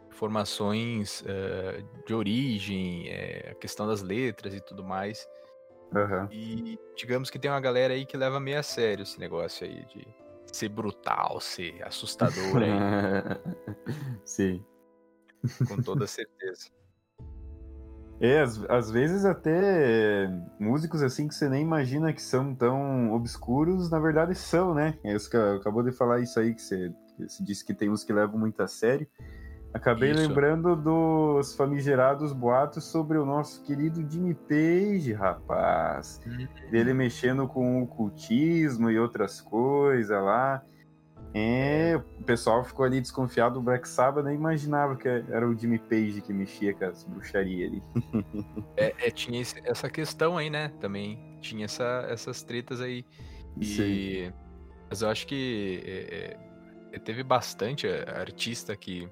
informações 0.09 1.21
uh, 1.21 2.05
de 2.05 2.13
origem, 2.13 3.09
é, 3.09 3.51
a 3.51 3.55
questão 3.55 3.87
das 3.87 4.01
letras 4.01 4.53
e 4.53 4.59
tudo 4.59 4.83
mais. 4.83 5.27
Uhum. 5.93 6.27
E 6.29 6.79
digamos 6.97 7.29
que 7.29 7.39
tem 7.39 7.49
uma 7.49 7.59
galera 7.61 7.93
aí 7.93 8.05
que 8.05 8.17
leva 8.17 8.39
meio 8.39 8.59
a 8.59 8.63
sério 8.63 9.03
esse 9.03 9.17
negócio 9.17 9.65
aí 9.65 9.85
de 9.85 10.05
ser 10.51 10.69
brutal, 10.69 11.39
ser 11.39 11.81
assustador 11.83 12.61
aí. 12.61 12.71
Sim. 14.25 14.65
Com 15.67 15.81
toda 15.81 16.07
certeza. 16.07 16.69
É, 18.19 18.41
às, 18.41 18.63
às 18.69 18.89
vezes 18.89 19.25
até 19.25 20.29
músicos 20.59 21.03
assim 21.03 21.27
que 21.27 21.35
você 21.35 21.49
nem 21.49 21.61
imagina 21.61 22.13
que 22.13 22.21
são 22.21 22.55
tão 22.55 23.11
obscuros, 23.13 23.89
na 23.89 23.99
verdade 23.99 24.33
são, 24.35 24.73
né? 24.73 24.97
É 25.03 25.13
você 25.13 25.35
acabou 25.37 25.83
de 25.83 25.91
falar 25.91 26.21
isso 26.21 26.39
aí, 26.39 26.53
que 26.53 26.61
você, 26.61 26.93
você 27.19 27.43
disse 27.43 27.65
que 27.65 27.73
tem 27.73 27.89
uns 27.89 28.03
que 28.03 28.13
levam 28.13 28.39
muito 28.39 28.61
a 28.61 28.67
sério. 28.67 29.07
Acabei 29.73 30.11
isso. 30.11 30.21
lembrando 30.21 30.73
dos 30.73 31.53
famigerados 31.53 32.31
boatos 32.31 32.85
sobre 32.85 33.17
o 33.17 33.25
nosso 33.25 33.61
querido 33.61 34.09
Jimmy 34.09 34.33
Page, 34.33 35.11
rapaz. 35.11 36.21
Uhum. 36.25 36.47
Dele 36.71 36.93
mexendo 36.93 37.45
com 37.45 37.83
o 37.83 37.87
cultismo 37.87 38.89
e 38.89 38.97
outras 38.97 39.41
coisas 39.41 40.17
lá. 40.23 40.63
É, 41.37 41.97
o 41.97 42.23
pessoal 42.23 42.63
ficou 42.63 42.85
ali 42.85 43.01
desconfiado 43.01 43.55
do 43.55 43.61
Black 43.61 43.85
Sabbath, 43.89 44.23
nem 44.23 44.35
imaginava 44.35 44.95
que 44.95 45.05
era 45.05 45.45
o 45.45 45.53
Jimmy 45.53 45.77
Page 45.79 46.21
que 46.21 46.31
mexia 46.31 46.73
com 46.73 46.85
as 46.85 47.03
bruxarias 47.03 47.73
ali. 47.73 47.83
é, 48.77 48.95
é, 48.97 49.11
tinha 49.11 49.41
essa 49.41 49.89
questão 49.89 50.37
aí, 50.37 50.49
né? 50.49 50.71
Também 50.79 51.19
tinha 51.41 51.65
essa, 51.65 52.07
essas 52.09 52.41
tretas 52.41 52.79
aí. 52.79 53.05
E, 53.59 53.65
Sim. 53.65 54.33
Mas 54.89 55.01
eu 55.01 55.09
acho 55.09 55.27
que 55.27 55.83
é, 55.85 56.37
é, 56.93 56.99
teve 56.99 57.21
bastante 57.21 57.85
artista 57.85 58.73
que 58.73 59.09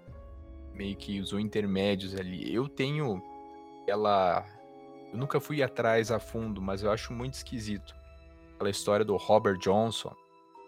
meio 0.73 0.95
que 0.95 1.19
usou 1.19 1.41
intermédios 1.41 2.15
ali. 2.15 2.55
Eu 2.55 2.69
tenho 2.69 3.21
ela. 3.85 4.45
Eu 5.11 5.19
nunca 5.19 5.41
fui 5.41 5.61
atrás 5.61 6.09
a 6.09 6.21
fundo, 6.21 6.61
mas 6.61 6.83
eu 6.83 6.89
acho 6.89 7.11
muito 7.11 7.33
esquisito. 7.33 7.93
Aquela 8.55 8.69
história 8.69 9.03
do 9.03 9.17
Robert 9.17 9.57
Johnson 9.57 10.15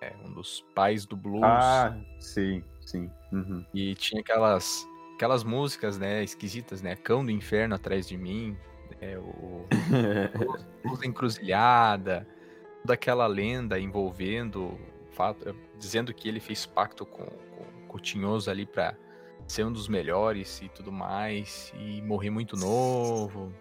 é, 0.05 0.15
um 0.23 0.31
dos 0.31 0.63
pais 0.75 1.05
do 1.05 1.15
blues. 1.15 1.43
Ah, 1.43 1.97
sim, 2.19 2.63
sim. 2.81 3.09
Uhum. 3.31 3.65
E 3.73 3.95
tinha 3.95 4.21
aquelas, 4.21 4.87
aquelas 5.15 5.43
músicas, 5.43 5.97
né, 5.97 6.23
esquisitas, 6.23 6.81
né? 6.81 6.95
Cão 6.95 7.25
do 7.25 7.31
Inferno 7.31 7.75
atrás 7.75 8.07
de 8.07 8.17
mim, 8.17 8.55
é, 9.01 9.17
o 9.17 9.65
Luz 10.85 10.99
da 10.99 11.05
Encruzilhada, 11.05 12.27
toda 12.81 12.93
aquela 12.93 13.27
lenda 13.27 13.79
envolvendo 13.79 14.77
fato, 15.11 15.55
dizendo 15.79 16.13
que 16.13 16.27
ele 16.27 16.39
fez 16.39 16.65
pacto 16.65 17.05
com, 17.05 17.25
com 17.87 17.97
o 17.97 17.99
Tinhoso 17.99 18.51
ali 18.51 18.65
para 18.65 18.95
ser 19.47 19.65
um 19.65 19.71
dos 19.71 19.87
melhores 19.87 20.61
e 20.61 20.69
tudo 20.69 20.91
mais, 20.91 21.73
e 21.79 22.01
morrer 22.01 22.29
muito 22.29 22.55
novo. 22.55 23.51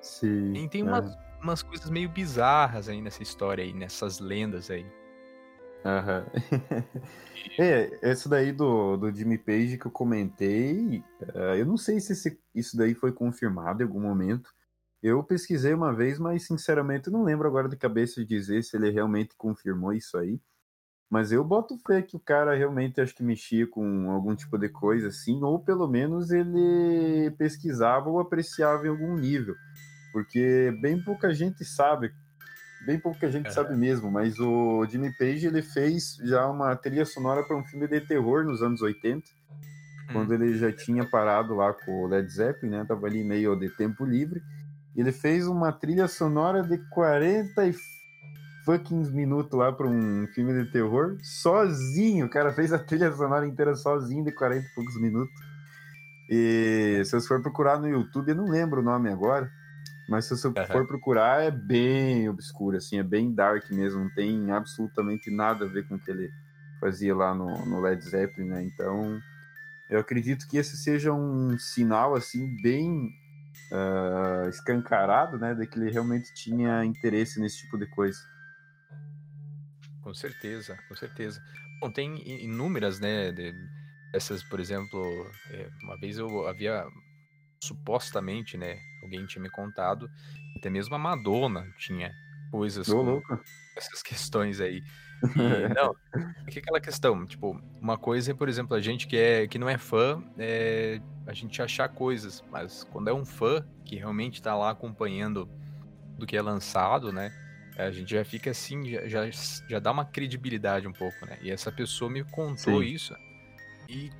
Sim. 0.00 0.52
E 0.52 0.68
tem 0.68 0.82
umas, 0.82 1.12
é. 1.12 1.18
umas 1.42 1.62
coisas 1.62 1.88
meio 1.90 2.08
bizarras 2.08 2.88
aí 2.88 3.00
nessa 3.00 3.22
história 3.22 3.64
aí, 3.64 3.72
nessas 3.72 4.20
lendas 4.20 4.70
aí. 4.70 4.86
Aham. 5.84 6.24
é, 7.58 8.10
esse 8.10 8.28
daí 8.28 8.52
do, 8.52 8.96
do 8.96 9.14
Jimmy 9.14 9.36
Page 9.36 9.76
que 9.76 9.86
eu 9.86 9.90
comentei, 9.90 11.04
uh, 11.20 11.54
eu 11.56 11.66
não 11.66 11.76
sei 11.76 12.00
se 12.00 12.12
esse, 12.12 12.40
isso 12.54 12.76
daí 12.76 12.94
foi 12.94 13.12
confirmado 13.12 13.82
em 13.82 13.86
algum 13.86 14.00
momento. 14.00 14.50
Eu 15.02 15.22
pesquisei 15.22 15.74
uma 15.74 15.94
vez, 15.94 16.18
mas 16.18 16.46
sinceramente 16.46 17.10
não 17.10 17.22
lembro 17.22 17.46
agora 17.46 17.68
de 17.68 17.76
cabeça 17.76 18.22
de 18.22 18.26
dizer 18.26 18.64
se 18.64 18.74
ele 18.76 18.90
realmente 18.90 19.34
confirmou 19.36 19.92
isso 19.92 20.16
aí. 20.16 20.40
Mas 21.10 21.30
eu 21.30 21.44
boto 21.44 21.78
fé 21.86 22.00
que 22.00 22.16
o 22.16 22.20
cara 22.20 22.56
realmente 22.56 23.00
acho 23.00 23.14
que 23.14 23.22
mexia 23.22 23.66
com 23.66 24.10
algum 24.10 24.34
tipo 24.34 24.56
de 24.56 24.70
coisa 24.70 25.08
assim, 25.08 25.42
ou 25.42 25.60
pelo 25.60 25.86
menos 25.86 26.30
ele 26.30 27.30
pesquisava 27.36 28.08
ou 28.08 28.18
apreciava 28.18 28.86
em 28.86 28.90
algum 28.90 29.16
nível. 29.16 29.54
Porque 30.12 30.76
bem 30.80 31.02
pouca 31.04 31.34
gente 31.34 31.62
sabe 31.64 32.10
bem 32.84 32.98
pouca 32.98 33.30
gente 33.30 33.48
é. 33.48 33.50
sabe 33.50 33.76
mesmo, 33.76 34.10
mas 34.10 34.38
o 34.38 34.84
Jimmy 34.86 35.12
Page 35.16 35.46
ele 35.46 35.62
fez 35.62 36.16
já 36.22 36.46
uma 36.46 36.74
trilha 36.76 37.04
sonora 37.04 37.42
para 37.42 37.56
um 37.56 37.64
filme 37.64 37.88
de 37.88 38.00
terror 38.00 38.44
nos 38.44 38.62
anos 38.62 38.82
80, 38.82 39.18
hum. 39.18 40.12
quando 40.12 40.34
ele 40.34 40.56
já 40.56 40.72
tinha 40.72 41.04
parado 41.04 41.54
lá 41.54 41.72
com 41.72 42.04
o 42.04 42.06
Led 42.06 42.28
Zeppelin, 42.30 42.70
né? 42.70 42.84
Tava 42.86 43.06
ali 43.06 43.24
meio 43.24 43.56
de 43.56 43.68
tempo 43.70 44.04
livre. 44.04 44.42
Ele 44.96 45.10
fez 45.10 45.46
uma 45.46 45.72
trilha 45.72 46.06
sonora 46.06 46.62
de 46.62 46.78
40 46.90 47.66
e 47.66 47.74
fucking 48.64 49.10
minutos 49.10 49.58
lá 49.58 49.72
para 49.72 49.86
um 49.86 50.26
filme 50.28 50.64
de 50.64 50.70
terror, 50.70 51.18
sozinho. 51.22 52.26
O 52.26 52.30
cara 52.30 52.52
fez 52.52 52.72
a 52.72 52.78
trilha 52.78 53.12
sonora 53.12 53.46
inteira 53.46 53.74
sozinho 53.74 54.24
de 54.24 54.32
40 54.32 54.66
e 54.66 54.74
poucos 54.74 55.00
minutos. 55.00 55.34
E 56.28 57.02
se 57.04 57.10
você 57.10 57.28
for 57.28 57.42
procurar 57.42 57.78
no 57.78 57.88
YouTube, 57.88 58.30
eu 58.30 58.34
não 58.34 58.46
lembro 58.46 58.80
o 58.80 58.84
nome 58.84 59.10
agora, 59.10 59.50
mas 60.08 60.26
se 60.26 60.36
você 60.36 60.48
uhum. 60.48 60.66
for 60.66 60.86
procurar, 60.86 61.42
é 61.42 61.50
bem 61.50 62.28
obscuro, 62.28 62.76
assim, 62.76 62.98
é 62.98 63.02
bem 63.02 63.32
dark 63.32 63.70
mesmo, 63.70 64.04
não 64.04 64.14
tem 64.14 64.50
absolutamente 64.50 65.30
nada 65.30 65.64
a 65.64 65.68
ver 65.68 65.88
com 65.88 65.94
o 65.94 65.98
que 65.98 66.10
ele 66.10 66.30
fazia 66.80 67.14
lá 67.14 67.34
no, 67.34 67.64
no 67.66 67.80
Led 67.80 68.02
Zeppelin, 68.04 68.48
né? 68.48 68.62
Então, 68.64 69.20
eu 69.88 69.98
acredito 69.98 70.46
que 70.48 70.58
esse 70.58 70.76
seja 70.76 71.12
um 71.12 71.58
sinal, 71.58 72.14
assim, 72.14 72.60
bem 72.62 73.10
uh, 73.72 74.48
escancarado, 74.48 75.38
né, 75.38 75.54
de 75.54 75.66
que 75.66 75.78
ele 75.78 75.90
realmente 75.90 76.32
tinha 76.34 76.84
interesse 76.84 77.40
nesse 77.40 77.58
tipo 77.58 77.78
de 77.78 77.86
coisa. 77.86 78.18
Com 80.02 80.12
certeza, 80.12 80.76
com 80.88 80.94
certeza. 80.94 81.42
Bom, 81.80 81.90
tem 81.90 82.16
inúmeras, 82.44 83.00
né, 83.00 83.32
de, 83.32 83.54
essas, 84.12 84.42
por 84.42 84.60
exemplo, 84.60 85.02
é, 85.50 85.68
uma 85.82 85.98
vez 85.98 86.18
eu 86.18 86.46
havia 86.46 86.86
supostamente, 87.64 88.56
né, 88.56 88.78
alguém 89.02 89.26
tinha 89.26 89.42
me 89.42 89.50
contado, 89.50 90.10
até 90.56 90.70
mesmo 90.70 90.94
a 90.94 90.98
Madonna 90.98 91.66
tinha 91.78 92.12
coisas 92.50 92.86
com 92.86 93.22
essas 93.76 94.02
questões 94.02 94.60
aí. 94.60 94.82
E, 95.22 95.22
não, 95.74 95.94
que 96.46 96.58
aquela 96.58 96.80
questão, 96.80 97.26
tipo, 97.26 97.60
uma 97.80 97.96
coisa 97.96 98.30
é, 98.30 98.34
por 98.34 98.48
exemplo, 98.48 98.76
a 98.76 98.80
gente 98.80 99.06
que, 99.06 99.16
é, 99.16 99.46
que 99.46 99.58
não 99.58 99.68
é 99.68 99.78
fã, 99.78 100.22
é 100.38 101.00
a 101.26 101.32
gente 101.32 101.60
achar 101.62 101.88
coisas, 101.88 102.44
mas 102.50 102.84
quando 102.84 103.08
é 103.08 103.14
um 103.14 103.24
fã 103.24 103.66
que 103.84 103.96
realmente 103.96 104.42
tá 104.42 104.54
lá 104.54 104.70
acompanhando 104.70 105.48
do 106.18 106.26
que 106.26 106.36
é 106.36 106.42
lançado, 106.42 107.12
né, 107.12 107.32
A 107.76 107.90
gente 107.90 108.10
já 108.10 108.24
fica 108.24 108.50
assim, 108.50 108.88
já, 108.88 109.08
já, 109.08 109.30
já 109.68 109.78
dá 109.80 109.90
uma 109.90 110.04
credibilidade 110.04 110.86
um 110.86 110.92
pouco, 110.92 111.26
né? 111.26 111.38
E 111.42 111.50
essa 111.50 111.72
pessoa 111.72 112.08
me 112.08 112.22
contou 112.22 112.80
Sim. 112.80 112.84
isso 112.84 113.16
e 113.88 114.10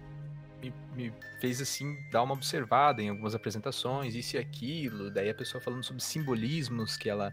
me, 0.65 0.75
me, 0.95 1.13
fez 1.41 1.61
assim 1.61 1.97
dar 2.11 2.23
uma 2.23 2.35
observada 2.35 3.03
em 3.03 3.09
algumas 3.09 3.35
apresentações, 3.35 4.15
isso 4.15 4.37
e 4.37 4.39
aquilo. 4.39 5.11
Daí 5.11 5.31
a 5.31 5.35
pessoa 5.35 5.61
falando 5.61 5.83
sobre 5.83 6.03
simbolismos 6.03 6.97
que 6.97 7.09
ela 7.09 7.33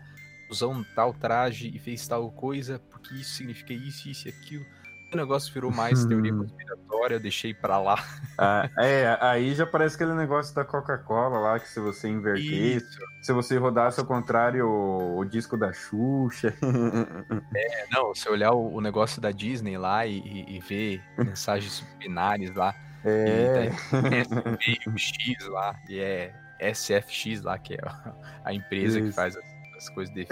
usou 0.50 0.74
um 0.74 0.84
tal 0.96 1.14
traje 1.14 1.72
e 1.74 1.80
fez 1.80 2.08
tal 2.08 2.30
coisa, 2.32 2.80
porque 2.90 3.16
isso 3.16 3.36
significa 3.36 3.74
isso, 3.74 4.10
isso 4.10 4.28
e 4.28 4.32
aquilo. 4.32 4.66
O 5.14 5.18
negócio 5.18 5.54
virou 5.54 5.72
mais 5.72 6.04
teoria 6.06 6.34
conspiratória, 6.34 7.16
eu 7.16 7.20
deixei 7.20 7.54
pra 7.54 7.78
lá. 7.78 8.02
Ah, 8.38 8.70
é, 8.80 9.18
aí 9.20 9.54
já 9.54 9.66
parece 9.66 9.96
aquele 9.96 10.14
negócio 10.14 10.56
da 10.56 10.64
Coca-Cola 10.64 11.38
lá, 11.38 11.60
que 11.60 11.68
se 11.68 11.80
você 11.80 12.08
inverter, 12.08 12.78
isso. 12.78 13.00
se 13.22 13.34
você 13.34 13.58
rodasse 13.58 14.00
ao 14.00 14.06
contrário 14.06 14.68
o, 14.68 15.20
o, 15.20 15.26
disco 15.26 15.58
da 15.58 15.72
Xuxa. 15.74 16.54
É, 17.54 17.86
não, 17.92 18.16
se 18.16 18.30
olhar 18.30 18.54
o, 18.54 18.76
o 18.76 18.82
negócio 18.82 19.22
da 19.22 19.32
Disney 19.32 19.78
lá 19.78 20.06
e, 20.06 20.20
e, 20.20 20.58
e 20.58 20.60
ver 20.60 21.02
mensagens 21.18 21.74
subliminares 21.74 22.54
lá. 22.56 22.74
É. 23.04 23.72
E 24.68 25.00
X 25.00 25.48
lá, 25.48 25.76
e 25.90 26.00
é 26.00 26.32
SFX 26.74 27.42
lá, 27.42 27.58
que 27.58 27.74
é 27.74 27.80
a 28.44 28.54
empresa 28.54 29.00
Isso. 29.00 29.10
que 29.10 29.16
faz 29.16 29.36
as, 29.36 29.44
as 29.78 29.90
coisas 29.90 30.14
de 30.14 30.26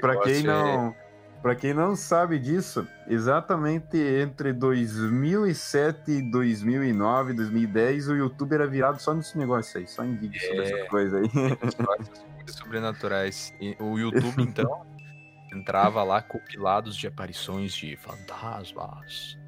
Para 0.00 0.18
quem 0.20 0.42
não. 0.42 0.88
É 0.88 1.08
para 1.40 1.54
quem 1.54 1.72
não 1.72 1.94
sabe 1.94 2.38
disso, 2.38 2.86
exatamente 3.06 3.96
entre 3.96 4.52
2007 4.52 6.10
e 6.10 6.22
2009, 6.22 7.32
2010, 7.32 8.08
o 8.08 8.16
YouTube 8.16 8.54
era 8.54 8.66
virado 8.66 9.00
só 9.00 9.14
nesse 9.14 9.38
negócio 9.38 9.78
aí, 9.78 9.86
só 9.86 10.04
em 10.04 10.16
vídeos 10.16 10.42
é, 10.42 10.48
sobre 10.48 10.64
essa 10.64 10.88
coisa 10.88 11.18
aí. 11.18 11.28
Coisas 11.28 12.56
sobrenaturais. 12.56 13.54
E 13.60 13.76
o 13.78 13.98
YouTube, 13.98 14.42
então, 14.42 14.84
entrava 15.54 16.02
lá 16.02 16.20
compilados 16.20 16.96
de 16.96 17.06
aparições 17.06 17.72
de 17.72 17.96
fantasmas. 17.96 19.38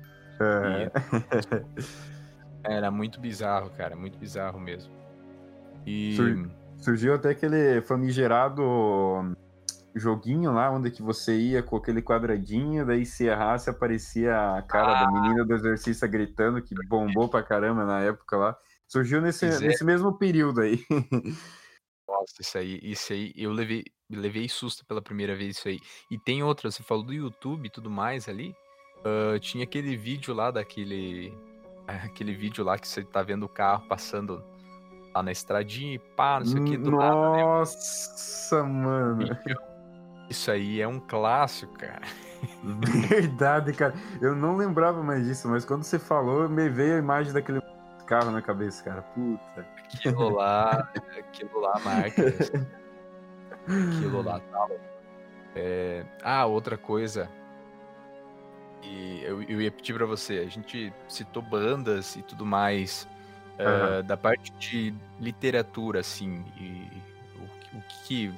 É. 0.40 0.90
Era 2.64 2.90
muito 2.90 3.20
bizarro, 3.20 3.70
cara, 3.70 3.96
muito 3.96 4.18
bizarro 4.18 4.60
mesmo. 4.60 4.92
E... 5.86 6.16
Surgiu 6.78 7.14
até 7.14 7.30
aquele 7.30 7.82
famigerado 7.82 8.62
joguinho 9.94 10.52
lá, 10.52 10.70
onde 10.70 10.90
que 10.90 11.02
você 11.02 11.36
ia 11.36 11.62
com 11.62 11.76
aquele 11.76 12.00
quadradinho, 12.00 12.86
daí 12.86 13.04
se 13.04 13.26
errasse 13.26 13.68
aparecia 13.68 14.56
a 14.56 14.62
cara 14.62 14.98
ah. 14.98 15.04
da 15.04 15.10
menina 15.10 15.44
do 15.44 15.54
exorcista 15.54 16.06
gritando, 16.06 16.62
que 16.62 16.74
bombou 16.88 17.28
pra 17.28 17.42
caramba 17.42 17.84
na 17.84 18.00
época 18.00 18.36
lá. 18.36 18.56
Surgiu 18.86 19.20
nesse, 19.20 19.46
nesse 19.60 19.84
mesmo 19.84 20.16
período 20.16 20.60
aí. 20.60 20.84
Nossa, 22.08 22.34
isso 22.40 22.58
aí, 22.58 22.80
isso 22.82 23.12
aí, 23.12 23.32
eu 23.36 23.52
levei, 23.52 23.84
levei 24.10 24.48
susto 24.48 24.84
pela 24.84 25.00
primeira 25.00 25.36
vez 25.36 25.56
isso 25.56 25.68
aí. 25.68 25.78
E 26.10 26.18
tem 26.18 26.42
outra, 26.42 26.70
você 26.70 26.82
falou 26.82 27.04
do 27.04 27.12
YouTube 27.12 27.66
e 27.66 27.70
tudo 27.70 27.88
mais 27.88 28.28
ali. 28.28 28.54
Uh, 29.04 29.38
tinha 29.38 29.64
aquele 29.64 29.96
vídeo 29.96 30.34
lá 30.34 30.50
daquele. 30.50 31.36
Aquele 32.04 32.32
vídeo 32.32 32.62
lá 32.62 32.78
que 32.78 32.86
você 32.86 33.02
tá 33.02 33.20
vendo 33.20 33.46
o 33.46 33.48
carro 33.48 33.82
passando 33.88 34.44
lá 35.12 35.24
na 35.24 35.32
estradinha 35.32 35.94
e 35.94 35.98
pá, 35.98 36.38
não 36.38 36.46
sei 36.46 36.60
o 36.60 36.64
que 36.64 36.76
do 36.76 36.92
Nossa, 36.92 38.62
nada, 38.62 38.68
né? 38.68 38.72
mano. 38.72 39.38
Isso 40.28 40.52
aí 40.52 40.80
é 40.80 40.86
um 40.86 41.00
clássico, 41.00 41.76
cara. 41.76 42.02
Verdade, 43.08 43.72
cara. 43.72 43.94
Eu 44.20 44.36
não 44.36 44.56
lembrava 44.56 45.02
mais 45.02 45.24
disso, 45.24 45.48
mas 45.48 45.64
quando 45.64 45.82
você 45.82 45.98
falou, 45.98 46.48
me 46.48 46.68
veio 46.68 46.94
a 46.94 46.98
imagem 46.98 47.32
daquele 47.32 47.60
carro 48.06 48.30
na 48.30 48.40
cabeça, 48.40 48.84
cara. 48.84 49.02
Puta. 49.02 49.66
Aquilo 49.76 50.30
lá, 50.30 50.88
aquilo 51.18 51.60
lá 51.60 51.80
marca. 51.84 52.22
aquilo 53.66 54.22
lá 54.22 54.40
tal. 54.52 54.70
É... 55.56 56.04
Ah, 56.22 56.46
outra 56.46 56.78
coisa. 56.78 57.28
E 58.82 59.22
eu, 59.24 59.42
eu 59.42 59.60
ia 59.60 59.70
pedir 59.70 59.94
para 59.94 60.06
você. 60.06 60.38
A 60.38 60.48
gente 60.48 60.92
citou 61.08 61.42
bandas 61.42 62.16
e 62.16 62.22
tudo 62.22 62.44
mais. 62.44 63.06
Uhum. 63.58 64.00
Uh, 64.00 64.02
da 64.02 64.16
parte 64.16 64.52
de 64.52 64.94
literatura, 65.20 66.00
assim. 66.00 66.44
E 66.56 66.88
o, 67.36 67.78
o 67.78 67.82
que 68.04 68.32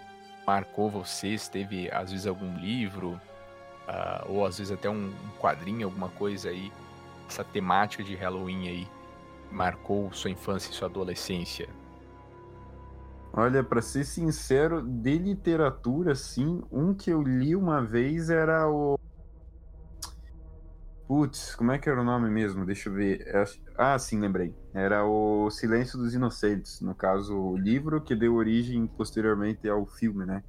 marcou 0.46 0.90
vocês? 0.90 1.48
Teve, 1.48 1.90
às 1.92 2.10
vezes, 2.10 2.26
algum 2.26 2.56
livro, 2.58 3.20
uh, 3.88 4.32
ou 4.32 4.44
às 4.44 4.58
vezes 4.58 4.72
até 4.72 4.90
um, 4.90 5.06
um, 5.06 5.38
quadrinho, 5.38 5.86
alguma 5.86 6.08
coisa 6.08 6.48
aí, 6.48 6.72
essa 7.28 7.44
temática 7.44 8.02
de 8.02 8.14
Halloween 8.16 8.68
aí, 8.68 8.88
marcou 9.50 10.12
sua 10.12 10.30
infância 10.30 10.70
e 10.70 10.74
sua 10.74 10.88
adolescência? 10.88 11.68
Olha, 13.32 13.64
para 13.64 13.80
ser 13.80 14.04
sincero, 14.04 14.82
de 14.82 15.16
literatura, 15.16 16.14
sim, 16.14 16.62
um 16.70 16.92
que 16.92 17.10
eu 17.10 17.22
li 17.22 17.56
uma 17.56 17.82
vez 17.82 18.28
era 18.28 18.68
o. 18.68 18.98
Putz, 21.22 21.54
como 21.54 21.70
é 21.70 21.78
que 21.78 21.88
era 21.88 22.00
o 22.00 22.04
nome 22.04 22.28
mesmo? 22.28 22.66
Deixa 22.66 22.88
eu 22.88 22.94
ver. 22.94 23.24
Ah, 23.78 23.96
sim, 23.96 24.18
lembrei. 24.18 24.52
Era 24.74 25.04
o 25.04 25.48
Silêncio 25.50 25.96
dos 25.96 26.14
Inocentes, 26.14 26.80
no 26.80 26.96
caso, 26.96 27.38
o 27.38 27.56
livro 27.56 28.02
que 28.02 28.16
deu 28.16 28.34
origem 28.34 28.88
posteriormente 28.88 29.68
ao 29.68 29.86
filme, 29.86 30.26
né? 30.26 30.42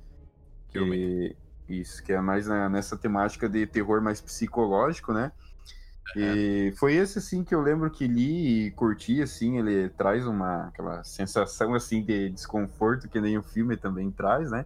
Que, 0.71 1.37
isso, 1.69 2.03
que 2.03 2.11
é 2.11 2.19
mais 2.19 2.47
na, 2.47 2.67
nessa 2.69 2.97
temática 2.97 3.47
de 3.47 3.67
terror 3.67 4.01
mais 4.01 4.19
psicológico, 4.19 5.13
né? 5.13 5.31
E 6.15 6.73
foi 6.79 6.95
esse, 6.95 7.19
assim, 7.19 7.43
que 7.43 7.53
eu 7.53 7.61
lembro 7.61 7.91
que 7.91 8.07
li 8.07 8.65
e 8.65 8.71
curti, 8.71 9.21
assim, 9.21 9.59
ele 9.59 9.89
traz 9.89 10.25
uma, 10.25 10.69
aquela 10.69 11.03
sensação, 11.03 11.75
assim, 11.75 12.03
de 12.03 12.31
desconforto 12.31 13.07
que 13.07 13.21
nem 13.21 13.37
o 13.37 13.43
filme 13.43 13.77
também 13.77 14.09
traz, 14.09 14.49
né? 14.49 14.65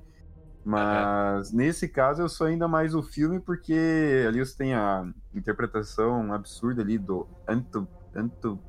Mas 0.67 1.51
uhum. 1.51 1.59
nesse 1.59 1.87
caso 1.87 2.21
eu 2.21 2.27
sou 2.27 2.45
ainda 2.45 2.67
mais 2.67 2.93
o 2.93 3.01
filme 3.01 3.39
porque 3.39 4.25
ali 4.27 4.39
você 4.39 4.57
tem 4.57 4.73
a 4.73 5.09
interpretação 5.33 6.33
absurda 6.33 6.81
ali 6.81 6.97
do 6.97 7.25
Anto, 7.47 7.87
Anto, 8.13 8.59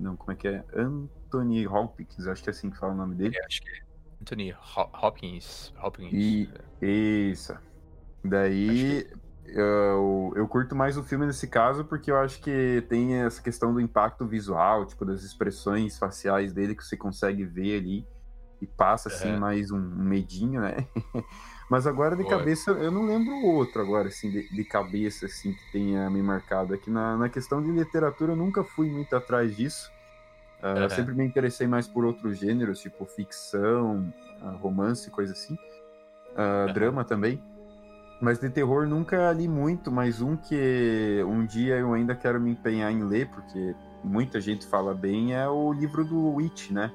não, 0.00 0.16
como 0.16 0.32
é 0.32 0.34
que 0.34 0.48
é? 0.48 0.64
Anthony 0.74 1.68
Hopkins, 1.68 2.26
acho 2.26 2.42
que 2.42 2.48
é 2.48 2.52
assim 2.52 2.70
que 2.70 2.78
fala 2.78 2.94
o 2.94 2.96
nome 2.96 3.16
dele. 3.16 3.36
É, 3.36 3.44
acho 3.44 3.60
que 3.60 3.68
é 3.68 3.82
Anthony 4.22 4.54
Hopkins. 5.02 5.74
Hopkins. 5.82 6.10
E, 6.10 6.48
isso. 6.80 7.54
Daí 8.24 9.04
que... 9.04 9.50
eu, 9.50 10.32
eu 10.34 10.48
curto 10.48 10.74
mais 10.74 10.96
o 10.96 11.02
filme 11.02 11.26
nesse 11.26 11.48
caso 11.48 11.84
porque 11.84 12.10
eu 12.10 12.16
acho 12.16 12.40
que 12.40 12.82
tem 12.88 13.16
essa 13.16 13.42
questão 13.42 13.74
do 13.74 13.80
impacto 13.80 14.24
visual, 14.24 14.86
tipo, 14.86 15.04
das 15.04 15.22
expressões 15.22 15.98
faciais 15.98 16.50
dele 16.50 16.74
que 16.74 16.82
você 16.82 16.96
consegue 16.96 17.44
ver 17.44 17.78
ali 17.78 18.06
e 18.62 18.66
passa 18.66 19.08
assim 19.08 19.30
é. 19.30 19.36
mais 19.36 19.72
um 19.72 19.78
medinho, 19.78 20.60
né? 20.60 20.86
Mas 21.68 21.86
agora 21.86 22.14
de 22.14 22.24
cabeça, 22.24 22.70
eu 22.72 22.90
não 22.90 23.06
lembro 23.06 23.34
outro 23.46 23.80
agora, 23.80 24.08
assim, 24.08 24.30
de, 24.30 24.48
de, 24.48 24.62
cabeça, 24.62 25.24
assim, 25.26 25.52
que 25.54 25.72
tenha 25.72 26.08
me 26.10 26.22
marcado. 26.22 26.74
Aqui 26.74 26.90
na, 26.90 27.16
na 27.16 27.28
questão 27.30 27.62
de 27.62 27.70
literatura, 27.70 28.32
eu 28.32 28.36
nunca 28.36 28.62
fui 28.62 28.90
muito 28.90 29.16
atrás 29.16 29.56
disso. 29.56 29.90
Uh, 30.62 30.82
uhum. 30.82 30.90
Sempre 30.90 31.14
me 31.14 31.24
interessei 31.24 31.66
mais 31.66 31.88
por 31.88 32.04
outros 32.04 32.38
gêneros, 32.38 32.78
tipo 32.78 33.06
ficção, 33.06 34.12
uh, 34.42 34.56
romance, 34.58 35.10
coisa 35.10 35.32
assim. 35.32 35.54
Uh, 35.54 36.68
uhum. 36.68 36.72
Drama 36.74 37.04
também. 37.04 37.42
Mas 38.20 38.38
de 38.38 38.50
terror 38.50 38.86
nunca 38.86 39.32
li 39.32 39.48
muito, 39.48 39.90
mas 39.90 40.20
um 40.20 40.36
que 40.36 41.24
um 41.26 41.44
dia 41.44 41.78
eu 41.78 41.94
ainda 41.94 42.14
quero 42.14 42.38
me 42.38 42.50
empenhar 42.50 42.92
em 42.92 43.02
ler, 43.02 43.28
porque 43.30 43.74
muita 44.04 44.40
gente 44.40 44.66
fala 44.66 44.94
bem, 44.94 45.34
é 45.34 45.48
o 45.48 45.72
livro 45.72 46.04
do 46.04 46.34
Witch, 46.34 46.70
né? 46.70 46.92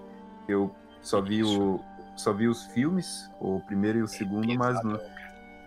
Eu 0.47 0.73
só 1.01 1.21
vi, 1.21 1.43
o, 1.43 1.79
só 2.15 2.33
vi 2.33 2.47
os 2.47 2.65
filmes, 2.67 3.31
o 3.39 3.59
primeiro 3.61 3.99
e 3.99 4.01
o 4.01 4.07
segundo, 4.07 4.53
mas, 4.55 4.83
não, 4.83 4.99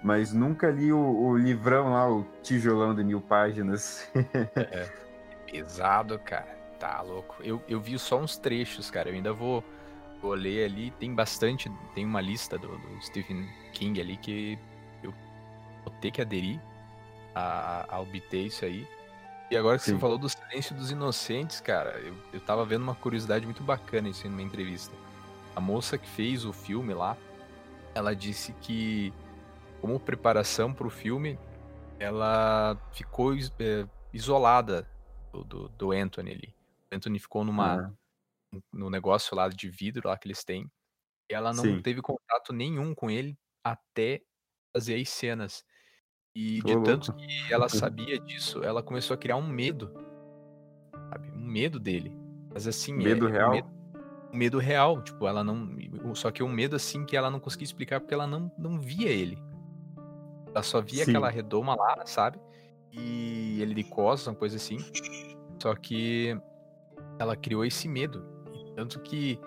mas 0.02 0.32
nunca 0.32 0.70
li 0.70 0.92
o, 0.92 0.98
o, 0.98 1.36
livrão 1.36 1.92
lá, 1.92 2.10
o 2.10 2.24
tijolão 2.42 2.94
de 2.94 3.04
mil 3.04 3.20
páginas. 3.20 4.10
é, 4.56 4.90
pesado, 5.50 6.18
cara. 6.18 6.58
Tá 6.78 7.00
louco. 7.02 7.36
Eu, 7.42 7.62
eu 7.68 7.80
vi 7.80 7.98
só 7.98 8.18
uns 8.18 8.36
trechos, 8.38 8.90
cara. 8.90 9.10
Eu 9.10 9.14
ainda 9.14 9.32
vou, 9.32 9.62
vou 10.22 10.32
ler 10.32 10.64
ali. 10.64 10.90
Tem 10.92 11.14
bastante. 11.14 11.70
Tem 11.94 12.06
uma 12.06 12.20
lista 12.20 12.56
do, 12.56 12.68
do 12.68 13.02
Stephen 13.02 13.46
King 13.72 14.00
ali 14.00 14.16
que 14.16 14.58
eu 15.02 15.12
vou 15.84 15.92
ter 16.00 16.10
que 16.10 16.22
aderir 16.22 16.58
a, 17.34 17.96
a 17.96 18.00
obter 18.00 18.46
isso 18.46 18.64
aí. 18.64 18.88
E 19.50 19.56
agora 19.56 19.78
que 19.78 19.84
Sim. 19.84 19.94
você 19.94 19.98
falou 19.98 20.16
do 20.16 20.28
silêncio 20.28 20.74
dos 20.74 20.90
inocentes, 20.90 21.60
cara, 21.60 21.98
eu, 21.98 22.14
eu 22.32 22.40
tava 22.40 22.64
vendo 22.64 22.82
uma 22.82 22.94
curiosidade 22.94 23.44
muito 23.44 23.62
bacana 23.62 24.08
isso 24.08 24.26
em 24.26 24.30
uma 24.30 24.42
entrevista 24.42 24.94
a 25.60 25.62
moça 25.62 25.98
que 25.98 26.08
fez 26.08 26.46
o 26.46 26.54
filme 26.54 26.94
lá, 26.94 27.18
ela 27.94 28.16
disse 28.16 28.54
que, 28.54 29.12
como 29.82 30.00
preparação 30.00 30.72
para 30.72 30.86
o 30.86 30.90
filme, 30.90 31.38
ela 31.98 32.78
ficou 32.92 33.34
é, 33.34 33.86
isolada 34.10 34.90
do, 35.30 35.44
do, 35.44 35.68
do, 35.68 35.92
Anthony 35.92 36.30
ali. 36.30 36.54
O 36.90 36.96
Anthony 36.96 37.18
ficou 37.18 37.44
numa, 37.44 37.94
uhum. 38.52 38.62
no 38.72 38.88
negócio 38.88 39.36
lá 39.36 39.48
de 39.48 39.68
vidro 39.68 40.08
lá 40.08 40.16
que 40.16 40.26
eles 40.26 40.42
têm. 40.42 40.66
E 41.30 41.34
ela 41.34 41.52
não 41.52 41.62
Sim. 41.62 41.82
teve 41.82 42.00
contato 42.00 42.54
nenhum 42.54 42.94
com 42.94 43.10
ele 43.10 43.38
até 43.62 44.22
fazer 44.74 44.98
as 44.98 45.10
cenas. 45.10 45.62
E 46.34 46.62
de 46.62 46.82
tanto 46.82 47.12
que 47.12 47.52
ela 47.52 47.68
sabia 47.68 48.18
disso, 48.18 48.64
ela 48.64 48.82
começou 48.82 49.14
a 49.14 49.18
criar 49.18 49.36
um 49.36 49.46
medo. 49.46 49.92
Sabe? 51.10 51.30
Um 51.32 51.44
medo 51.44 51.78
dele. 51.78 52.16
Mas 52.50 52.66
assim, 52.66 52.94
medo 52.94 53.28
é, 53.28 53.32
real? 53.32 53.50
um 53.50 53.52
medo 53.52 53.79
real, 54.60 55.02
tipo, 55.02 55.26
ela 55.26 55.42
não. 55.42 55.68
Só 56.14 56.30
que 56.30 56.42
um 56.42 56.48
medo 56.48 56.76
assim 56.76 57.04
que 57.04 57.16
ela 57.16 57.30
não 57.30 57.40
conseguia 57.40 57.64
explicar 57.64 58.00
porque 58.00 58.14
ela 58.14 58.26
não, 58.26 58.50
não 58.58 58.78
via 58.78 59.08
ele. 59.08 59.38
Ela 60.48 60.62
só 60.62 60.80
via 60.80 61.04
Sim. 61.04 61.10
aquela 61.12 61.30
redoma 61.30 61.74
lá, 61.74 62.04
sabe? 62.06 62.38
E 62.92 63.60
ele 63.60 63.74
de 63.74 63.84
costas, 63.84 64.28
uma 64.28 64.34
coisa 64.34 64.56
assim. 64.56 64.78
Só 65.60 65.74
que 65.74 66.36
ela 67.18 67.36
criou 67.36 67.64
esse 67.64 67.86
medo. 67.88 68.24
Tanto 68.74 69.00
que 69.00 69.38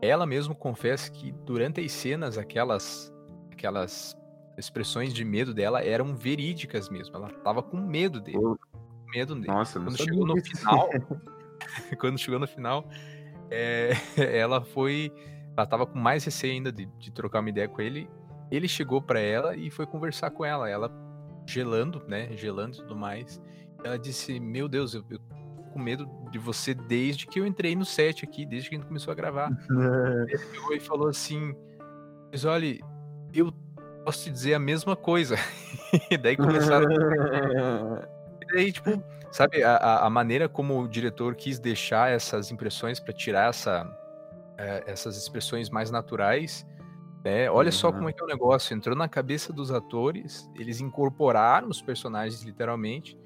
ela 0.00 0.26
mesmo 0.26 0.54
confessa 0.54 1.10
que 1.10 1.32
durante 1.32 1.80
as 1.80 1.92
cenas, 1.92 2.38
aquelas, 2.38 3.12
aquelas 3.50 4.16
expressões 4.56 5.12
de 5.12 5.24
medo 5.24 5.52
dela 5.54 5.84
eram 5.84 6.14
verídicas 6.14 6.88
mesmo. 6.88 7.16
Ela 7.16 7.28
tava 7.28 7.62
com 7.62 7.76
medo 7.76 8.20
dele. 8.20 8.38
Medo 9.14 9.34
dele. 9.34 9.46
Nossa, 9.48 9.78
Quando 9.80 9.96
chegou 9.96 10.26
no 10.26 10.42
final, 10.42 10.90
quando 11.98 12.18
chegou 12.18 12.40
no 12.40 12.46
final, 12.46 12.88
é, 13.52 13.92
ela 14.40 14.64
foi. 14.64 15.12
Ela 15.56 15.66
tava 15.66 15.86
com 15.86 15.98
mais 15.98 16.24
receio 16.24 16.54
ainda 16.54 16.72
de, 16.72 16.86
de 16.98 17.12
trocar 17.12 17.40
uma 17.40 17.50
ideia 17.50 17.68
com 17.68 17.80
ele. 17.82 18.08
Ele 18.50 18.66
chegou 18.66 19.02
pra 19.02 19.20
ela 19.20 19.54
e 19.54 19.70
foi 19.70 19.86
conversar 19.86 20.30
com 20.30 20.44
ela. 20.44 20.68
Ela 20.68 20.90
gelando, 21.46 22.02
né? 22.08 22.34
Gelando 22.36 22.76
e 22.76 22.80
tudo 22.80 22.96
mais. 22.96 23.40
Ela 23.84 23.98
disse: 23.98 24.40
Meu 24.40 24.68
Deus, 24.68 24.94
eu, 24.94 25.04
eu 25.10 25.18
tô 25.18 25.62
com 25.72 25.78
medo 25.78 26.08
de 26.30 26.38
você 26.38 26.72
desde 26.74 27.26
que 27.26 27.38
eu 27.38 27.46
entrei 27.46 27.76
no 27.76 27.84
set 27.84 28.24
aqui, 28.24 28.46
desde 28.46 28.68
que 28.70 28.76
a 28.76 28.78
gente 28.78 28.88
começou 28.88 29.12
a 29.12 29.14
gravar. 29.14 29.50
Ele 30.28 30.44
pegou 30.50 30.74
e 30.74 30.80
falou 30.80 31.08
assim: 31.08 31.54
Mas 32.30 32.46
olha, 32.46 32.78
eu 33.34 33.52
posso 34.04 34.24
te 34.24 34.30
dizer 34.30 34.54
a 34.54 34.58
mesma 34.58 34.96
coisa. 34.96 35.36
e 36.10 36.16
daí 36.16 36.36
começaram. 36.36 36.90
E 38.40 38.54
daí, 38.54 38.72
tipo, 38.72 39.02
sabe, 39.32 39.62
a- 39.64 39.98
a, 40.06 40.10
maneira 40.10 40.48
como 40.48 40.80
o 40.80 40.86
diretor 40.88 41.34
quis 41.34 41.58
deixar 41.58 42.10
essas 42.10 42.50
impressões 42.52 43.00
pra 43.00 43.12
tirar 43.12 43.48
essa, 43.48 43.90
eh, 44.58 44.84
essas 44.86 45.16
expressões 45.16 45.70
mais 45.70 45.90
naturais, 45.90 46.64
né? 47.24 47.50
Olha 47.50 47.72
só 47.72 47.88
Uhum. 47.88 47.94
como 47.94 48.08
é 48.10 48.12
que 48.12 48.22
é 48.22 48.24
o 48.24 48.28
negócio. 48.28 48.76
Entrou 48.76 48.94
na 48.94 49.08
cabeça 49.08 49.52
dos 49.52 49.70
atores, 49.72 50.48
eles 50.54 50.80
incorporaram 50.80 51.68
os 51.68 51.80
personagens 51.82 52.42
literalmente, 52.42 53.16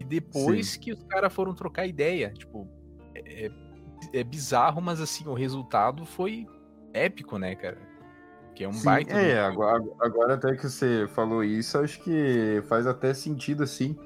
e 0.00 0.04
depois 0.04 0.76
que 0.76 0.92
os 0.92 1.02
caras 1.04 1.32
foram 1.32 1.54
trocar 1.54 1.86
ideia, 1.86 2.32
tipo, 2.32 2.66
é, 3.14 3.46
é- 3.46 3.50
é 4.20 4.24
bizarro, 4.24 4.80
mas 4.80 5.00
assim, 5.00 5.28
o 5.28 5.34
resultado 5.34 6.04
foi 6.04 6.46
épico, 6.92 7.38
né, 7.38 7.54
cara? 7.54 7.78
Que 8.54 8.64
é 8.64 8.68
um 8.68 8.72
Sim, 8.72 8.84
baita. 8.84 9.12
é, 9.16 9.38
agora, 9.40 9.82
agora 10.00 10.34
até 10.34 10.56
que 10.56 10.68
você 10.68 11.06
falou 11.08 11.44
isso, 11.44 11.78
acho 11.78 12.00
que 12.02 12.62
faz 12.68 12.86
até 12.86 13.14
sentido, 13.14 13.62
assim. 13.62 13.96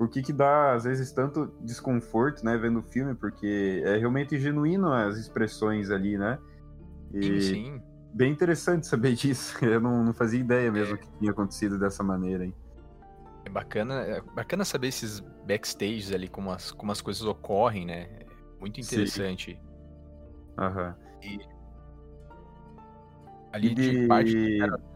Por 0.00 0.08
que 0.08 0.22
que 0.22 0.32
dá, 0.32 0.72
às 0.72 0.84
vezes, 0.84 1.12
tanto 1.12 1.52
desconforto, 1.60 2.42
né, 2.42 2.56
vendo 2.56 2.78
o 2.78 2.82
filme, 2.82 3.14
porque 3.14 3.82
é 3.84 3.98
realmente 3.98 4.38
genuíno 4.40 4.90
as 4.90 5.18
expressões 5.18 5.90
ali, 5.90 6.16
né? 6.16 6.38
E 7.12 7.22
Sim, 7.22 7.40
sim. 7.40 7.82
bem 8.10 8.32
interessante 8.32 8.86
saber 8.86 9.12
disso. 9.12 9.54
Eu 9.62 9.78
não, 9.78 10.02
não 10.02 10.14
fazia 10.14 10.40
ideia 10.40 10.72
mesmo 10.72 10.94
É. 10.94 10.96
que 10.96 11.06
tinha 11.18 11.30
acontecido 11.30 11.78
dessa 11.78 12.02
maneira, 12.02 12.46
hein? 12.46 12.54
É 13.44 13.50
bacana, 13.50 13.94
é 14.00 14.22
bacana 14.34 14.64
saber 14.64 14.88
esses 14.88 15.20
backstages 15.46 16.12
ali, 16.14 16.28
como 16.28 16.50
as, 16.50 16.72
como 16.72 16.90
as 16.90 17.02
coisas 17.02 17.22
ocorrem, 17.22 17.84
né? 17.84 18.08
É 18.22 18.26
muito 18.58 18.80
interessante. 18.80 19.60
Aham. 20.56 20.96
Ali 23.52 23.68
E 23.68 23.74
de 23.74 24.08
parte 24.08 24.30
de 24.30 24.38
literatura. 24.38 24.89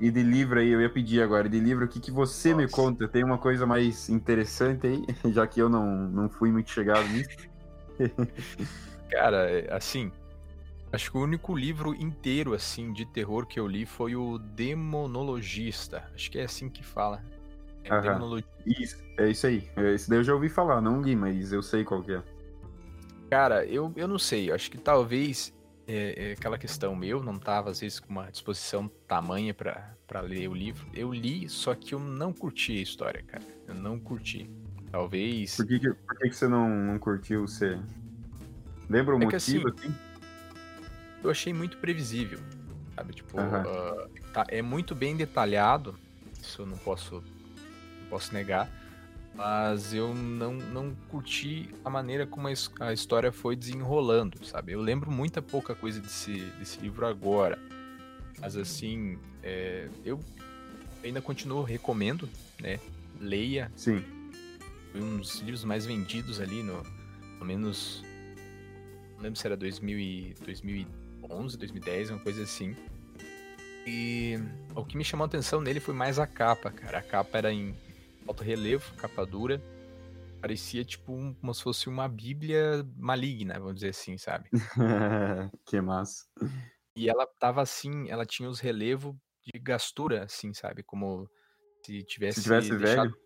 E 0.00 0.10
de 0.10 0.22
livro 0.22 0.58
aí, 0.58 0.70
eu 0.70 0.80
ia 0.80 0.88
pedir 0.88 1.22
agora, 1.22 1.48
de 1.48 1.60
livro, 1.60 1.84
o 1.84 1.88
que, 1.88 2.00
que 2.00 2.10
você 2.10 2.54
me 2.54 2.62
Nossa. 2.62 2.74
conta? 2.74 3.06
Tem 3.06 3.22
uma 3.22 3.36
coisa 3.36 3.66
mais 3.66 4.08
interessante 4.08 4.86
aí, 4.86 5.04
já 5.32 5.46
que 5.46 5.60
eu 5.60 5.68
não, 5.68 6.08
não 6.08 6.28
fui 6.30 6.50
muito 6.50 6.70
chegado 6.70 7.06
nisso. 7.08 7.30
Cara, 9.10 9.50
é, 9.50 9.72
assim, 9.72 10.10
acho 10.92 11.10
que 11.10 11.18
o 11.18 11.22
único 11.22 11.54
livro 11.54 11.94
inteiro, 11.94 12.54
assim, 12.54 12.92
de 12.92 13.04
terror 13.04 13.46
que 13.46 13.60
eu 13.60 13.66
li 13.66 13.84
foi 13.84 14.16
o 14.16 14.38
Demonologista. 14.38 16.04
Acho 16.14 16.30
que 16.30 16.38
é 16.38 16.44
assim 16.44 16.70
que 16.70 16.82
fala. 16.82 17.22
É 17.84 17.90
Aham. 17.92 18.02
Demonologia. 18.02 18.48
Isso, 18.64 18.96
é 19.18 19.28
isso 19.28 19.46
aí. 19.46 19.68
É, 19.76 19.94
Esse 19.94 20.08
daí 20.08 20.18
eu 20.20 20.24
já 20.24 20.32
ouvi 20.34 20.48
falar, 20.48 20.80
não 20.80 21.02
li, 21.02 21.14
mas 21.14 21.52
eu 21.52 21.62
sei 21.62 21.84
qual 21.84 22.02
que 22.02 22.12
é. 22.12 22.22
Cara, 23.30 23.64
eu, 23.66 23.92
eu 23.96 24.08
não 24.08 24.18
sei, 24.18 24.50
acho 24.50 24.70
que 24.70 24.78
talvez 24.78 25.52
é, 25.90 26.30
é 26.30 26.32
aquela 26.32 26.56
questão 26.58 26.94
meu, 26.94 27.22
não 27.22 27.38
tava 27.38 27.70
às 27.70 27.80
vezes 27.80 27.98
com 27.98 28.10
uma 28.10 28.30
disposição 28.30 28.88
tamanha 29.08 29.52
pra 29.54 30.20
ler 30.22 30.48
o 30.48 30.54
livro. 30.54 30.86
Eu 30.94 31.12
li, 31.12 31.48
só 31.48 31.74
que 31.74 31.94
eu 31.94 31.98
não 31.98 32.32
curti 32.32 32.78
a 32.78 32.82
história, 32.82 33.22
cara. 33.26 33.42
Eu 33.66 33.74
não 33.74 33.98
curti. 33.98 34.48
Talvez. 34.90 35.56
Por 35.56 35.66
que, 35.66 35.78
que, 35.78 35.90
por 35.92 36.18
que, 36.18 36.28
que 36.28 36.34
você 36.36 36.48
não, 36.48 36.68
não 36.68 36.98
curtiu? 36.98 37.46
Você 37.46 37.78
lembra 38.88 39.14
o 39.14 39.18
É 39.22 39.26
que 39.26 39.32
motivo, 39.34 39.68
assim? 39.68 39.94
eu 41.22 41.30
achei 41.30 41.52
muito 41.52 41.76
previsível, 41.78 42.40
sabe? 42.96 43.12
Tipo, 43.14 43.38
Aham. 43.38 43.64
ah, 43.66 44.08
tá- 44.32 44.46
é 44.48 44.60
muito 44.62 44.94
bem 44.94 45.16
detalhado, 45.16 45.96
isso 46.40 46.62
eu 46.62 46.66
não 46.66 46.76
posso, 46.78 47.22
não 48.02 48.08
posso 48.08 48.32
negar, 48.34 48.68
mas 49.40 49.94
eu 49.94 50.14
não, 50.14 50.52
não 50.52 50.94
curti 51.08 51.70
a 51.82 51.88
maneira 51.88 52.26
como 52.26 52.46
a, 52.46 52.52
his- 52.52 52.70
a 52.78 52.92
história 52.92 53.32
foi 53.32 53.56
desenrolando, 53.56 54.44
sabe? 54.44 54.72
Eu 54.72 54.82
lembro 54.82 55.10
muita 55.10 55.40
pouca 55.40 55.74
coisa 55.74 55.98
desse, 55.98 56.34
desse 56.58 56.78
livro 56.78 57.06
agora, 57.06 57.58
mas 58.38 58.54
assim, 58.54 59.18
é, 59.42 59.88
eu 60.04 60.20
ainda 61.02 61.22
continuo, 61.22 61.62
recomendo, 61.62 62.28
né? 62.60 62.78
Leia, 63.18 63.72
Sim. 63.74 64.04
foi 64.92 65.00
um 65.00 65.16
dos 65.16 65.40
livros 65.40 65.64
mais 65.64 65.86
vendidos 65.86 66.38
ali, 66.38 66.62
no, 66.62 66.82
pelo 67.38 67.46
menos. 67.46 68.04
Não 69.16 69.22
lembro 69.22 69.40
se 69.40 69.46
era 69.46 69.56
2000 69.56 69.98
e, 69.98 70.34
2011, 70.44 71.56
2010, 71.56 72.10
uma 72.10 72.18
coisa 72.18 72.42
assim. 72.42 72.76
E 73.86 74.38
o 74.74 74.84
que 74.84 74.98
me 74.98 75.04
chamou 75.04 75.24
a 75.24 75.26
atenção 75.28 75.62
nele 75.62 75.80
foi 75.80 75.94
mais 75.94 76.18
a 76.18 76.26
capa, 76.26 76.70
cara. 76.70 76.98
A 76.98 77.02
capa 77.02 77.38
era 77.38 77.50
em 77.50 77.74
alto 78.30 78.44
relevo, 78.44 78.94
capa 78.94 79.26
dura. 79.26 79.60
Parecia 80.40 80.84
tipo 80.84 81.12
um- 81.12 81.34
como 81.34 81.52
se 81.52 81.62
fosse 81.62 81.88
uma 81.88 82.08
bíblia 82.08 82.86
maligna, 82.96 83.54
vamos 83.58 83.74
dizer 83.74 83.88
assim, 83.90 84.16
sabe? 84.16 84.48
que 85.66 85.80
massa. 85.80 86.26
E 86.96 87.08
ela 87.08 87.26
tava 87.26 87.60
assim, 87.60 88.08
ela 88.08 88.24
tinha 88.24 88.48
os 88.48 88.60
relevos 88.60 89.14
de 89.42 89.58
gastura, 89.58 90.24
assim, 90.24 90.54
sabe? 90.54 90.82
Como 90.82 91.28
se 91.84 92.02
tivesse, 92.04 92.40
Se 92.42 92.44
tivesse 92.44 92.70
deixado 92.76 93.10
velho. 93.10 93.20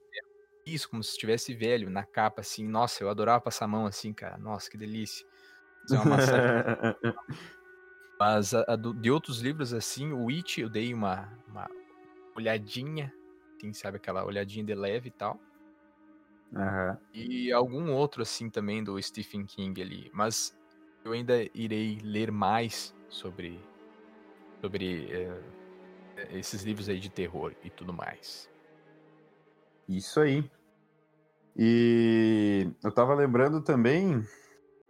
Isso, 0.66 0.88
como 0.88 1.02
se 1.02 1.10
estivesse 1.10 1.54
velho 1.54 1.90
na 1.90 2.04
capa, 2.04 2.40
assim. 2.40 2.66
Nossa, 2.66 3.04
eu 3.04 3.10
adorava 3.10 3.42
passar 3.42 3.66
a 3.66 3.68
mão 3.68 3.84
assim, 3.86 4.12
cara. 4.14 4.38
Nossa, 4.38 4.70
que 4.70 4.78
delícia. 4.78 5.26
Fazer 5.82 5.96
uma 5.96 6.04
massagem. 6.16 6.50
Mas 8.18 8.54
a- 8.54 8.64
a 8.68 8.76
do- 8.76 8.94
de 8.94 9.10
outros 9.10 9.40
livros, 9.40 9.74
assim, 9.74 10.12
o 10.12 10.28
It, 10.30 10.60
eu 10.60 10.70
dei 10.70 10.94
uma, 10.94 11.36
uma 11.46 11.68
olhadinha, 12.34 13.12
assim, 13.64 13.72
sabe? 13.72 13.96
Aquela 13.96 14.24
olhadinha 14.24 14.64
de 14.64 14.74
leve 14.74 15.08
e 15.08 15.12
tal. 15.12 15.38
Aham. 16.54 16.98
E 17.12 17.52
algum 17.52 17.92
outro, 17.92 18.22
assim, 18.22 18.50
também 18.50 18.84
do 18.84 19.00
Stephen 19.00 19.46
King 19.46 19.80
ali. 19.80 20.10
Mas 20.12 20.56
eu 21.04 21.12
ainda 21.12 21.42
irei 21.54 21.98
ler 22.02 22.30
mais 22.30 22.94
sobre, 23.08 23.58
sobre 24.60 25.08
eh, 25.12 25.42
esses 26.32 26.62
livros 26.62 26.88
aí 26.88 27.00
de 27.00 27.10
terror 27.10 27.54
e 27.62 27.70
tudo 27.70 27.92
mais. 27.92 28.50
Isso 29.88 30.20
aí. 30.20 30.48
E 31.56 32.68
eu 32.82 32.90
tava 32.92 33.14
lembrando 33.14 33.62
também 33.62 34.22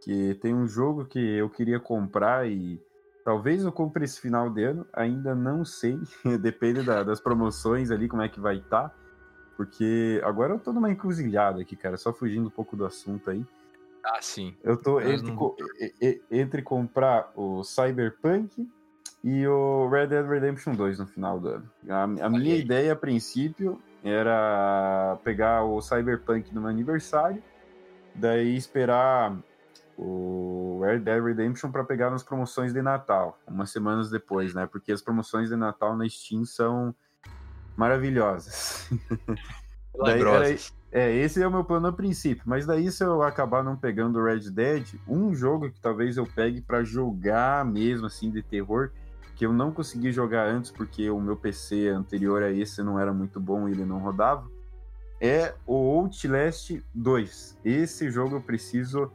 que 0.02 0.34
tem 0.36 0.54
um 0.54 0.66
jogo 0.66 1.04
que 1.04 1.18
eu 1.18 1.50
queria 1.50 1.78
comprar 1.78 2.48
e 2.48 2.82
talvez 3.24 3.64
eu 3.64 3.72
compre 3.72 4.04
esse 4.04 4.20
final 4.20 4.50
de 4.50 4.62
ano, 4.64 4.86
ainda 4.92 5.34
não 5.34 5.64
sei, 5.64 5.98
depende 6.40 6.82
da- 6.82 7.02
das 7.02 7.20
promoções 7.20 7.90
ali, 7.90 8.08
como 8.08 8.22
é 8.22 8.28
que 8.28 8.38
vai 8.40 8.56
estar. 8.58 8.94
Porque 9.56 10.20
agora 10.24 10.52
eu 10.54 10.58
tô 10.58 10.72
numa 10.72 10.90
encruzilhada 10.90 11.60
aqui, 11.62 11.76
cara, 11.76 11.96
só 11.96 12.12
fugindo 12.12 12.46
um 12.48 12.50
pouco 12.50 12.76
do 12.76 12.84
assunto 12.84 13.30
aí. 13.30 13.44
Ah, 14.04 14.18
sim. 14.20 14.54
Eu 14.62 14.76
tô 14.76 15.00
entre, 15.00 15.28
não- 15.28 15.36
co- 15.36 15.56
entre 16.30 16.60
comprar 16.60 17.32
o 17.36 17.62
Cyberpunk 17.64 18.68
e 19.22 19.46
o 19.46 19.88
Red 19.88 20.08
Dead 20.08 20.26
Redemption 20.26 20.74
2 20.74 20.98
no 20.98 21.06
final 21.06 21.38
do 21.40 21.48
ano. 21.48 21.70
A, 21.88 22.02
a 22.02 22.28
minha 22.28 22.56
ideia, 22.56 22.92
a 22.92 22.96
princípio, 22.96 23.80
era 24.02 25.16
pegar 25.24 25.62
o 25.64 25.80
Cyberpunk 25.80 26.52
no 26.54 26.60
meu 26.60 26.68
aniversário, 26.70 27.42
daí 28.14 28.54
esperar 28.56 29.34
o 29.96 30.80
Red 30.84 31.00
Dead 31.00 31.22
Redemption 31.22 31.70
para 31.70 31.84
pegar 31.84 32.10
nas 32.10 32.22
promoções 32.22 32.72
de 32.72 32.82
Natal, 32.82 33.38
umas 33.46 33.70
semanas 33.70 34.10
depois, 34.10 34.54
né? 34.54 34.66
Porque 34.66 34.92
as 34.92 35.02
promoções 35.02 35.48
de 35.48 35.56
Natal 35.56 35.96
na 35.96 36.08
Steam 36.08 36.44
são 36.44 36.94
maravilhosas. 37.76 38.88
Daí. 39.96 40.58
É, 40.90 41.12
esse 41.12 41.42
é 41.42 41.46
o 41.46 41.50
meu 41.50 41.64
plano 41.64 41.88
a 41.88 41.92
princípio, 41.92 42.44
mas 42.46 42.64
daí 42.64 42.88
se 42.88 43.02
eu 43.02 43.20
acabar 43.22 43.64
não 43.64 43.76
pegando 43.76 44.20
o 44.20 44.24
Red 44.24 44.48
Dead, 44.50 44.94
um 45.08 45.34
jogo 45.34 45.68
que 45.68 45.80
talvez 45.80 46.16
eu 46.16 46.24
pegue 46.24 46.60
pra 46.60 46.84
jogar 46.84 47.64
mesmo 47.64 48.06
assim 48.06 48.30
de 48.30 48.40
terror, 48.44 48.92
que 49.34 49.44
eu 49.44 49.52
não 49.52 49.72
consegui 49.72 50.12
jogar 50.12 50.46
antes 50.46 50.70
porque 50.70 51.10
o 51.10 51.20
meu 51.20 51.36
PC 51.36 51.88
anterior 51.88 52.44
a 52.44 52.52
esse 52.52 52.80
não 52.80 52.98
era 52.98 53.12
muito 53.12 53.40
bom 53.40 53.68
e 53.68 53.72
ele 53.72 53.84
não 53.84 53.98
rodava, 53.98 54.48
é 55.20 55.52
o 55.66 55.74
Outlast 55.74 56.80
2. 56.94 57.58
Esse 57.64 58.08
jogo 58.08 58.36
eu 58.36 58.40
preciso 58.40 59.10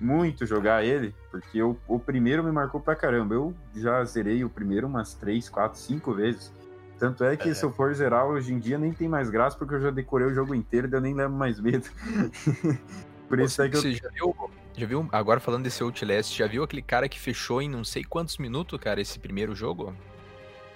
muito 0.00 0.46
jogar 0.46 0.84
ele, 0.84 1.14
porque 1.30 1.58
eu, 1.58 1.78
o 1.86 1.98
primeiro 1.98 2.42
me 2.42 2.50
marcou 2.50 2.80
pra 2.80 2.96
caramba. 2.96 3.34
Eu 3.34 3.54
já 3.74 4.02
zerei 4.04 4.42
o 4.44 4.48
primeiro 4.48 4.86
umas 4.86 5.14
3, 5.14 5.48
4, 5.48 5.78
5 5.78 6.14
vezes. 6.14 6.52
Tanto 6.98 7.24
é 7.24 7.36
que 7.36 7.50
é. 7.50 7.54
se 7.54 7.64
eu 7.64 7.72
for 7.72 7.94
zerar 7.94 8.26
hoje 8.26 8.52
em 8.52 8.58
dia 8.58 8.78
nem 8.78 8.92
tem 8.92 9.08
mais 9.08 9.30
graça, 9.30 9.56
porque 9.56 9.74
eu 9.74 9.80
já 9.80 9.90
decorei 9.90 10.26
o 10.26 10.34
jogo 10.34 10.54
inteiro 10.54 10.88
e 10.88 10.94
eu 10.94 11.00
nem 11.00 11.14
lembro 11.14 11.36
mais 11.36 11.60
medo. 11.60 11.88
Por 13.28 13.38
isso 13.38 13.56
Você, 13.56 13.62
é 13.62 13.68
que 13.68 13.76
eu... 13.76 13.92
já 13.92 14.08
viu, 14.08 14.34
já 14.76 14.86
viu, 14.86 15.08
agora 15.12 15.38
falando 15.38 15.62
desse 15.62 15.82
Outlast, 15.82 16.36
já 16.36 16.46
viu 16.46 16.64
aquele 16.64 16.82
cara 16.82 17.08
que 17.08 17.18
fechou 17.18 17.62
em 17.62 17.68
não 17.68 17.84
sei 17.84 18.02
quantos 18.02 18.38
minutos, 18.38 18.78
cara, 18.80 19.00
esse 19.00 19.18
primeiro 19.18 19.54
jogo? 19.54 19.94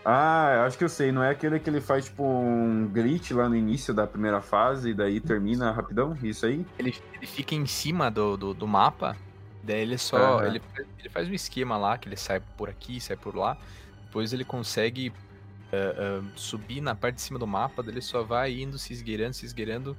Ah, 0.04 0.64
acho 0.66 0.76
que 0.76 0.84
eu 0.84 0.88
sei. 0.88 1.10
Não 1.10 1.22
é 1.22 1.30
aquele 1.30 1.58
que 1.58 1.70
ele 1.70 1.80
faz, 1.80 2.04
tipo, 2.04 2.22
um 2.22 2.86
glitch 2.92 3.30
lá 3.30 3.48
no 3.48 3.56
início 3.56 3.94
da 3.94 4.06
primeira 4.06 4.40
fase 4.42 4.90
e 4.90 4.94
daí 4.94 5.20
termina 5.20 5.70
rapidão? 5.70 6.16
Isso 6.22 6.44
aí? 6.44 6.66
Ele, 6.78 6.94
ele 7.14 7.26
fica 7.26 7.54
em 7.54 7.64
cima 7.64 8.10
do, 8.10 8.36
do, 8.36 8.52
do 8.52 8.68
mapa, 8.68 9.16
daí 9.62 9.80
ele 9.80 9.96
só... 9.96 10.38
Uhum. 10.38 10.46
Ele, 10.46 10.62
ele 10.98 11.08
faz 11.08 11.28
um 11.28 11.32
esquema 11.32 11.76
lá, 11.78 11.96
que 11.96 12.08
ele 12.08 12.16
sai 12.16 12.40
por 12.56 12.68
aqui, 12.68 13.00
sai 13.00 13.16
por 13.16 13.34
lá. 13.34 13.56
Depois 14.04 14.32
ele 14.32 14.44
consegue 14.44 15.08
uh, 15.72 16.20
uh, 16.20 16.24
subir 16.36 16.80
na 16.82 16.94
parte 16.94 17.16
de 17.16 17.22
cima 17.22 17.38
do 17.38 17.46
mapa, 17.46 17.82
daí 17.82 17.94
ele 17.94 18.02
só 18.02 18.22
vai 18.22 18.52
indo, 18.52 18.78
se 18.78 18.92
esgueirando, 18.92 19.34
se 19.34 19.46
esgueirando. 19.46 19.96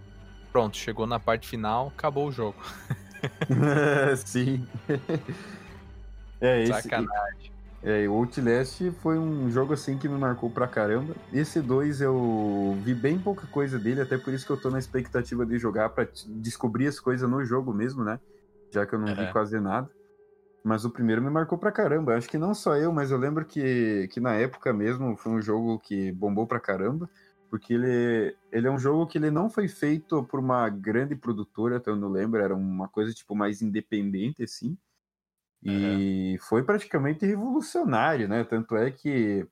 Pronto, 0.51 0.78
chegou 0.78 1.08
na 1.08 1.20
parte 1.20 1.47
final, 1.47 1.88
acabou 1.88 2.28
o 2.28 2.32
jogo. 2.32 2.56
Sim. 4.26 4.68
é, 6.39 6.62
esse... 6.64 6.74
Sacanagem. 6.74 7.45
É, 7.86 8.09
o 8.09 8.13
Outlast 8.13 8.81
foi 8.93 9.19
um 9.19 9.47
jogo 9.51 9.73
assim 9.73 9.95
que 9.95 10.09
me 10.09 10.17
marcou 10.17 10.49
pra 10.49 10.67
caramba. 10.67 11.15
Esse 11.31 11.61
2 11.61 12.01
eu 12.01 12.75
vi 12.83 12.95
bem 12.95 13.19
pouca 13.19 13.45
coisa 13.45 13.77
dele, 13.77 14.01
até 14.01 14.17
por 14.17 14.33
isso 14.33 14.43
que 14.43 14.51
eu 14.51 14.59
tô 14.59 14.71
na 14.71 14.79
expectativa 14.79 15.45
de 15.45 15.59
jogar 15.59 15.89
para 15.89 16.09
descobrir 16.25 16.88
as 16.88 16.99
coisas 16.99 17.29
no 17.29 17.45
jogo 17.45 17.71
mesmo, 17.71 18.03
né? 18.03 18.19
Já 18.73 18.88
que 18.88 18.95
eu 18.95 18.99
não 18.99 19.13
vi 19.13 19.31
quase 19.31 19.59
nada. 19.59 19.88
Mas 20.63 20.83
o 20.83 20.89
primeiro 20.89 21.21
me 21.21 21.29
marcou 21.29 21.59
pra 21.59 21.71
caramba. 21.71 22.15
Acho 22.15 22.27
que 22.27 22.39
não 22.39 22.55
só 22.55 22.75
eu, 22.75 22.91
mas 22.91 23.11
eu 23.11 23.19
lembro 23.19 23.45
que, 23.45 24.07
que 24.11 24.19
na 24.19 24.33
época 24.33 24.73
mesmo 24.73 25.15
foi 25.15 25.33
um 25.33 25.41
jogo 25.41 25.77
que 25.77 26.11
bombou 26.11 26.47
pra 26.47 26.59
caramba. 26.59 27.07
Porque 27.51 27.75
ele, 27.75 28.36
ele 28.51 28.67
é 28.67 28.71
um 28.71 28.79
jogo 28.79 29.05
que 29.05 29.19
ele 29.19 29.29
não 29.29 29.47
foi 29.47 29.67
feito 29.67 30.23
por 30.23 30.39
uma 30.39 30.67
grande 30.69 31.15
produtora, 31.15 31.77
até 31.77 31.91
eu 31.91 31.95
não 31.95 32.09
lembro, 32.09 32.41
era 32.41 32.55
uma 32.55 32.88
coisa 32.88 33.13
tipo 33.13 33.36
mais 33.36 33.61
independente, 33.61 34.41
assim. 34.41 34.75
E 35.66 36.38
foi 36.41 36.61
praticamente 36.61 37.26
revolucionário, 37.26 38.28
né? 38.28 38.43
Tanto 38.43 38.76
é 38.76 38.91
que 38.91 39.47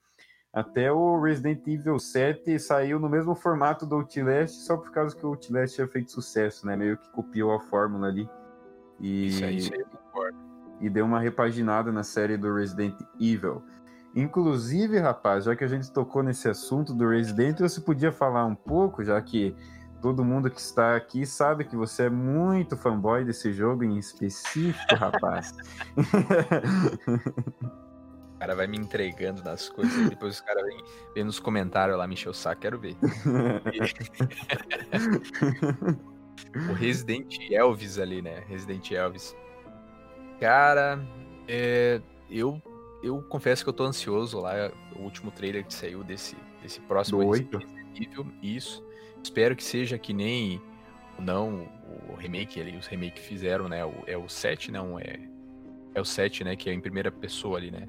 até 0.54 0.92
o 0.92 1.20
Resident 1.20 1.66
Evil 1.68 1.98
7 1.98 2.60
saiu 2.60 3.00
no 3.00 3.10
mesmo 3.10 3.34
formato 3.34 3.88
do 3.88 3.96
Outlast, 3.96 4.54
só 4.64 4.78
por 4.78 4.92
causa 4.92 5.16
que 5.16 5.26
o 5.26 5.30
Outlast 5.30 5.74
tinha 5.74 5.88
feito 5.88 6.12
sucesso, 6.12 6.68
né? 6.68 6.76
Meio 6.76 6.98
que 6.98 7.10
copiou 7.10 7.52
a 7.52 7.60
fórmula 7.60 8.08
ali. 8.08 8.30
E, 9.00 9.28
isso 9.28 9.44
aí, 9.44 9.58
isso 9.58 9.74
aí. 9.74 9.84
E 10.80 10.90
deu 10.90 11.06
uma 11.06 11.20
repaginada 11.20 11.92
na 11.92 12.04
série 12.04 12.38
do 12.38 12.54
Resident 12.54 12.96
Evil. 13.20 13.64
Inclusive, 14.16 15.00
rapaz, 15.00 15.46
já 15.46 15.56
que 15.56 15.64
a 15.64 15.68
gente 15.68 15.92
tocou 15.92 16.22
nesse 16.22 16.48
assunto 16.48 16.94
do 16.94 17.10
Resident, 17.10 17.60
você 17.60 17.82
podia 17.82 18.12
falar 18.12 18.46
um 18.46 18.54
pouco, 18.54 19.04
já 19.04 19.20
que 19.20 19.56
todo 20.04 20.24
mundo 20.26 20.52
que 20.52 20.60
está 20.60 20.98
aqui 20.98 21.26
sabe 21.26 21.64
que 21.64 21.78
você 21.78 22.08
é 22.08 22.10
muito 22.10 22.76
fanboy 22.76 23.24
desse 23.24 23.54
jogo 23.54 23.86
em 23.86 23.98
específico, 23.98 24.96
rapaz. 24.96 25.56
o 28.36 28.38
cara 28.38 28.54
vai 28.54 28.68
me 28.68 28.78
entregando 28.78 29.42
nas 29.42 29.70
coisas, 29.70 30.10
depois 30.10 30.36
os 30.36 30.42
caras 30.42 30.66
vêm 30.66 30.84
vem 31.16 31.24
nos 31.24 31.40
comentários 31.40 31.98
lá 31.98 32.06
me 32.06 32.16
encher 32.16 32.28
o 32.28 32.34
saco, 32.34 32.60
quero 32.60 32.78
ver. 32.78 32.98
o 36.70 36.74
Resident 36.74 37.38
Elvis 37.50 37.98
ali, 37.98 38.22
né? 38.22 38.44
Resident 38.50 38.92
Elvis. 38.92 39.34
Cara, 40.38 41.00
é, 41.48 42.02
eu, 42.30 42.62
eu 43.02 43.24
confesso 43.24 43.64
que 43.64 43.70
eu 43.70 43.74
tô 43.74 43.86
ansioso 43.86 44.42
lá. 44.42 44.70
O 44.98 45.04
último 45.04 45.32
trailer 45.32 45.66
que 45.66 45.74
saiu 45.74 46.04
desse, 46.04 46.36
desse 46.62 46.82
próximo 46.82 47.32
Resident 47.32 47.64
Evil, 47.96 48.28
isso. 48.42 48.84
Espero 49.24 49.56
que 49.56 49.64
seja 49.64 49.98
que 49.98 50.14
nem 50.14 50.62
não 51.18 51.68
o 52.10 52.16
remake 52.16 52.60
ali, 52.60 52.76
os 52.76 52.88
remake 52.88 53.16
que 53.16 53.22
fizeram, 53.22 53.70
né? 53.70 53.86
O, 53.86 53.94
é 54.06 54.18
o 54.18 54.28
7, 54.28 54.72
não 54.72 55.00
é 55.00 55.20
é 55.96 56.02
o 56.02 56.06
7, 56.06 56.44
né, 56.44 56.56
que 56.56 56.70
é 56.70 56.74
em 56.74 56.82
primeira 56.82 57.12
pessoa 57.12 57.58
ali, 57.58 57.72
né? 57.72 57.88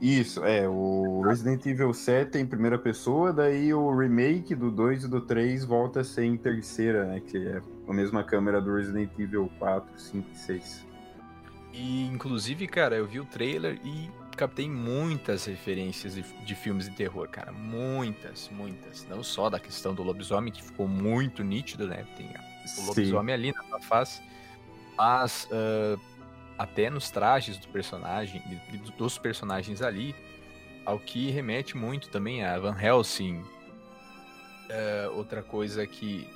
Isso, 0.00 0.44
é, 0.44 0.68
o 0.68 1.22
Resident 1.22 1.64
Evil 1.64 1.94
7 1.94 2.36
é 2.36 2.40
em 2.40 2.46
primeira 2.46 2.78
pessoa, 2.78 3.32
daí 3.32 3.72
o 3.72 3.96
remake 3.96 4.54
do 4.54 4.70
2 4.70 5.04
e 5.04 5.08
do 5.08 5.22
3 5.22 5.64
volta 5.64 6.00
a 6.00 6.04
ser 6.04 6.24
em 6.24 6.36
terceira, 6.36 7.06
né, 7.06 7.20
que 7.20 7.38
é 7.38 7.62
a 7.88 7.94
mesma 7.94 8.22
câmera 8.22 8.60
do 8.60 8.74
Resident 8.74 9.10
Evil 9.18 9.50
4, 9.58 9.98
5 9.98 10.28
e 10.30 10.36
6. 10.36 10.86
E 11.72 12.04
inclusive, 12.06 12.66
cara, 12.66 12.96
eu 12.96 13.06
vi 13.06 13.20
o 13.20 13.24
trailer 13.24 13.78
e 13.82 14.10
captei 14.36 14.68
muitas 14.68 15.46
referências 15.46 16.14
de, 16.14 16.22
de, 16.22 16.54
filmes 16.54 16.88
de 16.88 16.94
terror, 16.94 17.28
cara. 17.28 17.50
Muitas, 17.50 18.48
muitas. 18.50 19.06
Não 19.08 19.22
só 19.22 19.50
da 19.50 19.58
questão 19.58 19.94
do 19.94 20.02
lobisomem, 20.02 20.52
que 20.52 20.62
ficou 20.62 20.86
muito 20.86 21.42
nítido, 21.42 21.88
né? 21.88 22.06
Tem 22.16 22.28
o 22.78 22.86
lobisomem 22.86 23.34
ali 23.34 23.52
na 23.70 23.80
face. 23.80 24.22
Mas 24.96 25.48
uh, 25.50 26.00
até 26.58 26.88
nos 26.88 27.10
trajes 27.10 27.58
do 27.58 27.68
personagem, 27.68 28.42
dos 28.96 29.18
personagens 29.18 29.82
ali, 29.82 30.14
ao 30.84 30.98
que 30.98 31.30
remete 31.30 31.76
muito 31.76 32.08
também 32.08 32.44
a 32.44 32.58
Van 32.58 32.76
Helsing. 32.80 33.38
Uh, 33.38 35.16
outra 35.16 35.42
coisa 35.42 35.86
que 35.86 36.28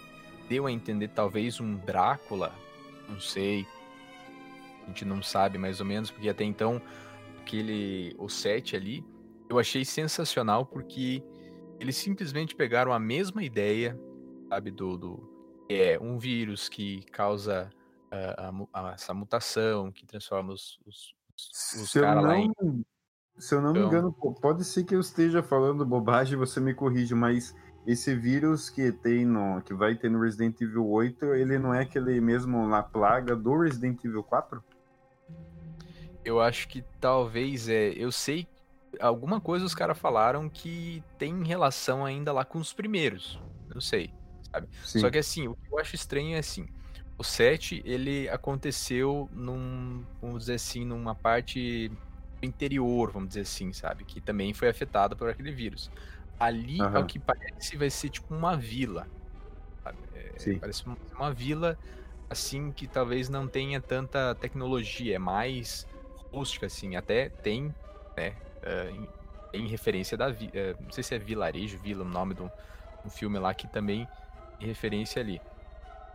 deu 0.48 0.66
a 0.66 0.72
entender 0.72 1.09
talvez 1.09 1.61
um 1.61 1.76
Drácula, 1.76 2.53
não 3.09 3.20
sei. 3.20 3.66
A 4.82 4.86
gente 4.86 5.05
não 5.05 5.22
sabe 5.22 5.59
mais 5.59 5.80
ou 5.80 5.86
menos, 5.86 6.11
porque 6.11 6.28
até 6.28 6.44
então 6.44 6.82
aquele 7.41 8.14
o 8.18 8.28
set 8.28 8.76
ali, 8.76 9.05
eu 9.49 9.59
achei 9.59 9.84
sensacional 9.84 10.64
porque 10.64 11.22
eles 11.80 11.97
simplesmente 11.97 12.55
pegaram 12.55 12.93
a 12.93 12.99
mesma 12.99 13.43
ideia, 13.43 13.99
sabe, 14.49 14.70
do, 14.70 14.97
do 14.97 15.30
é 15.68 15.99
um 16.01 16.18
vírus 16.18 16.68
que 16.68 17.03
causa 17.11 17.70
uh, 18.12 18.68
a, 18.72 18.88
a, 18.88 18.93
essa 18.93 19.14
mutação, 19.14 19.91
que 19.91 20.05
transforma 20.05 20.53
os, 20.53 20.78
os, 20.86 21.14
os 21.80 21.93
caras 21.93 22.24
lá 22.24 22.38
em... 22.38 22.53
Se 23.38 23.55
eu 23.55 23.62
não 23.62 23.70
então... 23.70 23.82
me 23.82 23.88
engano, 23.88 24.12
pode 24.12 24.64
ser 24.64 24.84
que 24.84 24.95
eu 24.95 25.01
esteja 25.01 25.43
falando 25.43 25.86
bobagem, 25.86 26.36
você 26.36 26.61
me 26.61 26.74
corrige, 26.74 27.14
mas 27.14 27.55
esse 27.86 28.14
vírus 28.14 28.68
que 28.68 28.93
tem 28.93 29.24
no 29.24 29.62
que 29.62 29.72
vai 29.72 29.95
ter 29.95 30.11
no 30.11 30.20
Resident 30.20 30.61
Evil 30.61 30.86
8, 30.86 31.24
ele 31.34 31.59
não 31.59 31.72
é 31.72 31.82
aquele 31.82 32.20
mesmo 32.20 32.66
na 32.66 32.82
plaga 32.82 33.34
do 33.34 33.59
Resident 33.59 34.05
Evil 34.05 34.22
4? 34.22 34.62
Eu 36.25 36.41
acho 36.41 36.68
que 36.68 36.85
talvez 37.01 37.68
é. 37.68 37.91
Eu 37.91 38.12
sei 38.12 38.47
alguma 38.99 39.41
coisa 39.41 39.64
os 39.64 39.75
caras 39.75 39.99
falaram 39.99 40.49
que 40.49 41.03
tem 41.18 41.45
relação 41.45 42.05
ainda 42.05 42.33
lá 42.33 42.45
com 42.45 42.59
os 42.59 42.73
primeiros. 42.73 43.39
Não 43.73 43.81
sei, 43.81 44.12
sabe? 44.51 44.68
Sim. 44.85 45.01
Só 45.01 45.11
que 45.11 45.18
assim, 45.18 45.47
o 45.47 45.55
que 45.55 45.73
eu 45.73 45.79
acho 45.79 45.95
estranho 45.95 46.35
é 46.35 46.39
assim. 46.39 46.66
O 47.16 47.23
7, 47.23 47.83
ele 47.85 48.29
aconteceu 48.31 49.29
num, 49.33 50.03
vamos 50.23 50.41
dizer 50.41 50.55
assim, 50.55 50.85
numa 50.85 51.14
parte 51.14 51.93
interior, 52.43 53.11
vamos 53.11 53.29
dizer 53.29 53.43
assim, 53.43 53.73
sabe? 53.73 54.05
Que 54.05 54.21
também 54.21 54.55
foi 54.55 54.68
afetada 54.68 55.14
por 55.14 55.29
aquele 55.29 55.53
vírus. 55.53 55.91
Ali, 56.39 56.81
uhum. 56.81 56.97
ao 56.97 57.05
que 57.05 57.18
parece, 57.18 57.77
vai 57.77 57.91
ser 57.91 58.09
tipo 58.09 58.35
uma 58.35 58.57
vila. 58.57 59.07
É, 60.14 60.55
parece 60.55 60.87
uma, 60.87 60.97
uma 61.14 61.31
vila, 61.31 61.79
assim, 62.31 62.73
que 62.73 62.87
talvez 62.87 63.29
não 63.29 63.47
tenha 63.47 63.83
tanta 63.83 64.35
tecnologia. 64.37 65.16
É 65.16 65.18
mais 65.18 65.87
rústica, 66.33 66.66
assim, 66.66 66.97
até 66.97 67.28
tem, 67.28 67.74
né, 68.16 68.35
uh, 68.62 69.09
em, 69.53 69.66
referência 69.66 70.16
da, 70.16 70.28
uh, 70.28 70.33
não 70.81 70.93
sei 70.93 71.03
se 71.03 71.14
é 71.14 71.18
vilarejo, 71.18 71.78
vila, 71.78 72.05
o 72.05 72.09
nome 72.09 72.35
do 72.35 72.51
um 73.05 73.11
filme 73.11 73.39
lá 73.39 73.55
que 73.55 73.66
também 73.66 74.07
em 74.61 74.66
referência 74.66 75.20
ali. 75.20 75.41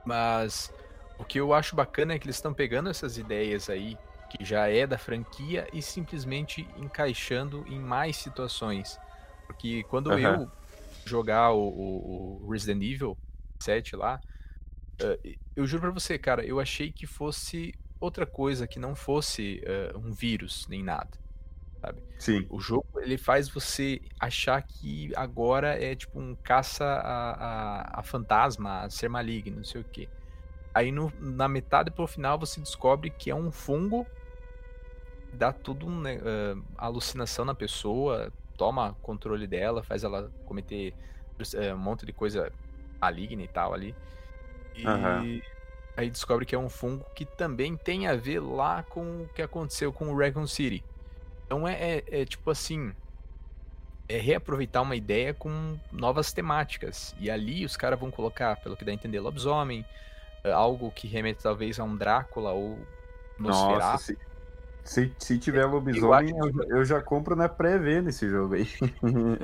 Mas 0.05 0.72
o 1.18 1.24
que 1.24 1.39
eu 1.39 1.53
acho 1.53 1.76
bacana 1.76 2.13
é 2.13 2.20
que 2.20 2.26
eles 2.26 2.36
estão 2.36 2.53
pegando 2.53 2.89
essas 2.89 3.18
ideias 3.18 3.70
aí, 3.70 3.97
que 4.30 4.43
já 4.43 4.68
é 4.68 4.86
da 4.86 4.97
franquia, 4.97 5.68
e 5.74 5.82
simplesmente 5.82 6.68
encaixando 6.78 7.66
em 7.68 7.80
mais 7.80 8.18
situações. 8.18 8.99
Porque 9.47 9.84
quando 9.84 10.07
uhum. 10.11 10.20
eu 10.20 10.51
jogar 11.05 11.51
o, 11.51 11.68
o, 11.68 12.43
o, 12.43 12.51
Resident 12.51 12.82
Evil 12.82 13.18
7 13.59 13.95
lá, 13.95 14.20
uh, 15.01 15.38
eu 15.55 15.66
juro 15.66 15.84
pra 15.84 15.91
você, 15.91 16.18
cara, 16.18 16.45
eu 16.45 16.59
achei 16.59 16.91
que 16.91 17.07
fosse 17.07 17.74
outra 18.06 18.26
coisa 18.26 18.68
que 18.68 18.80
não 18.80 18.95
fosse 18.95 19.62
uh, 19.66 19.97
um 19.97 20.12
vírus 20.12 20.68
nem 20.68 20.84
nada. 20.84 21.12
Sabe? 21.82 22.01
Sim. 22.18 22.45
O 22.49 22.60
jogo 22.60 22.88
ele 22.97 23.18
faz 23.18 23.49
você 23.49 24.01
achar 24.20 24.62
que 24.62 25.12
agora 25.16 25.82
é 25.82 25.95
tipo 25.95 26.20
um 26.20 26.36
caça 26.36 26.86
a, 26.86 27.32
a, 27.32 27.99
a 27.99 28.03
fantasma, 28.03 28.82
a 28.82 28.89
ser 28.89 29.10
maligno, 29.10 29.58
não 29.58 29.64
sei 29.64 29.82
o 29.82 29.84
que. 29.84 30.10
Aí 30.74 30.91
no, 30.91 31.12
na 31.20 31.47
metade 31.47 31.91
pro 31.91 32.08
final 32.08 32.39
você 32.39 32.60
descobre 32.60 33.10
que 33.10 33.30
é 33.30 33.36
um 33.36 33.51
fungo, 33.51 34.06
dá 35.34 35.51
tudo 35.53 35.86
um, 35.86 36.03
uh, 36.03 36.64
alucinação 36.78 37.45
na 37.45 37.53
pessoa, 37.53 38.32
toma 38.58 38.95
controle 39.01 39.47
dela, 39.47 39.84
faz 39.84 40.03
ela 40.03 40.32
cometer 40.45 40.93
uh, 41.39 41.74
um 41.74 41.78
monte 41.78 42.06
de 42.06 42.14
coisa 42.14 42.51
maligna 42.99 43.43
e 43.43 43.47
tal 43.47 43.74
ali. 43.74 43.95
E, 44.76 44.86
uhum. 44.86 45.41
Aí 45.96 46.10
descobre 46.10 46.46
que 46.46 46.56
é 46.56 46.58
um 46.58 46.70
fungo 46.70 47.06
que 47.16 47.26
também 47.26 47.76
tem 47.78 48.08
a 48.08 48.16
ver 48.16 48.39
lá 48.39 48.84
com 48.84 49.24
o 49.24 49.30
que 49.34 49.41
aconteceu 49.41 49.93
com 49.93 50.10
o 50.10 50.18
Raccoon 50.18 50.48
City. 50.48 50.84
Então 51.46 51.68
é, 51.68 51.74
é, 51.74 52.04
é 52.22 52.26
tipo 52.26 52.50
assim, 52.50 52.93
é 54.08 54.18
reaproveitar 54.18 54.82
uma 54.82 54.96
ideia 54.96 55.34
com 55.34 55.78
novas 55.91 56.34
temáticas. 56.34 57.16
E 57.20 57.30
ali 57.30 57.66
os 57.66 57.78
caras 57.78 58.00
vão 58.00 58.12
colocar, 58.12 58.56
pelo 58.58 58.76
que 58.76 58.86
dá 58.86 58.91
a 58.91 58.96
entender, 58.96 59.20
lobisomem, 59.20 59.86
eh, 60.43 60.52
algo 60.52 60.91
que 60.91 61.08
remete 61.08 61.41
talvez 61.41 61.80
a 61.80 61.84
um 61.84 61.96
Drácula 61.96 62.52
ou 62.52 62.78
Nosferatu. 63.39 63.91
Nossa, 63.91 64.16
se, 64.86 65.11
se 65.19 65.38
tiver 65.38 65.65
lobisomem, 65.65 66.29
eu, 66.29 66.45
eu, 66.45 66.77
eu, 66.77 66.86
já 66.86 67.01
compro 67.01 67.36
na 67.36 67.49
pré-venda 67.49 68.09
esse 68.09 68.29
jogo 68.29 68.55
aí. 68.55 68.67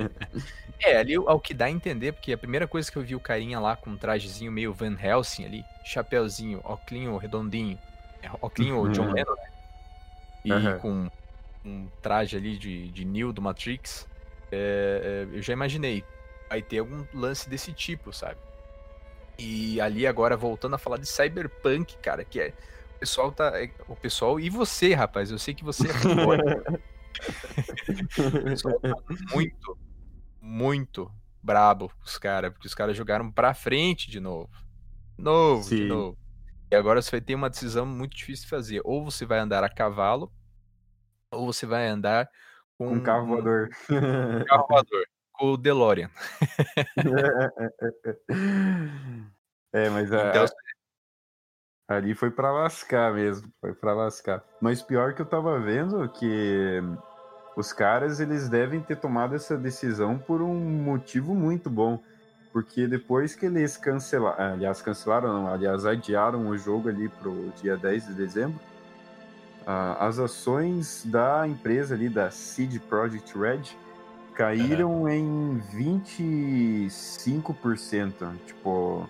é, 0.80 0.96
ali 0.96 1.14
ao 1.14 1.38
que 1.38 1.52
dá 1.52 1.66
a 1.66 1.70
entender, 1.70 2.12
porque 2.12 2.32
a 2.32 2.38
primeira 2.38 2.66
coisa 2.66 2.90
que 2.90 2.96
eu 2.96 3.02
vi 3.02 3.14
o 3.14 3.20
carinha 3.20 3.60
lá 3.60 3.76
com 3.76 3.90
um 3.90 3.96
trajezinho 3.96 4.50
meio 4.50 4.72
Van 4.72 4.96
Helsing 4.98 5.44
ali, 5.44 5.64
chapéuzinho, 5.84 6.60
óculinho 6.64 7.16
redondinho, 7.18 7.78
é, 8.22 8.30
óculinho 8.40 8.76
uhum. 8.76 8.92
John 8.92 9.12
Lennon, 9.12 9.34
né? 9.34 9.50
E 10.44 10.52
uhum. 10.52 10.78
com 10.78 11.10
um 11.64 11.88
traje 12.00 12.36
ali 12.36 12.56
de, 12.56 12.88
de 12.88 13.04
Neo 13.04 13.32
do 13.32 13.42
Matrix 13.42 14.06
é, 14.52 15.26
é, 15.32 15.36
eu 15.38 15.42
já 15.42 15.54
imaginei, 15.54 16.04
vai 16.48 16.60
ter 16.60 16.78
algum 16.78 17.04
lance 17.14 17.48
desse 17.48 17.72
tipo, 17.72 18.12
sabe? 18.12 18.36
E 19.38 19.80
ali 19.80 20.06
agora, 20.06 20.36
voltando 20.36 20.74
a 20.74 20.78
falar 20.78 20.98
de 20.98 21.06
Cyberpunk, 21.06 21.96
cara, 21.96 22.22
que 22.22 22.38
é. 22.38 22.52
O 23.02 23.02
pessoal 23.02 23.32
tá. 23.32 23.60
É, 23.60 23.68
o 23.88 23.96
pessoal 23.96 24.38
e 24.38 24.48
você, 24.48 24.94
rapaz, 24.94 25.32
eu 25.32 25.38
sei 25.38 25.52
que 25.52 25.64
você 25.64 25.88
é 25.88 25.90
o 28.30 28.44
pessoal 28.44 28.78
tá 28.78 28.94
muito, 29.34 29.76
muito 30.40 31.10
brabo 31.42 31.90
os 32.04 32.16
caras, 32.16 32.52
porque 32.52 32.68
os 32.68 32.76
caras 32.76 32.96
jogaram 32.96 33.32
pra 33.32 33.54
frente 33.54 34.08
de 34.08 34.20
novo. 34.20 34.48
Novo, 35.18 35.64
Sim. 35.64 35.78
de 35.78 35.86
novo. 35.86 36.16
E 36.70 36.76
agora 36.76 37.02
você 37.02 37.10
vai 37.10 37.20
ter 37.20 37.34
uma 37.34 37.50
decisão 37.50 37.84
muito 37.84 38.16
difícil 38.16 38.44
de 38.44 38.50
fazer. 38.50 38.80
Ou 38.84 39.04
você 39.04 39.26
vai 39.26 39.40
andar 39.40 39.64
a 39.64 39.68
cavalo, 39.68 40.32
ou 41.32 41.52
você 41.52 41.66
vai 41.66 41.88
andar 41.88 42.30
com 42.78 42.86
um 42.86 43.00
carro 43.00 43.26
voador. 43.26 43.68
Um 43.90 44.44
carro 44.44 44.66
voador. 44.68 45.04
Com 45.32 45.54
o 45.54 45.56
DeLorean. 45.56 46.08
é, 49.72 49.90
mas 49.90 50.06
então, 50.06 50.44
a, 50.44 50.48
ali 51.96 52.14
foi 52.14 52.30
para 52.30 52.52
lascar 52.52 53.12
mesmo. 53.12 53.50
Foi 53.60 53.72
para 53.72 53.94
lascar. 53.94 54.44
Mas 54.60 54.82
pior 54.82 55.14
que 55.14 55.22
eu 55.22 55.26
tava 55.26 55.58
vendo 55.58 56.08
que 56.08 56.80
os 57.56 57.72
caras 57.72 58.20
eles 58.20 58.48
devem 58.48 58.80
ter 58.80 58.96
tomado 58.96 59.34
essa 59.34 59.56
decisão 59.56 60.18
por 60.18 60.42
um 60.42 60.54
motivo 60.54 61.34
muito 61.34 61.70
bom. 61.70 62.00
Porque 62.52 62.86
depois 62.86 63.34
que 63.34 63.46
eles 63.46 63.78
cancelaram, 63.78 64.54
aliás, 64.54 64.82
cancelaram, 64.82 65.32
não, 65.32 65.48
aliás, 65.48 65.86
adiaram 65.86 66.48
o 66.48 66.58
jogo 66.58 66.90
ali 66.90 67.08
pro 67.08 67.50
dia 67.62 67.78
10 67.78 68.08
de 68.08 68.14
dezembro, 68.14 68.60
as 69.98 70.18
ações 70.18 71.02
da 71.06 71.48
empresa 71.48 71.94
ali, 71.94 72.10
da 72.10 72.30
Seed 72.30 72.78
Project 72.80 73.38
Red, 73.38 73.62
caíram 74.34 75.08
em 75.08 75.62
25%. 75.72 78.36
Tipo, 78.46 79.08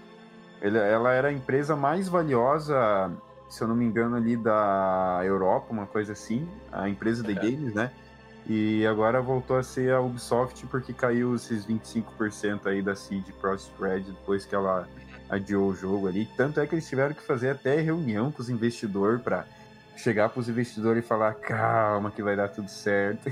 ela 0.63 1.13
era 1.13 1.29
a 1.29 1.33
empresa 1.33 1.75
mais 1.75 2.09
valiosa, 2.09 3.11
se 3.49 3.63
eu 3.63 3.69
não 3.69 3.75
me 3.75 3.85
engano, 3.85 4.17
ali 4.17 4.37
da 4.37 5.21
Europa, 5.25 5.67
uma 5.71 5.87
coisa 5.87 6.13
assim, 6.13 6.49
a 6.71 6.89
empresa 6.89 7.23
de 7.23 7.35
games, 7.35 7.75
né? 7.75 7.91
E 8.47 8.87
agora 8.87 9.21
voltou 9.21 9.57
a 9.57 9.63
ser 9.63 9.93
a 9.93 10.01
Ubisoft 10.01 10.67
porque 10.67 10.93
caiu 10.93 11.35
esses 11.35 11.67
25% 11.67 12.67
aí 12.67 12.83
da 12.83 12.95
Seed 12.95 13.29
Project 13.41 13.71
Red 13.81 14.01
depois 14.01 14.45
que 14.45 14.55
ela 14.55 14.89
adiou 15.29 15.69
o 15.69 15.75
jogo 15.75 16.09
ali. 16.09 16.29
Tanto 16.37 16.61
é 16.61 16.67
que 16.67 16.75
eles 16.75 16.89
tiveram 16.89 17.15
que 17.15 17.23
fazer 17.23 17.51
até 17.51 17.81
reunião 17.81 18.33
com 18.33 18.43
os 18.43 18.51
investidores 18.51 19.21
para 19.23 19.47
chegar 19.97 20.29
para 20.29 20.41
os 20.41 20.49
investidores 20.49 21.05
e 21.05 21.07
falar: 21.07 21.35
calma, 21.35 22.11
que 22.11 22.23
vai 22.23 22.35
dar 22.35 22.49
tudo 22.49 22.69
certo. 22.69 23.31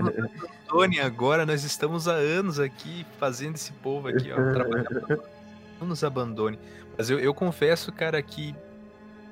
Tony, 0.66 0.98
agora 0.98 1.46
nós 1.46 1.62
estamos 1.62 2.08
há 2.08 2.14
anos 2.14 2.58
aqui 2.58 3.06
fazendo 3.18 3.54
esse 3.54 3.72
povo 3.74 4.08
aqui, 4.08 4.32
ó, 4.32 4.36
trabalhando. 4.36 5.22
Não 5.82 5.88
nos 5.88 6.04
abandone. 6.04 6.60
Mas 6.96 7.10
eu, 7.10 7.18
eu 7.18 7.34
confesso, 7.34 7.90
cara, 7.90 8.22
que 8.22 8.54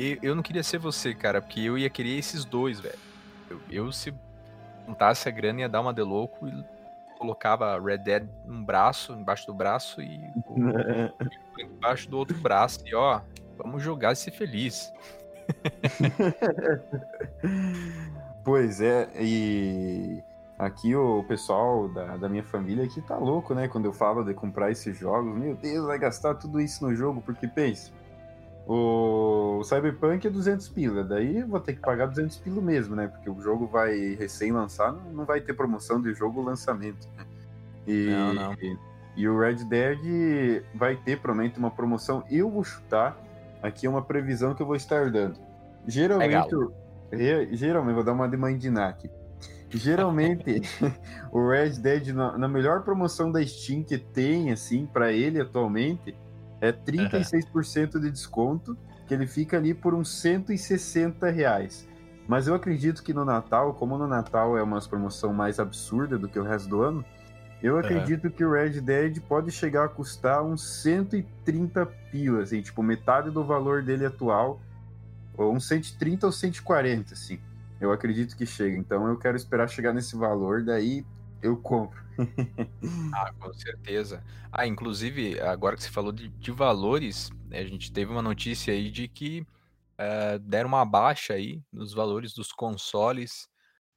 eu, 0.00 0.18
eu, 0.20 0.34
não 0.34 0.42
queria 0.42 0.64
ser 0.64 0.78
você, 0.78 1.14
cara, 1.14 1.40
porque 1.40 1.60
eu 1.60 1.78
ia 1.78 1.88
querer 1.88 2.18
esses 2.18 2.44
dois, 2.44 2.80
velho. 2.80 2.98
Eu, 3.48 3.60
eu, 3.70 3.92
se 3.92 4.12
juntasse 4.84 5.28
a 5.28 5.30
grana, 5.30 5.60
ia 5.60 5.68
dar 5.68 5.80
uma 5.80 5.94
de 5.94 6.02
louco 6.02 6.48
e 6.48 6.64
colocava 7.16 7.80
Red 7.80 7.98
Dead 7.98 8.28
num 8.44 8.64
braço, 8.64 9.12
embaixo 9.12 9.46
do 9.46 9.54
braço 9.54 10.02
e 10.02 10.20
embaixo 11.62 12.10
do 12.10 12.18
outro 12.18 12.36
braço. 12.38 12.80
E 12.84 12.92
ó, 12.96 13.20
vamos 13.56 13.80
jogar 13.80 14.12
e 14.12 14.16
ser 14.16 14.32
feliz. 14.32 14.92
pois 18.42 18.80
é, 18.80 19.08
e 19.14 20.20
aqui 20.64 20.94
o 20.94 21.24
pessoal 21.24 21.88
da, 21.88 22.16
da 22.16 22.28
minha 22.28 22.42
família 22.44 22.84
aqui 22.84 23.00
tá 23.00 23.16
louco, 23.16 23.54
né? 23.54 23.68
Quando 23.68 23.86
eu 23.86 23.92
falo 23.92 24.24
de 24.24 24.34
comprar 24.34 24.70
esses 24.70 24.96
jogos, 24.96 25.36
meu 25.36 25.54
Deus, 25.56 25.86
vai 25.86 25.98
gastar 25.98 26.34
tudo 26.34 26.60
isso 26.60 26.84
no 26.84 26.94
jogo, 26.94 27.20
porque 27.20 27.46
pensa, 27.48 27.90
o 28.66 29.62
Cyberpunk 29.64 30.26
é 30.26 30.30
200 30.30 30.68
pila, 30.68 31.02
daí 31.02 31.42
vou 31.42 31.60
ter 31.60 31.74
que 31.74 31.80
pagar 31.80 32.06
200 32.06 32.36
pila 32.38 32.60
mesmo, 32.60 32.94
né? 32.94 33.08
Porque 33.08 33.28
o 33.28 33.40
jogo 33.40 33.66
vai 33.66 34.14
recém-lançar, 34.14 34.92
não 34.92 35.24
vai 35.24 35.40
ter 35.40 35.54
promoção 35.54 36.00
de 36.00 36.12
jogo 36.14 36.42
lançamento, 36.42 37.08
né? 37.16 37.26
E, 37.86 38.10
não, 38.10 38.34
não. 38.34 38.52
E, 38.54 38.78
e 39.16 39.28
o 39.28 39.38
Red 39.38 39.64
Dead 39.64 40.62
vai 40.74 40.96
ter, 40.96 41.18
provavelmente, 41.20 41.58
uma 41.58 41.70
promoção. 41.70 42.22
Eu 42.30 42.50
vou 42.50 42.62
chutar 42.62 43.16
Aqui 43.62 43.86
é 43.86 43.90
uma 43.90 44.02
previsão 44.02 44.54
que 44.54 44.62
eu 44.62 44.66
vou 44.66 44.76
estar 44.76 45.10
dando. 45.10 45.38
Geralmente, 45.86 46.54
é 47.12 47.48
geralmente, 47.52 47.94
vou 47.94 48.04
dar 48.04 48.12
uma 48.12 48.28
de 48.28 48.68
aqui. 48.78 49.10
Geralmente, 49.70 50.62
o 51.30 51.48
Red 51.48 51.78
Dead, 51.78 52.08
na, 52.08 52.36
na, 52.36 52.48
melhor 52.48 52.82
promoção 52.82 53.30
da 53.30 53.44
Steam 53.44 53.84
que 53.84 53.96
tem, 53.96 54.50
assim, 54.50 54.86
para 54.86 55.12
ele 55.12 55.40
atualmente, 55.40 56.14
é 56.60 56.72
36% 56.72 57.94
uhum. 57.94 58.00
de 58.00 58.10
desconto, 58.10 58.76
que 59.06 59.14
ele 59.14 59.26
fica 59.26 59.56
ali 59.56 59.72
por 59.72 59.94
uns 59.94 60.10
160 60.20 61.30
reais. 61.30 61.88
Mas 62.26 62.46
eu 62.46 62.54
acredito 62.54 63.02
que 63.02 63.14
no 63.14 63.24
Natal, 63.24 63.74
como 63.74 63.96
no 63.96 64.06
Natal 64.06 64.56
é 64.56 64.62
uma 64.62 64.80
promoção 64.80 65.32
mais 65.32 65.58
absurda 65.58 66.18
do 66.18 66.28
que 66.28 66.38
o 66.38 66.44
resto 66.44 66.68
do 66.68 66.82
ano, 66.82 67.04
eu 67.62 67.78
acredito 67.78 68.24
uhum. 68.24 68.30
que 68.30 68.44
o 68.44 68.52
Red 68.52 68.80
Dead 68.80 69.20
pode 69.20 69.50
chegar 69.50 69.84
a 69.84 69.88
custar 69.88 70.42
uns 70.42 70.82
130 70.82 71.86
pilas, 72.10 72.48
assim, 72.48 72.62
tipo, 72.62 72.82
metade 72.82 73.30
do 73.30 73.44
valor 73.44 73.82
dele 73.82 74.06
atual, 74.06 74.60
ou 75.36 75.52
uns 75.52 75.66
130 75.68 76.26
ou 76.26 76.32
140, 76.32 77.14
assim. 77.14 77.38
Eu 77.80 77.92
acredito 77.92 78.36
que 78.36 78.44
chega. 78.44 78.76
Então 78.76 79.06
eu 79.08 79.18
quero 79.18 79.36
esperar 79.36 79.68
chegar 79.68 79.92
nesse 79.92 80.16
valor, 80.16 80.62
daí 80.62 81.04
eu 81.42 81.56
compro. 81.56 82.00
ah, 83.14 83.32
com 83.38 83.52
certeza. 83.54 84.22
Ah, 84.52 84.66
inclusive, 84.66 85.40
agora 85.40 85.76
que 85.76 85.82
você 85.82 85.90
falou 85.90 86.12
de, 86.12 86.28
de 86.28 86.50
valores, 86.50 87.30
né, 87.46 87.60
a 87.60 87.66
gente 87.66 87.92
teve 87.92 88.10
uma 88.10 88.20
notícia 88.20 88.74
aí 88.74 88.90
de 88.90 89.08
que 89.08 89.40
uh, 89.40 90.38
deram 90.40 90.68
uma 90.68 90.84
baixa 90.84 91.34
aí 91.34 91.62
nos 91.72 91.94
valores 91.94 92.34
dos 92.34 92.52
consoles. 92.52 93.48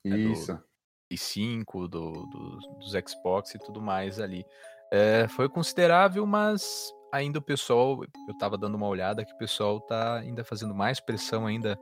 Isso. 0.06 0.54
Né, 0.54 0.60
do 0.60 1.18
5, 1.18 1.88
do, 1.88 2.12
do, 2.12 2.58
dos 2.80 2.94
Xbox 3.08 3.54
e 3.54 3.60
tudo 3.60 3.82
mais 3.82 4.20
ali. 4.20 4.46
É, 4.92 5.28
foi 5.28 5.50
considerável, 5.50 6.26
mas 6.26 6.92
ainda 7.12 7.40
o 7.40 7.42
pessoal, 7.42 8.04
eu 8.28 8.38
tava 8.38 8.58
dando 8.58 8.76
uma 8.76 8.88
olhada 8.88 9.26
que 9.26 9.34
o 9.34 9.38
pessoal 9.38 9.80
tá 9.80 10.18
ainda 10.18 10.44
fazendo 10.44 10.74
mais 10.74 11.00
pressão 11.00 11.46
ainda 11.46 11.80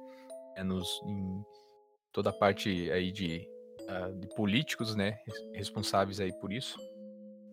é, 0.55 0.63
nos, 0.63 1.01
em 1.05 1.43
toda 2.11 2.29
a 2.29 2.33
parte 2.33 2.91
aí 2.91 3.11
de, 3.11 3.47
uh, 3.81 4.13
de 4.19 4.27
políticos, 4.35 4.95
né, 4.95 5.19
responsáveis 5.53 6.19
aí 6.19 6.31
por 6.39 6.51
isso. 6.51 6.77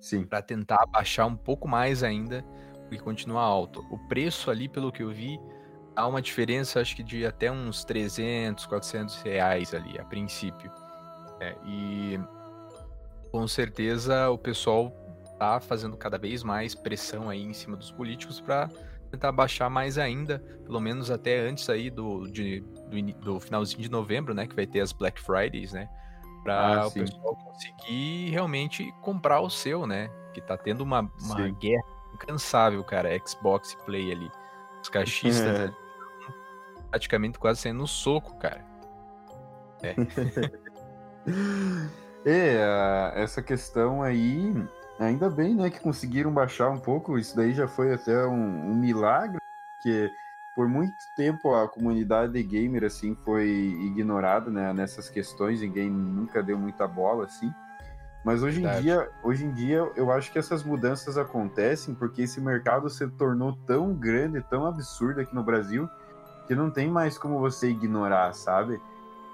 Sim. 0.01 0.25
Para 0.25 0.43
tentar 0.43 0.87
baixar 0.87 1.27
um 1.27 1.37
pouco 1.37 1.67
mais 1.67 2.03
ainda 2.03 2.45
e 2.91 2.99
continuar 2.99 3.43
alto. 3.43 3.85
O 3.91 3.99
preço 4.09 4.51
ali, 4.51 4.69
pelo 4.69 4.93
que 4.93 5.03
eu 5.03 5.11
vi, 5.11 5.39
há 5.97 6.07
uma 6.07 6.23
diferença, 6.23 6.81
acho 6.81 6.95
que 6.95 7.03
de 7.03 7.27
até 7.27 7.51
uns 7.51 7.85
300, 7.85 8.65
400 8.67 9.23
reais 9.23 9.75
ali, 9.75 9.99
a 9.99 10.05
princípio. 10.05 10.71
É, 11.41 11.55
e 11.67 12.19
com 13.31 13.47
certeza 13.47 14.31
o 14.31 14.39
pessoal 14.39 14.91
tá 15.39 15.61
fazendo 15.61 15.97
cada 15.97 16.19
vez 16.19 16.43
mais 16.43 16.75
pressão 16.75 17.29
aí 17.29 17.43
em 17.43 17.53
cima 17.53 17.77
dos 17.77 17.91
políticos 17.93 18.41
para 18.41 18.69
tentar 19.11 19.33
baixar 19.33 19.71
mais 19.71 19.99
ainda, 19.99 20.41
pelo 20.65 20.81
menos 20.81 21.11
até 21.11 21.41
antes 21.41 21.69
aí 21.69 21.91
do, 21.91 22.27
de, 22.27 22.65
do, 22.89 23.13
do, 23.21 23.41
finalzinho 23.41 23.83
de 23.83 23.91
novembro, 23.91 24.35
né, 24.35 24.47
que 24.47 24.55
vai 24.55 24.67
ter 24.67 24.81
as 24.81 24.93
Black 24.93 25.21
Fridays, 25.21 25.73
né, 25.73 25.89
para 26.43 26.83
ah, 26.83 26.87
o 26.87 26.91
pessoal 26.91 27.37
conseguir 27.37 28.31
realmente 28.31 28.93
comprar 29.03 29.41
o 29.41 29.51
seu, 29.51 29.87
né, 29.87 30.11
que 30.33 30.41
tá 30.41 30.57
tendo 30.57 30.83
uma, 30.83 31.11
uma 31.21 31.49
guerra 31.49 31.85
incansável, 32.15 32.83
cara, 32.85 33.11
Xbox 33.27 33.75
Play 33.85 34.13
ali, 34.13 34.31
os 34.83 34.89
caixistas 34.89 35.47
é. 35.71 35.73
praticamente 36.91 37.39
quase 37.39 37.61
saindo 37.61 37.79
no 37.79 37.87
soco, 37.87 38.37
cara. 38.39 38.65
É. 39.83 39.95
É, 42.25 43.13
essa 43.15 43.41
questão 43.43 44.03
aí, 44.03 44.53
ainda 44.99 45.31
bem, 45.31 45.55
né, 45.55 45.71
que 45.71 45.81
conseguiram 45.81 46.33
baixar 46.33 46.69
um 46.69 46.79
pouco. 46.79 47.19
Isso 47.19 47.37
daí 47.37 47.53
já 47.53 47.69
foi 47.69 47.95
até 47.95 48.27
um, 48.27 48.71
um 48.71 48.75
milagre, 48.75 49.41
porque 49.77 50.11
por 50.59 50.67
muito 50.67 50.93
tempo 51.15 51.55
a 51.55 51.69
comunidade 51.69 52.43
gamer 52.43 52.83
assim 52.83 53.17
foi 53.25 53.47
ignorada, 53.49 54.51
né, 54.51 54.73
nessas 54.73 55.09
questões, 55.09 55.61
ninguém 55.61 55.89
nunca 55.89 56.43
deu 56.43 56.59
muita 56.59 56.85
bola 56.85 57.27
assim. 57.27 57.55
Mas 58.25 58.43
hoje 58.43 58.65
em 58.65 58.81
dia, 58.81 59.09
hoje 59.23 59.45
em 59.45 59.53
dia 59.53 59.89
eu 59.95 60.11
acho 60.11 60.33
que 60.33 60.39
essas 60.39 60.65
mudanças 60.65 61.17
acontecem 61.17 61.95
porque 61.95 62.23
esse 62.23 62.41
mercado 62.41 62.91
se 62.91 63.07
tornou 63.07 63.53
tão 63.69 63.95
grande, 63.95 64.43
tão 64.51 64.67
absurdo 64.67 65.21
aqui 65.21 65.33
no 65.33 65.45
Brasil, 65.45 65.89
que 66.49 66.57
não 66.57 66.73
tem 66.73 66.91
mais 66.91 67.17
como 67.17 67.39
você 67.39 67.69
ignorar, 67.69 68.35
sabe? 68.35 68.81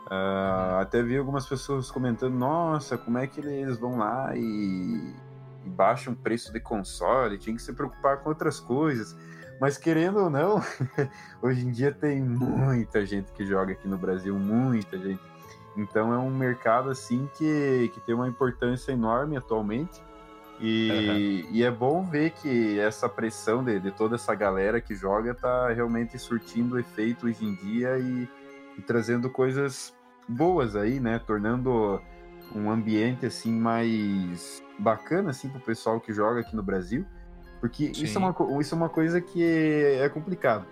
Uh, 0.04 0.76
até 0.78 1.02
vi 1.02 1.16
algumas 1.16 1.46
pessoas 1.46 1.90
comentando, 1.90 2.34
nossa, 2.34 2.98
como 2.98 3.16
é 3.16 3.26
que 3.26 3.40
eles 3.40 3.78
vão 3.78 3.96
lá 3.96 4.36
e, 4.36 5.14
e 5.64 5.70
baixam 5.70 6.12
o 6.12 6.16
preço 6.16 6.52
de 6.52 6.60
console, 6.60 7.38
tinha 7.38 7.56
que 7.56 7.62
se 7.62 7.72
preocupar 7.72 8.18
com 8.18 8.28
outras 8.28 8.60
coisas. 8.60 9.16
Mas 9.60 9.78
querendo 9.78 10.18
ou 10.18 10.30
não, 10.30 10.62
hoje 11.40 11.66
em 11.66 11.70
dia 11.70 11.92
tem 11.92 12.22
muita 12.22 13.04
gente 13.06 13.32
que 13.32 13.46
joga 13.46 13.72
aqui 13.72 13.86
no 13.86 13.96
Brasil, 13.96 14.38
muita 14.38 14.98
gente. 14.98 15.22
Então 15.76 16.12
é 16.12 16.18
um 16.18 16.30
mercado 16.30 16.90
assim 16.90 17.28
que, 17.36 17.90
que 17.92 18.00
tem 18.00 18.14
uma 18.14 18.28
importância 18.28 18.92
enorme 18.92 19.36
atualmente. 19.36 20.00
E, 20.60 21.42
uhum. 21.46 21.50
e 21.52 21.64
é 21.64 21.70
bom 21.70 22.04
ver 22.04 22.30
que 22.30 22.78
essa 22.78 23.08
pressão 23.08 23.64
de, 23.64 23.80
de, 23.80 23.90
toda 23.90 24.14
essa 24.14 24.34
galera 24.36 24.80
que 24.80 24.94
joga 24.94 25.34
tá 25.34 25.68
realmente 25.70 26.16
surtindo 26.16 26.78
efeito 26.78 27.26
hoje 27.26 27.44
em 27.44 27.54
dia 27.56 27.98
e, 27.98 28.28
e 28.78 28.82
trazendo 28.82 29.28
coisas 29.28 29.92
boas 30.28 30.76
aí, 30.76 31.00
né? 31.00 31.18
Tornando 31.18 32.00
um 32.54 32.70
ambiente 32.70 33.26
assim 33.26 33.52
mais 33.52 34.62
bacana 34.78 35.30
assim 35.30 35.48
pro 35.48 35.60
pessoal 35.60 36.00
que 36.00 36.12
joga 36.12 36.40
aqui 36.40 36.54
no 36.54 36.62
Brasil. 36.62 37.04
Porque 37.64 37.92
isso 37.96 38.18
é, 38.18 38.20
uma, 38.20 38.60
isso 38.60 38.74
é 38.74 38.76
uma 38.76 38.90
coisa 38.90 39.22
que 39.22 39.42
é, 39.42 40.04
é 40.04 40.08
complicado. 40.10 40.66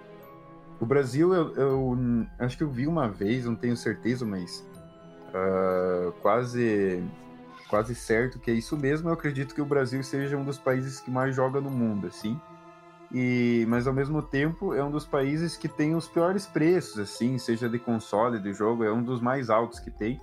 O 0.79 0.85
Brasil, 0.85 1.33
eu, 1.33 1.55
eu, 1.55 1.99
acho 2.39 2.59
que 2.59 2.63
eu 2.63 2.69
vi 2.69 2.87
uma 2.87 3.09
vez, 3.09 3.47
não 3.47 3.57
tenho 3.57 3.75
certeza, 3.75 4.27
mas 4.27 4.63
uh, 5.29 6.13
quase 6.21 7.03
quase 7.67 7.95
certo 7.95 8.39
que 8.39 8.51
é 8.51 8.55
isso 8.55 8.77
mesmo. 8.77 9.09
Eu 9.09 9.15
acredito 9.15 9.55
que 9.55 9.63
o 9.63 9.65
Brasil 9.65 10.03
seja 10.03 10.37
um 10.37 10.45
dos 10.45 10.59
países 10.59 11.01
que 11.01 11.11
mais 11.11 11.35
joga 11.35 11.63
no 11.63 11.71
mundo, 11.71 12.09
assim. 12.09 12.39
E, 13.11 13.65
mas 13.71 13.87
ao 13.87 13.95
mesmo 13.95 14.21
tempo 14.21 14.75
é 14.75 14.85
um 14.85 14.91
dos 14.91 15.07
países 15.07 15.57
que 15.57 15.69
tem 15.69 15.95
os 15.95 16.07
piores 16.07 16.45
preços, 16.45 16.99
assim, 16.99 17.39
seja 17.39 17.71
de 17.71 17.79
console, 17.79 18.39
de 18.39 18.53
jogo, 18.53 18.85
é 18.85 18.93
um 18.93 19.03
dos 19.03 19.19
mais 19.19 19.49
altos 19.49 19.81
que 19.81 19.91
tem. 19.91 20.21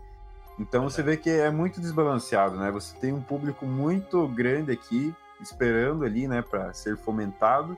Então 0.60 0.88
você 0.88 1.02
vê 1.02 1.18
que 1.18 1.32
é 1.32 1.50
muito 1.50 1.82
desbalanceado, 1.82 2.58
né? 2.58 2.70
Você 2.70 2.96
tem 2.98 3.12
um 3.12 3.22
público 3.22 3.66
muito 3.66 4.28
grande 4.28 4.72
aqui 4.72 5.16
esperando 5.42 6.06
ali, 6.06 6.28
né, 6.28 6.42
para 6.42 6.74
ser 6.74 6.98
fomentado. 6.98 7.78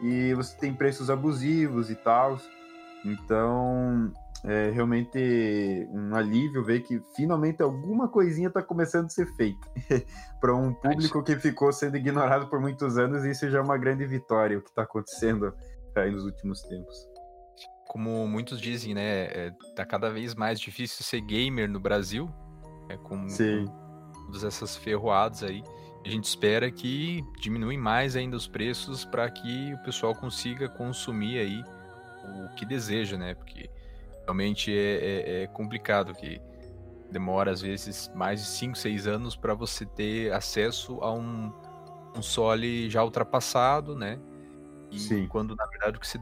E 0.00 0.34
você 0.34 0.56
tem 0.56 0.74
preços 0.74 1.08
abusivos 1.08 1.90
e 1.90 1.94
tal. 1.94 2.38
Então, 3.04 4.12
é 4.44 4.70
realmente 4.70 5.88
um 5.90 6.14
alívio 6.14 6.62
ver 6.62 6.80
que 6.80 7.02
finalmente 7.14 7.62
alguma 7.62 8.08
coisinha 8.08 8.48
está 8.48 8.62
começando 8.62 9.06
a 9.06 9.10
ser 9.10 9.26
feita. 9.34 9.66
para 10.40 10.54
um 10.54 10.72
público 10.72 11.22
que 11.22 11.36
ficou 11.36 11.72
sendo 11.72 11.96
ignorado 11.96 12.48
por 12.48 12.60
muitos 12.60 12.98
anos, 12.98 13.24
isso 13.24 13.50
já 13.50 13.58
é 13.58 13.60
uma 13.60 13.76
grande 13.76 14.06
vitória, 14.06 14.58
o 14.58 14.62
que 14.62 14.68
está 14.68 14.82
acontecendo 14.82 15.54
aí 15.96 16.10
nos 16.10 16.24
últimos 16.24 16.62
tempos. 16.62 17.08
Como 17.88 18.26
muitos 18.28 18.60
dizem, 18.60 18.94
né, 18.94 19.24
é, 19.24 19.52
tá 19.74 19.84
cada 19.84 20.10
vez 20.10 20.34
mais 20.34 20.60
difícil 20.60 21.04
ser 21.04 21.20
gamer 21.22 21.68
no 21.68 21.80
Brasil, 21.80 22.30
é, 22.88 22.96
com, 22.98 23.28
Sim. 23.28 23.64
com 23.66 24.26
todas 24.26 24.44
essas 24.44 24.76
ferroadas 24.76 25.42
aí. 25.42 25.62
A 26.06 26.08
gente 26.08 26.22
espera 26.22 26.70
que 26.70 27.24
diminui 27.40 27.76
mais 27.76 28.14
ainda 28.14 28.36
os 28.36 28.46
preços 28.46 29.04
para 29.04 29.28
que 29.28 29.74
o 29.74 29.78
pessoal 29.78 30.14
consiga 30.14 30.68
consumir 30.68 31.40
aí 31.40 31.64
o 32.24 32.54
que 32.54 32.64
deseja, 32.64 33.16
né? 33.18 33.34
Porque 33.34 33.68
realmente 34.22 34.72
é, 34.72 35.40
é, 35.40 35.42
é 35.42 35.46
complicado 35.48 36.14
que 36.14 36.40
demora 37.10 37.50
às 37.50 37.60
vezes 37.60 38.08
mais 38.14 38.40
de 38.40 38.46
5, 38.46 38.78
6 38.78 39.08
anos 39.08 39.34
para 39.34 39.52
você 39.52 39.84
ter 39.84 40.32
acesso 40.32 41.00
a 41.02 41.12
um 41.12 41.52
console 42.14 42.88
já 42.88 43.02
ultrapassado, 43.02 43.96
né? 43.96 44.16
E 44.92 45.00
Sim. 45.00 45.26
quando 45.26 45.56
na 45.56 45.66
verdade 45.66 45.96
o 45.96 46.00
que 46.00 46.06
você 46.06 46.18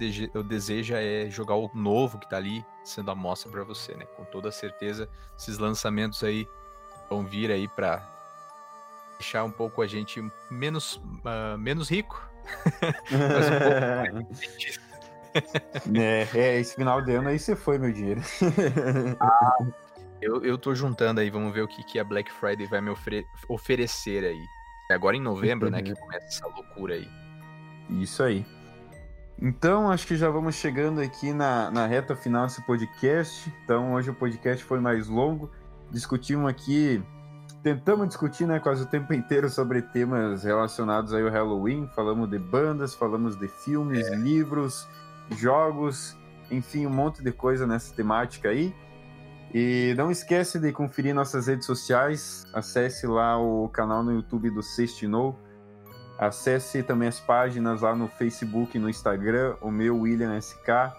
deseja 0.49 0.99
é 0.99 1.29
jogar 1.29 1.57
o 1.57 1.71
novo 1.75 2.19
que 2.19 2.25
está 2.25 2.39
ali 2.39 2.65
sendo 2.83 3.11
a 3.11 3.15
mostra 3.15 3.51
para 3.51 3.63
você, 3.65 3.95
né? 3.95 4.07
Com 4.17 4.25
toda 4.25 4.51
certeza, 4.51 5.11
esses 5.39 5.59
lançamentos 5.59 6.25
aí 6.25 6.49
vão 7.11 7.23
vir 7.23 7.51
aí 7.51 7.69
para 7.69 8.14
deixar 9.19 9.45
um 9.45 9.51
pouco 9.51 9.83
a 9.83 9.87
gente 9.87 10.23
menos, 10.51 10.97
uh, 10.97 11.59
menos 11.59 11.89
rico. 11.89 12.29
mas 13.11 13.47
um 13.49 14.25
pouco 14.25 14.45
é, 15.99 16.29
é, 16.35 16.61
esse 16.61 16.77
final 16.77 17.03
de 17.03 17.13
ano 17.13 17.29
aí 17.29 17.39
você 17.39 17.57
foi, 17.57 17.79
meu 17.79 17.93
dinheiro. 17.93 18.21
ah, 19.21 19.59
eu, 20.23 20.45
eu 20.45 20.57
tô 20.57 20.75
juntando 20.75 21.21
aí, 21.21 21.29
vamos 21.31 21.53
ver 21.53 21.63
o 21.63 21.69
que, 21.69 21.83
que 21.83 21.99
a 21.99 22.05
Black 22.05 22.31
Friday 22.33 22.67
vai 22.67 22.81
me 22.81 22.91
ofere 22.91 23.27
oferecer 23.49 24.25
aí. 24.25 24.45
É 24.91 24.95
agora 24.95 25.17
em 25.17 25.21
novembro, 25.21 25.71
né, 25.71 25.83
que 25.83 25.95
começa 25.95 26.27
essa 26.27 26.47
loucura 26.47 26.95
aí. 26.95 27.09
Isso 27.91 28.23
aí. 28.23 28.47
Então, 29.41 29.91
acho 29.91 30.07
que 30.07 30.17
já 30.17 30.31
vamos 30.31 30.55
chegando 30.55 31.01
aqui 31.01 31.33
na, 31.33 31.71
na 31.71 31.87
reta 31.87 32.15
final 32.15 32.47
desse 32.47 32.63
podcast. 32.63 33.53
Então, 33.65 33.95
hoje 33.95 34.11
o 34.11 34.15
podcast 34.15 34.65
foi 34.65 34.79
mais 34.79 35.09
longo. 35.09 35.51
Discutimos 35.91 36.49
aqui 36.49 37.03
tentamos 37.65 38.09
discutir 38.09 38.47
né, 38.47 38.61
quase 38.61 38.83
o 38.83 38.87
tempo 38.87 39.15
inteiro 39.15 39.49
sobre 39.49 39.81
temas 39.81 40.45
relacionados 40.45 41.15
aí 41.15 41.23
ao 41.23 41.31
Halloween. 41.31 41.89
Falamos 41.95 42.29
de 42.29 42.39
bandas, 42.39 42.95
falamos 42.95 43.37
de 43.37 43.49
filmes, 43.49 44.07
é. 44.07 44.15
livros, 44.15 44.87
jogos, 45.31 46.15
enfim, 46.51 46.87
um 46.87 46.91
monte 46.91 47.25
de 47.25 47.33
coisa 47.33 47.67
nessa 47.67 47.95
temática 47.95 48.51
aí. 48.51 48.75
E 49.53 49.95
não 49.97 50.11
esquece 50.11 50.59
de 50.59 50.73
conferir 50.73 51.15
nossas 51.15 51.47
redes 51.47 51.65
sociais. 51.65 52.47
Acesse 52.53 53.07
lá 53.07 53.39
o 53.39 53.67
canal 53.71 54.03
no 54.03 54.13
YouTube 54.13 54.51
do 54.51 54.63
Sextinou. 54.63 55.39
Acesse 56.19 56.83
também 56.83 57.09
as 57.09 57.19
páginas 57.19 57.81
lá 57.81 57.95
no 57.97 58.09
Facebook 58.09 58.77
e 58.77 58.81
no 58.81 58.91
Instagram. 58.91 59.57
O 59.63 59.71
meu, 59.71 60.01
William 60.01 60.39
SK, 60.39 60.93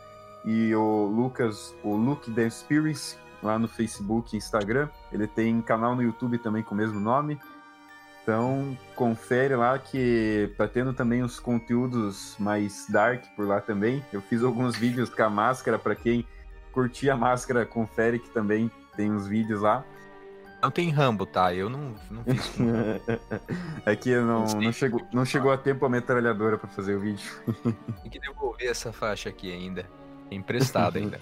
e 0.43 0.74
o 0.74 1.05
Lucas, 1.05 1.76
o 1.84 1.95
Luke 1.95 2.32
The 2.32 2.49
Spirits, 2.49 3.18
lá 3.46 3.58
no 3.58 3.68
Facebook 3.68 4.36
e 4.36 4.38
Instagram. 4.38 4.89
Ele 5.12 5.28
tem 5.28 5.62
canal 5.62 5.96
no 5.96 6.04
YouTube 6.04 6.38
também 6.38 6.64
com 6.64 6.74
o 6.74 6.78
mesmo 6.78 7.00
nome. 7.00 7.39
Então, 8.26 8.76
confere 8.96 9.56
lá 9.56 9.78
que 9.78 10.52
tá 10.58 10.68
tendo 10.68 10.93
também 10.93 11.22
os 11.22 11.39
conteúdos 11.39 12.36
mais 12.39 12.88
dark 12.89 13.24
por 13.36 13.48
lá 13.48 13.62
também. 13.62 14.04
Eu 14.12 14.20
fiz 14.20 14.41
alguns 14.41 14.76
vídeos 14.76 15.12
com 15.12 15.22
a 15.22 15.30
máscara, 15.30 15.78
para 15.78 15.96
quem 15.96 16.26
curtir 16.72 17.12
a 17.12 17.16
máscara, 17.16 17.68
confere 17.68 18.18
que 18.18 18.30
também 18.32 18.72
tem 18.96 19.12
uns 19.12 19.28
vídeos 19.28 19.62
lá. 19.62 19.86
Não 20.60 20.72
tem 20.72 20.89
Rambo, 20.89 21.28
tá? 21.28 21.54
Eu 21.54 21.70
não, 21.70 21.93
não 22.10 22.24
fiz. 22.24 22.56
é 23.86 23.96
que 23.96 24.16
não, 24.16 24.46
não, 24.46 24.72
chegou, 24.72 25.08
não 25.14 25.24
chegou 25.24 25.52
a 25.52 25.58
tempo 25.60 25.86
a 25.86 25.89
metralhadora 25.89 26.58
para 26.58 26.68
fazer 26.68 26.96
o 26.96 27.00
vídeo. 27.00 27.30
Tem 28.02 28.10
que 28.10 28.20
devolver 28.20 28.68
essa 28.68 28.91
faixa 28.91 29.30
aqui 29.30 29.54
ainda. 29.54 29.88
É 30.32 30.36
emprestada 30.36 30.98
ainda. 30.98 31.22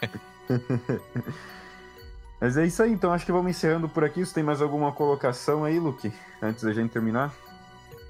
Mas 2.40 2.56
é 2.56 2.66
isso 2.66 2.82
aí, 2.82 2.90
então 2.90 3.12
acho 3.12 3.26
que 3.26 3.32
vamos 3.32 3.50
encerrando 3.50 3.88
por 3.88 4.02
aqui. 4.02 4.24
Você 4.24 4.34
tem 4.34 4.42
mais 4.42 4.62
alguma 4.62 4.92
colocação 4.92 5.64
aí, 5.64 5.78
Luke, 5.78 6.10
antes 6.40 6.64
da 6.64 6.72
gente 6.72 6.90
terminar? 6.90 7.34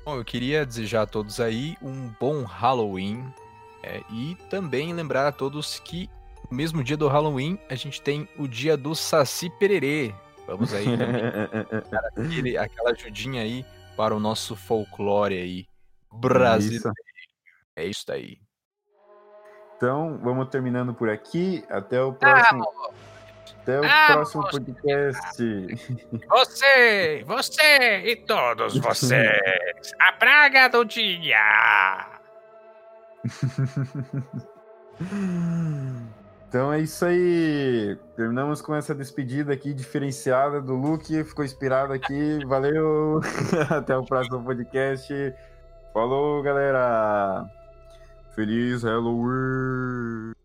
Bom, 0.05 0.17
eu 0.17 0.25
queria 0.25 0.65
desejar 0.65 1.03
a 1.03 1.07
todos 1.07 1.41
aí 1.41 1.77
um 1.83 2.09
bom 2.21 2.45
Halloween 2.45 3.25
é, 3.83 4.03
e 4.11 4.37
também 4.49 4.95
lembrar 4.95 5.27
a 5.27 5.33
todos 5.33 5.81
que 5.81 6.09
no 6.51 6.57
mesmo 6.57 6.83
dia 6.83 6.97
do 6.97 7.09
Halloween 7.09 7.59
a 7.69 7.75
gente 7.75 8.01
tem 8.01 8.29
o 8.39 8.47
dia 8.47 8.77
do 8.77 8.95
Saci 8.95 9.51
Pererê. 9.51 10.15
Vamos 10.47 10.73
aí 10.73 10.85
também 12.15 12.57
aquela 12.59 12.91
ajudinha 12.91 13.43
aí 13.43 13.65
para 13.97 14.15
o 14.15 14.21
nosso 14.21 14.57
folclore 14.57 15.35
aí 15.35 15.67
brasileiro. 16.13 16.93
É 17.77 17.85
isso 17.85 18.11
aí. 18.11 18.39
Então, 19.81 20.21
vamos 20.23 20.51
terminando 20.51 20.93
por 20.93 21.09
aqui. 21.09 21.65
Até 21.71 22.03
o 22.03 22.13
próximo. 22.13 22.69
Ah, 22.69 22.91
Até 23.63 23.81
o 23.81 23.83
ah, 23.83 24.07
próximo 24.13 24.43
podcast. 24.51 25.43
Você, 26.29 27.25
você 27.27 28.03
e 28.05 28.17
todos 28.17 28.77
vocês. 28.77 29.95
A 29.99 30.13
praga 30.13 30.69
do 30.69 30.85
dia. 30.85 32.07
Então 36.47 36.73
é 36.73 36.81
isso 36.81 37.05
aí. 37.05 37.97
Terminamos 38.17 38.61
com 38.61 38.75
essa 38.75 38.93
despedida 38.93 39.53
aqui 39.53 39.73
diferenciada 39.73 40.61
do 40.61 40.75
Luke. 40.75 41.23
Ficou 41.23 41.45
inspirado 41.45 41.93
aqui. 41.93 42.45
Valeu. 42.45 43.21
Até 43.71 43.97
o 43.97 44.05
próximo 44.05 44.43
podcast. 44.43 45.15
Falou, 45.95 46.43
galera. 46.43 47.49
Feliz 48.41 48.85
Halloween! 48.85 50.40